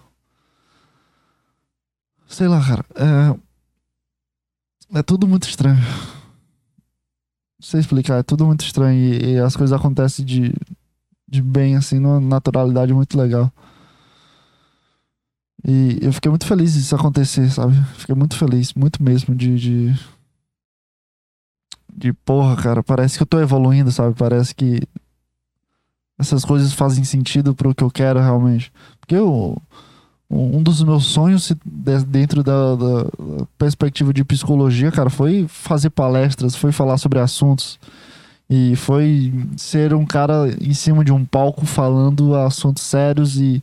Sei 2.29 2.47
lá, 2.47 2.61
cara. 2.61 2.85
É, 2.95 4.99
é 4.99 5.03
tudo 5.03 5.27
muito 5.27 5.49
estranho. 5.49 5.77
Não 5.77 5.83
sei 7.61 7.81
explicar, 7.81 8.19
é 8.19 8.23
tudo 8.23 8.45
muito 8.45 8.65
estranho. 8.65 8.99
E, 8.99 9.33
e 9.33 9.39
as 9.39 9.57
coisas 9.57 9.73
acontecem 9.73 10.25
de, 10.25 10.53
de 11.27 11.41
bem, 11.41 11.77
assim, 11.77 11.99
numa 11.99 12.21
naturalidade 12.21 12.93
muito 12.93 13.19
legal. 13.19 13.51
E 15.67 15.99
eu 16.03 16.13
fiquei 16.13 16.29
muito 16.29 16.47
feliz 16.47 16.75
disso 16.75 16.95
acontecer, 16.95 17.51
sabe? 17.51 17.75
Fiquei 17.97 18.15
muito 18.15 18.37
feliz, 18.37 18.75
muito 18.75 19.03
mesmo, 19.03 19.35
de, 19.35 19.59
de. 19.59 20.14
De 21.97 22.13
porra, 22.13 22.57
cara, 22.57 22.83
parece 22.83 23.17
que 23.17 23.23
eu 23.23 23.27
tô 23.27 23.39
evoluindo, 23.41 23.93
sabe? 23.93 24.15
Parece 24.15 24.55
que 24.55 24.81
essas 26.19 26.45
coisas 26.45 26.73
fazem 26.73 27.05
sentido 27.05 27.55
pro 27.55 27.75
que 27.75 27.85
eu 27.85 27.91
quero 27.91 28.21
realmente. 28.21 28.73
Porque 29.01 29.15
eu 29.15 29.57
um 30.31 30.63
dos 30.63 30.83
meus 30.83 31.07
sonhos 31.07 31.53
dentro 32.07 32.43
da, 32.43 32.75
da, 32.75 33.07
perspectiva 33.57 34.13
de 34.13 34.25
psicologia, 34.25 34.91
cara, 34.91 35.09
foi 35.09 35.47
fazer 35.49 35.91
palestras, 35.91 36.57
foi 36.57 36.73
falar 36.73 36.99
sobre 36.99 37.21
assuntos 37.21 37.79
e 38.49 38.75
foi 38.75 39.33
ser 39.57 39.95
um 39.95 40.05
cara 40.05 40.49
em 40.61 40.75
cima 40.75 41.05
de 41.05 41.13
um 41.13 41.25
palco 41.25 41.65
falando 41.65 42.35
assuntos 42.35 42.83
sérios 42.83 43.37
e, 43.37 43.63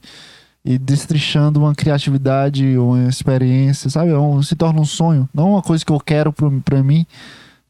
e 0.63 0.79
uma 1.55 1.75
criatividade, 1.75 2.77
uma 2.77 3.09
experiência, 3.09 3.89
sabe? 3.89 4.11
É 4.11 4.17
um, 4.17 4.41
se 4.41 4.55
torna 4.55 4.79
um 4.79 4.85
sonho, 4.85 5.27
não 5.33 5.51
uma 5.51 5.61
coisa 5.61 5.83
que 5.83 5.91
eu 5.91 5.99
quero 5.99 6.31
para 6.31 6.81
mim, 6.81 7.05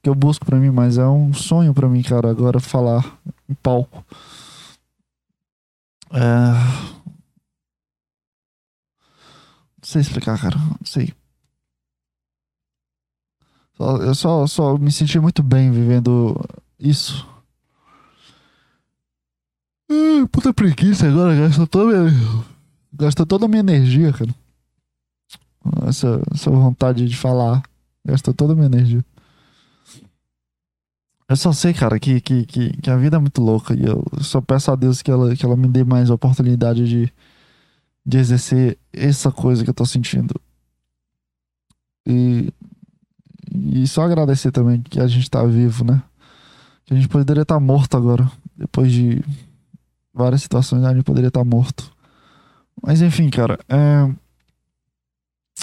que 0.01 0.09
eu 0.09 0.15
busco 0.15 0.45
para 0.45 0.57
mim, 0.57 0.71
mas 0.71 0.97
é 0.97 1.07
um 1.07 1.33
sonho 1.33 1.73
para 1.73 1.87
mim, 1.87 2.01
cara, 2.01 2.29
agora 2.29 2.59
falar 2.59 3.19
em 3.47 3.53
palco. 3.53 4.03
É 6.13 7.01
não 9.81 9.87
sei 9.87 10.01
explicar, 10.01 10.39
cara. 10.39 10.57
Não 10.57 10.85
sei. 10.85 11.11
Eu 13.79 14.13
só, 14.13 14.45
só 14.45 14.77
me 14.77 14.91
senti 14.91 15.19
muito 15.19 15.41
bem 15.41 15.71
vivendo 15.71 16.39
isso. 16.79 17.27
Puta 20.31 20.53
preguiça 20.53 21.07
agora, 21.07 21.35
gastou 21.35 21.65
toda, 21.65 22.03
minha, 22.03 22.45
gastou 22.93 23.25
toda 23.25 23.45
a 23.45 23.47
minha 23.47 23.61
energia, 23.61 24.13
cara. 24.13 24.33
Essa, 25.87 26.21
essa 26.31 26.51
vontade 26.51 27.07
de 27.07 27.17
falar. 27.17 27.63
Gastou 28.05 28.33
toda 28.33 28.53
a 28.53 28.55
minha 28.55 28.67
energia. 28.67 29.03
Eu 31.31 31.37
só 31.37 31.53
sei, 31.53 31.73
cara, 31.73 31.97
que, 31.97 32.19
que, 32.19 32.45
que, 32.45 32.75
que, 32.75 32.89
a 32.89 32.97
vida 32.97 33.15
é 33.15 33.19
muito 33.19 33.41
louca 33.41 33.73
e 33.73 33.85
eu 33.85 34.03
só 34.19 34.41
peço 34.41 34.69
a 34.69 34.75
Deus 34.75 35.01
que 35.01 35.09
ela, 35.09 35.33
que 35.33 35.45
ela 35.45 35.55
me 35.55 35.69
dê 35.69 35.81
mais 35.81 36.09
oportunidade 36.09 36.85
de, 36.85 37.13
de 38.05 38.17
exercer 38.17 38.77
essa 38.91 39.31
coisa 39.31 39.63
que 39.63 39.69
eu 39.69 39.73
tô 39.73 39.85
sentindo. 39.85 40.35
E, 42.05 42.53
e 43.49 43.87
só 43.87 44.01
agradecer 44.01 44.51
também 44.51 44.81
que 44.81 44.99
a 44.99 45.07
gente 45.07 45.31
tá 45.31 45.41
vivo, 45.45 45.85
né? 45.85 46.03
Que 46.83 46.95
a 46.95 46.97
gente 46.97 47.07
poderia 47.07 47.43
estar 47.43 47.55
tá 47.55 47.61
morto 47.61 47.95
agora. 47.95 48.29
Depois 48.57 48.91
de 48.91 49.23
várias 50.13 50.41
situações, 50.41 50.83
a 50.83 50.93
gente 50.93 51.05
poderia 51.05 51.29
estar 51.29 51.45
tá 51.45 51.45
morto. 51.45 51.93
Mas 52.83 53.01
enfim, 53.01 53.29
cara. 53.29 53.57
É... 53.69 54.13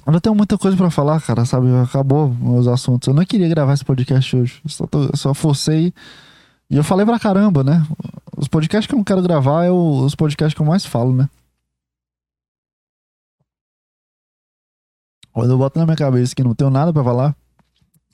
Eu 0.07 0.13
não 0.13 0.21
tenho 0.21 0.35
muita 0.35 0.57
coisa 0.57 0.77
para 0.77 0.91
falar, 0.91 1.21
cara, 1.21 1.45
sabe? 1.45 1.67
Acabou 1.83 2.31
meus 2.31 2.67
assuntos. 2.67 3.09
Eu 3.09 3.15
não 3.15 3.25
queria 3.25 3.49
gravar 3.49 3.75
esse 3.75 3.85
podcast 3.85 4.37
hoje. 4.37 4.61
Só, 4.67 4.87
tô, 4.87 5.15
só 5.17 5.35
forcei. 5.35 5.93
E 6.71 6.77
eu 6.77 6.85
falei 6.85 7.05
pra 7.05 7.19
caramba, 7.19 7.63
né? 7.63 7.87
Os 8.37 8.49
podcasts 8.49 8.87
que 8.87 8.95
eu 8.95 8.99
não 8.99 9.05
quero 9.05 9.23
gravar 9.23 9.65
é 9.65 9.71
os 9.71 10.15
podcasts 10.15 10.55
que 10.55 10.61
eu 10.63 10.67
mais 10.67 10.87
falo, 10.87 11.15
né? 11.15 11.29
Quando 15.33 15.51
eu 15.51 15.59
boto 15.59 15.79
na 15.79 15.85
minha 15.85 15.97
cabeça 15.97 16.35
que 16.35 16.43
não 16.43 16.55
tenho 16.55 16.71
nada 16.71 16.93
para 16.93 17.05
falar, 17.05 17.37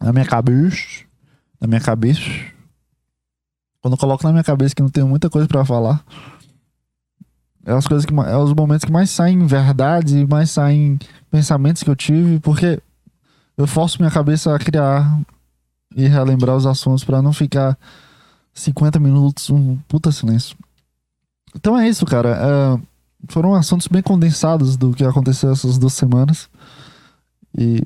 na 0.01 0.13
minha 0.13 0.27
cabeça, 0.27 1.05
na 1.61 1.67
minha 1.67 1.81
cabeça, 1.81 2.21
quando 3.81 3.95
eu 3.95 3.99
coloco 3.99 4.25
na 4.25 4.33
minha 4.33 4.45
cabeça 4.45 4.75
que 4.75 4.83
não 4.83 4.91
tenho 4.91 5.09
muita 5.09 5.31
coisa 5.31 5.49
para 5.49 5.65
falar, 5.65 6.05
é 7.65 7.73
as 7.73 7.87
coisas 7.87 8.05
que 8.05 8.15
é 8.15 8.37
os 8.37 8.53
momentos 8.53 8.85
que 8.85 8.93
mais 8.93 9.11
saem 9.11 9.47
verdades 9.47 10.13
e 10.15 10.27
mais 10.27 10.51
saem 10.51 10.99
pensamentos 11.31 11.83
que 11.83 11.91
eu 11.91 11.97
tive, 11.97 12.39
porque 12.41 12.81
eu 13.57 13.67
forço 13.67 13.99
minha 13.99 14.11
cabeça 14.11 14.55
a 14.55 14.59
criar 14.59 15.21
e 15.97 16.07
relembrar 16.07 16.57
os 16.57 16.67
assuntos 16.67 17.05
para 17.05 17.23
não 17.23 17.33
ficar 17.33 17.79
50 18.53 18.99
minutos 18.99 19.51
um 19.51 19.77
puta 19.89 20.13
silêncio. 20.13 20.57
então 21.55 21.79
é 21.79 21.89
isso, 21.89 22.05
cara. 22.05 22.37
É, 22.37 22.81
foram 23.29 23.55
assuntos 23.55 23.89
bem 23.89 24.03
condensados 24.03 24.77
do 24.77 24.93
que 24.93 25.05
aconteceu 25.05 25.53
essas 25.53 25.79
duas 25.79 25.95
semanas. 25.95 26.49
E. 27.57 27.83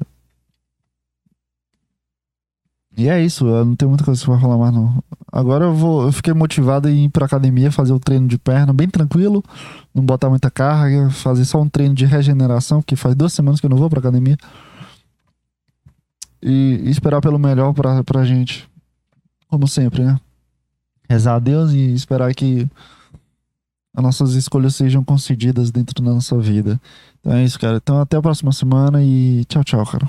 E 2.98 3.08
é 3.08 3.24
isso, 3.24 3.46
eu 3.46 3.64
não 3.64 3.76
tenho 3.76 3.90
muita 3.90 4.04
coisa 4.04 4.24
pra 4.24 4.40
falar 4.40 4.58
mais, 4.58 4.74
não. 4.74 5.00
Agora 5.30 5.66
eu 5.66 5.72
vou. 5.72 6.06
Eu 6.06 6.10
fiquei 6.10 6.34
motivado 6.34 6.88
em 6.88 7.04
ir 7.04 7.08
pra 7.08 7.26
academia, 7.26 7.70
fazer 7.70 7.92
o 7.92 8.00
treino 8.00 8.26
de 8.26 8.36
perna 8.36 8.72
bem 8.72 8.88
tranquilo, 8.88 9.40
não 9.94 10.04
botar 10.04 10.28
muita 10.28 10.50
carga, 10.50 11.08
fazer 11.10 11.44
só 11.44 11.62
um 11.62 11.68
treino 11.68 11.94
de 11.94 12.04
regeneração, 12.04 12.80
porque 12.80 12.96
faz 12.96 13.14
duas 13.14 13.32
semanas 13.32 13.60
que 13.60 13.66
eu 13.66 13.70
não 13.70 13.76
vou 13.76 13.88
pra 13.88 14.00
academia. 14.00 14.36
E, 16.42 16.80
e 16.82 16.90
esperar 16.90 17.20
pelo 17.20 17.38
melhor 17.38 17.72
pra, 17.72 18.02
pra 18.02 18.24
gente. 18.24 18.68
Como 19.46 19.68
sempre, 19.68 20.02
né? 20.02 20.18
Rezar 21.08 21.36
a 21.36 21.38
Deus 21.38 21.70
e 21.70 21.94
esperar 21.94 22.34
que 22.34 22.68
as 23.94 24.02
nossas 24.02 24.34
escolhas 24.34 24.74
sejam 24.74 25.04
concedidas 25.04 25.70
dentro 25.70 26.02
da 26.02 26.12
nossa 26.14 26.36
vida. 26.36 26.80
Então 27.20 27.32
é 27.32 27.44
isso, 27.44 27.60
cara. 27.60 27.76
Então 27.76 28.00
até 28.00 28.16
a 28.16 28.22
próxima 28.22 28.50
semana 28.50 29.04
e 29.04 29.44
tchau, 29.44 29.62
tchau, 29.62 29.86
cara. 29.86 30.08